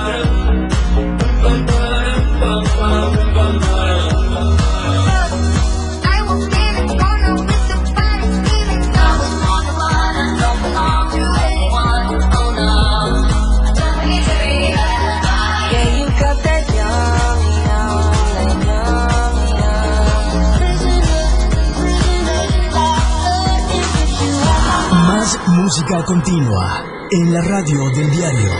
música 25.71 26.03
continua 26.03 26.83
en 27.11 27.33
la 27.33 27.41
radio 27.43 27.89
del 27.91 28.11
diario. 28.11 28.51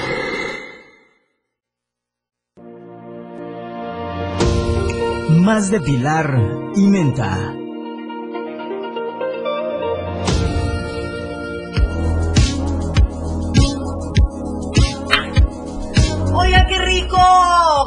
Más 5.44 5.70
de 5.72 5.82
Pilar 5.82 6.40
y 6.74 6.88
Menta. 6.88 7.38
Oiga, 16.34 16.66
qué 16.66 16.78
rico. 16.78 17.18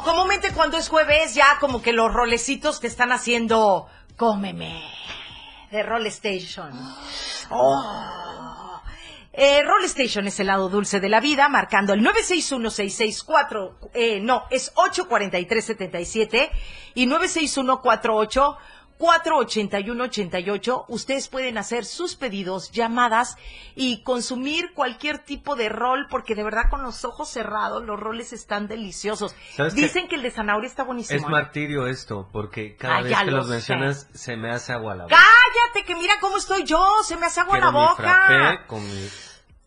Comúnmente 0.05 0.53
cuando 0.53 0.77
es 0.77 0.91
jueves 0.91 1.35
ya 1.35 1.59
como 1.61 1.81
que 1.81 1.95
los 1.95 2.13
rolecitos 2.13 2.79
te 2.79 2.89
están 2.89 3.11
haciendo 3.11 3.87
cómeme 4.19 4.83
de 5.71 5.83
Roll 5.83 6.09
Station. 6.09 6.73
Oh. 7.49 8.24
Eh, 9.37 9.65
Roll 9.65 9.85
Station 9.87 10.29
es 10.29 10.39
el 10.39 10.47
lado 10.47 10.69
dulce 10.69 11.01
de 11.01 11.09
la 11.09 11.19
vida, 11.19 11.49
marcando 11.49 11.93
el 11.93 12.03
961-664, 12.03 13.91
eh, 13.93 14.21
no, 14.21 14.45
es 14.49 14.73
843-77 14.75 16.51
y 16.95 17.07
961-48. 17.09 18.57
481-88, 19.05 20.85
ustedes 20.89 21.29
pueden 21.29 21.59
hacer 21.59 21.85
sus 21.85 22.17
pedidos, 22.17 22.71
llamadas 22.73 23.37
y 23.75 24.03
consumir 24.03 24.73
cualquier 24.75 25.19
tipo 25.19 25.57
de 25.57 25.69
rol, 25.69 26.07
porque 26.11 26.35
de 26.35 26.45
verdad 26.45 26.65
con 26.71 26.83
los 26.83 27.05
ojos 27.05 27.29
cerrados 27.29 27.85
los 27.85 27.99
roles 28.01 28.33
están 28.33 28.67
deliciosos. 28.69 29.35
Dicen 29.75 30.09
que 30.09 30.17
el 30.17 30.23
de 30.23 30.31
zanahoria 30.31 30.69
está 30.69 30.85
buenísimo. 30.85 31.19
Es 31.19 31.25
¿eh? 31.27 31.29
martirio 31.31 31.87
esto, 31.87 32.29
porque 32.33 32.77
cada 32.77 32.97
Ah, 32.99 33.03
vez 33.03 33.19
que 33.19 33.25
lo 33.31 33.37
los 33.39 33.47
sé. 33.47 33.53
mencionas 33.53 34.09
se 34.15 34.37
me 34.37 34.51
hace 34.51 34.73
agua 34.73 34.95
la 34.95 35.05
boca. 35.05 35.17
Cállate, 35.17 35.87
que 35.87 35.95
mira 35.97 36.15
cómo 36.21 36.37
estoy 36.37 36.65
yo, 36.65 36.87
se 37.05 37.17
me 37.17 37.27
hace 37.27 37.41
agua 37.41 37.53
Quiero 37.59 37.73
la 37.73 37.79
mi 37.79 37.87
boca. 37.87 37.95
frappé 37.97 38.67
con 38.67 38.83
mi... 38.85 39.09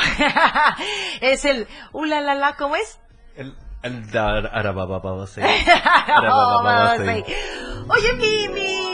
es 1.21 1.45
el, 1.45 1.65
uh, 1.93 2.05
la, 2.05 2.21
la, 2.21 2.35
la, 2.35 2.55
¿cómo 2.57 2.75
es? 2.75 2.99
El, 3.35 3.55
el 3.81 4.11
dar- 4.11 4.51
Arabababase. 4.53 5.41
Oye, 7.87 8.13
mi, 8.13 8.47
mi 8.53 8.84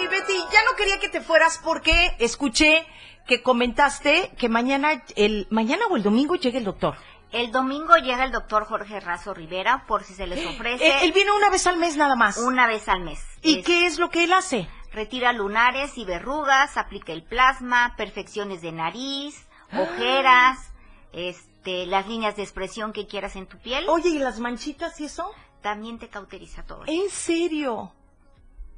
no 0.70 0.76
quería 0.76 1.00
que 1.00 1.10
te 1.10 1.22
fueras 1.22 1.60
porque 1.64 2.16
escuché 2.20 2.86
que 3.28 3.42
comentaste 3.42 4.32
que 4.38 4.50
mañana, 4.50 5.04
el, 5.16 5.48
mañana 5.52 5.86
o 5.90 5.96
el 5.96 6.04
domingo 6.04 6.36
llega 6.36 6.58
el 6.58 6.66
doctor. 6.66 6.96
El 7.32 7.52
domingo 7.52 7.96
llega 7.96 8.26
el 8.26 8.32
doctor 8.32 8.66
Jorge 8.66 9.00
Razo 9.00 9.34
Rivera 9.34 9.86
por 9.88 10.04
si 10.04 10.14
se 10.14 10.28
les 10.28 10.46
ofrece. 10.46 10.86
Eh, 10.86 10.96
él 11.04 11.14
viene 11.14 11.32
una 11.32 11.50
vez 11.50 11.66
al 11.66 11.78
mes 11.78 11.96
nada 11.96 12.16
más. 12.16 12.38
Una 12.38 12.68
vez 12.68 12.90
al 12.90 13.02
mes. 13.02 13.24
¿Y 13.42 13.60
Es- 13.60 13.66
qué 13.66 13.86
es 13.86 14.00
lo 14.00 14.10
que 14.10 14.26
él 14.26 14.34
hace? 14.34 14.68
Retira 14.92 15.32
lunares 15.32 15.98
y 15.98 16.04
verrugas, 16.04 16.76
aplica 16.76 17.14
el 17.14 17.24
plasma, 17.24 17.94
perfecciones 17.96 18.62
de 18.62 18.74
nariz, 18.74 19.48
ojeras, 19.72 20.58
este, 21.14 21.86
las 21.86 22.08
líneas 22.08 22.36
de 22.36 22.44
expresión 22.44 22.92
que 22.92 23.08
quieras 23.08 23.38
en 23.38 23.46
tu 23.48 23.58
piel. 23.60 23.86
Oye, 23.88 24.10
¿y 24.10 24.20
las 24.20 24.40
manchitas 24.40 25.00
y 25.00 25.06
eso? 25.06 25.32
También 25.62 26.00
te 26.00 26.10
cauteriza 26.10 26.64
todo. 26.64 26.84
¿En 26.88 27.10
serio? 27.10 27.94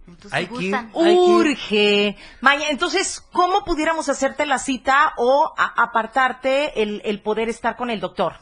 Entonces, 0.07 0.33
Hay 0.33 0.47
que 0.47 0.55
ir- 0.55 0.87
Urge. 0.93 2.17
Maya, 2.41 2.67
entonces, 2.69 3.21
¿cómo 3.31 3.63
pudiéramos 3.63 4.09
hacerte 4.09 4.45
la 4.45 4.59
cita 4.59 5.13
o 5.17 5.53
a- 5.57 5.81
apartarte 5.83 6.81
el, 6.81 7.01
el 7.05 7.21
poder 7.21 7.47
estar 7.49 7.75
con 7.77 7.89
el 7.89 7.99
doctor? 7.99 8.33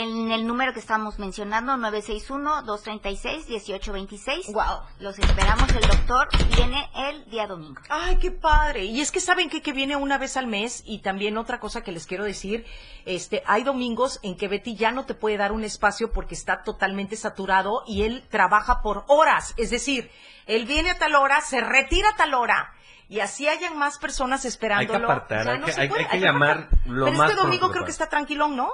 En 0.00 0.30
el 0.30 0.46
número 0.46 0.72
que 0.72 0.78
estamos 0.78 1.18
mencionando, 1.18 1.72
961-236-1826. 1.72 4.52
Wow. 4.52 4.82
Los 5.00 5.18
esperamos, 5.18 5.68
el 5.70 5.80
doctor 5.88 6.28
viene 6.54 6.88
el 6.94 7.28
día 7.30 7.48
domingo. 7.48 7.80
Ay, 7.88 8.16
qué 8.18 8.30
padre. 8.30 8.84
Y 8.84 9.00
es 9.00 9.10
que 9.10 9.18
saben 9.18 9.50
que, 9.50 9.60
que 9.60 9.72
viene 9.72 9.96
una 9.96 10.16
vez 10.16 10.36
al 10.36 10.46
mes 10.46 10.84
y 10.86 11.00
también 11.00 11.36
otra 11.36 11.58
cosa 11.58 11.82
que 11.82 11.90
les 11.90 12.06
quiero 12.06 12.22
decir, 12.22 12.64
este, 13.06 13.42
hay 13.46 13.64
domingos 13.64 14.20
en 14.22 14.36
que 14.36 14.46
Betty 14.46 14.76
ya 14.76 14.92
no 14.92 15.04
te 15.04 15.14
puede 15.14 15.36
dar 15.36 15.50
un 15.50 15.64
espacio 15.64 16.12
porque 16.12 16.36
está 16.36 16.62
totalmente 16.62 17.16
saturado 17.16 17.82
y 17.86 18.04
él 18.04 18.24
trabaja 18.30 18.82
por 18.82 19.04
horas. 19.08 19.52
Es 19.56 19.70
decir, 19.70 20.12
él 20.46 20.64
viene 20.66 20.90
a 20.90 20.98
tal 20.98 21.16
hora, 21.16 21.40
se 21.40 21.60
retira 21.60 22.10
a 22.10 22.14
tal 22.16 22.34
hora. 22.34 22.72
Y 23.08 23.18
así 23.20 23.48
hayan 23.48 23.76
más 23.78 23.98
personas 23.98 24.44
esperándolo. 24.44 24.94
Hay 24.94 25.00
que 25.00 25.04
apartar, 25.12 25.44
Ya 25.46 25.52
hay 25.52 25.58
no 25.58 25.66
que- 25.66 25.72
se 25.72 25.80
hay- 25.80 25.90
hay 25.96 26.04
que 26.06 26.20
llamar 26.20 26.68
lo 26.86 27.06
Pero 27.06 27.16
más 27.16 27.30
este 27.30 27.42
domingo 27.42 27.60
pronto 27.62 27.72
creo 27.72 27.82
que 27.84 27.86
que 27.86 27.92
está 27.92 28.08
tranquilón, 28.08 28.54
¿no? 28.54 28.70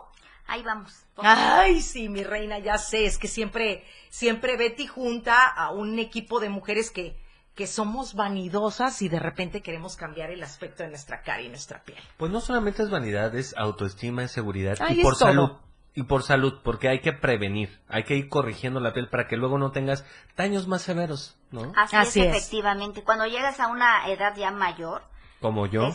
Ahí 0.46 0.62
vamos. 0.62 1.04
Ay, 1.16 1.80
sí, 1.80 2.08
mi 2.08 2.22
reina, 2.22 2.58
ya 2.58 2.76
sé, 2.78 3.06
es 3.06 3.18
que 3.18 3.28
siempre, 3.28 3.84
siempre 4.10 4.56
Betty 4.56 4.86
junta 4.86 5.46
a 5.46 5.70
un 5.70 5.98
equipo 5.98 6.38
de 6.40 6.48
mujeres 6.50 6.90
que, 6.90 7.16
que 7.54 7.66
somos 7.66 8.14
vanidosas 8.14 9.00
y 9.02 9.08
de 9.08 9.20
repente 9.20 9.62
queremos 9.62 9.96
cambiar 9.96 10.30
el 10.30 10.42
aspecto 10.42 10.82
de 10.82 10.90
nuestra 10.90 11.22
cara 11.22 11.40
y 11.40 11.48
nuestra 11.48 11.82
piel. 11.82 11.98
Pues 12.18 12.30
no 12.30 12.40
solamente 12.40 12.82
es 12.82 12.90
vanidad, 12.90 13.34
es 13.34 13.54
autoestima, 13.56 14.24
es 14.24 14.32
seguridad 14.32 14.76
Ay, 14.80 15.00
y 15.00 15.02
por 15.02 15.14
todo. 15.16 15.28
salud. 15.28 15.50
Y 15.96 16.02
por 16.02 16.24
salud, 16.24 16.54
porque 16.64 16.88
hay 16.88 17.00
que 17.00 17.12
prevenir, 17.12 17.80
hay 17.86 18.02
que 18.02 18.16
ir 18.16 18.28
corrigiendo 18.28 18.80
la 18.80 18.92
piel 18.92 19.08
para 19.08 19.28
que 19.28 19.36
luego 19.36 19.58
no 19.58 19.70
tengas 19.70 20.04
daños 20.36 20.66
más 20.66 20.82
severos, 20.82 21.38
¿no? 21.52 21.72
Así, 21.76 21.94
Así 21.94 22.20
es, 22.20 22.26
es. 22.26 22.34
efectivamente. 22.36 23.04
Cuando 23.04 23.26
llegas 23.26 23.60
a 23.60 23.68
una 23.68 24.08
edad 24.08 24.34
ya 24.36 24.50
mayor, 24.50 25.04
Como 25.40 25.66
yo. 25.66 25.94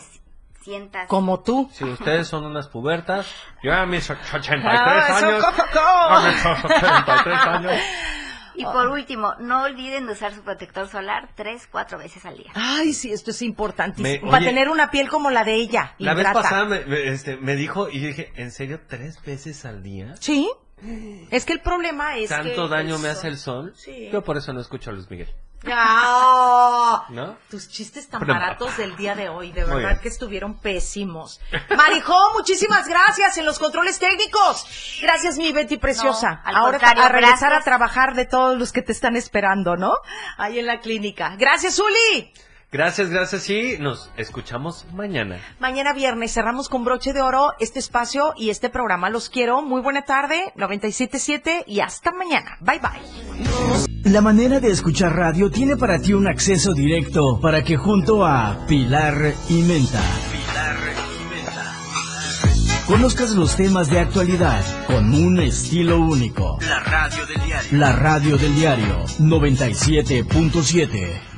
Sientas... 0.62 1.08
Como 1.08 1.40
tú. 1.40 1.70
Si 1.72 1.84
ustedes 1.84 2.28
son 2.28 2.44
unas 2.44 2.68
pubertas, 2.68 3.26
yo 3.62 3.72
a 3.74 3.86
mis 3.86 4.08
83 4.10 4.62
Ah, 4.64 5.16
años, 5.16 5.44
a 5.44 6.28
mis 6.28 6.46
83 6.46 7.38
años, 7.40 7.72
Y 8.56 8.64
por 8.64 8.88
último, 8.88 9.34
no 9.38 9.62
olviden 9.62 10.06
de 10.06 10.12
usar 10.12 10.34
su 10.34 10.42
protector 10.42 10.86
solar 10.88 11.30
tres, 11.34 11.66
cuatro 11.70 11.96
veces 11.98 12.26
al 12.26 12.36
día. 12.36 12.50
Ay, 12.54 12.92
sí, 12.92 13.10
esto 13.10 13.30
es 13.30 13.40
importantísimo. 13.42 14.26
Me- 14.26 14.30
Para 14.30 14.38
oye, 14.42 14.46
tener 14.48 14.68
una 14.68 14.90
piel 14.90 15.08
como 15.08 15.30
la 15.30 15.44
de 15.44 15.54
ella. 15.54 15.94
La 15.98 16.12
vez 16.14 16.26
pasada 16.30 16.64
me, 16.66 16.84
me- 16.84 17.08
este, 17.08 17.36
me 17.36 17.56
dijo 17.56 17.88
y 17.88 18.00
yo 18.00 18.08
dije, 18.08 18.32
¿en 18.36 18.50
serio 18.50 18.80
tres 18.86 19.22
veces 19.24 19.64
al 19.64 19.82
día? 19.82 20.14
Sí. 20.20 20.50
Es 21.30 21.44
que 21.44 21.52
el 21.54 21.60
problema 21.60 22.16
es 22.16 22.28
que... 22.30 22.34
¿Tanto 22.36 22.68
daño 22.68 22.98
me 22.98 23.08
hace 23.08 23.28
el 23.28 23.36
sol? 23.38 23.72
Sí. 23.76 24.08
Yo 24.12 24.22
por 24.22 24.36
eso 24.36 24.52
no 24.52 24.60
escucho 24.60 24.90
a 24.90 24.92
Luis 24.94 25.10
Miguel. 25.10 25.28
Ah, 25.66 27.04
¿No? 27.10 27.36
Tus 27.50 27.68
chistes 27.68 28.08
tan 28.08 28.20
Pero- 28.20 28.34
baratos 28.34 28.76
del 28.76 28.96
día 28.96 29.14
de 29.14 29.28
hoy, 29.28 29.52
de 29.52 29.64
verdad 29.64 30.00
que 30.00 30.08
estuvieron 30.08 30.58
pésimos. 30.58 31.40
Marijó, 31.76 32.16
muchísimas 32.34 32.86
gracias 32.88 33.36
en 33.38 33.44
los 33.44 33.58
controles 33.58 33.98
técnicos. 33.98 34.98
Gracias, 35.02 35.36
mi 35.36 35.52
Betty 35.52 35.76
preciosa. 35.76 36.42
No, 36.46 36.58
Ahora 36.58 36.78
a 36.78 37.08
regresar 37.08 37.38
gracias. 37.50 37.60
a 37.60 37.64
trabajar 37.64 38.14
de 38.14 38.24
todos 38.26 38.58
los 38.58 38.72
que 38.72 38.82
te 38.82 38.92
están 38.92 39.16
esperando, 39.16 39.76
¿no? 39.76 39.92
Ahí 40.38 40.58
en 40.58 40.66
la 40.66 40.80
clínica. 40.80 41.34
Gracias, 41.36 41.78
Uli. 41.78 42.32
Gracias, 42.72 43.10
gracias 43.10 43.50
y 43.50 43.78
nos 43.78 44.12
escuchamos 44.16 44.86
mañana. 44.94 45.40
Mañana 45.58 45.92
viernes 45.92 46.32
cerramos 46.32 46.68
con 46.68 46.84
broche 46.84 47.12
de 47.12 47.20
oro 47.20 47.52
este 47.58 47.80
espacio 47.80 48.32
y 48.36 48.50
este 48.50 48.70
programa. 48.70 49.10
Los 49.10 49.28
quiero. 49.28 49.60
Muy 49.60 49.82
buena 49.82 50.02
tarde, 50.02 50.52
97.7 50.56 51.64
y 51.66 51.80
hasta 51.80 52.12
mañana. 52.12 52.56
Bye 52.60 52.78
bye. 52.78 54.12
La 54.12 54.20
manera 54.20 54.60
de 54.60 54.70
escuchar 54.70 55.16
radio 55.16 55.50
tiene 55.50 55.76
para 55.76 56.00
ti 56.00 56.12
un 56.12 56.28
acceso 56.28 56.72
directo 56.72 57.40
para 57.40 57.64
que 57.64 57.76
junto 57.76 58.24
a 58.24 58.64
Pilar 58.68 59.34
y 59.48 59.62
Menta 59.62 60.00
conozcas 62.86 63.32
los 63.32 63.56
temas 63.56 63.88
de 63.88 64.00
actualidad 64.00 64.62
con 64.86 65.14
un 65.14 65.40
estilo 65.40 66.00
único. 66.00 66.58
La 66.60 66.80
radio 66.80 67.26
del 67.26 67.46
diario. 67.46 67.78
La 67.78 67.92
radio 67.92 68.36
del 68.36 68.54
diario 68.54 69.04
97.7. 69.18 71.29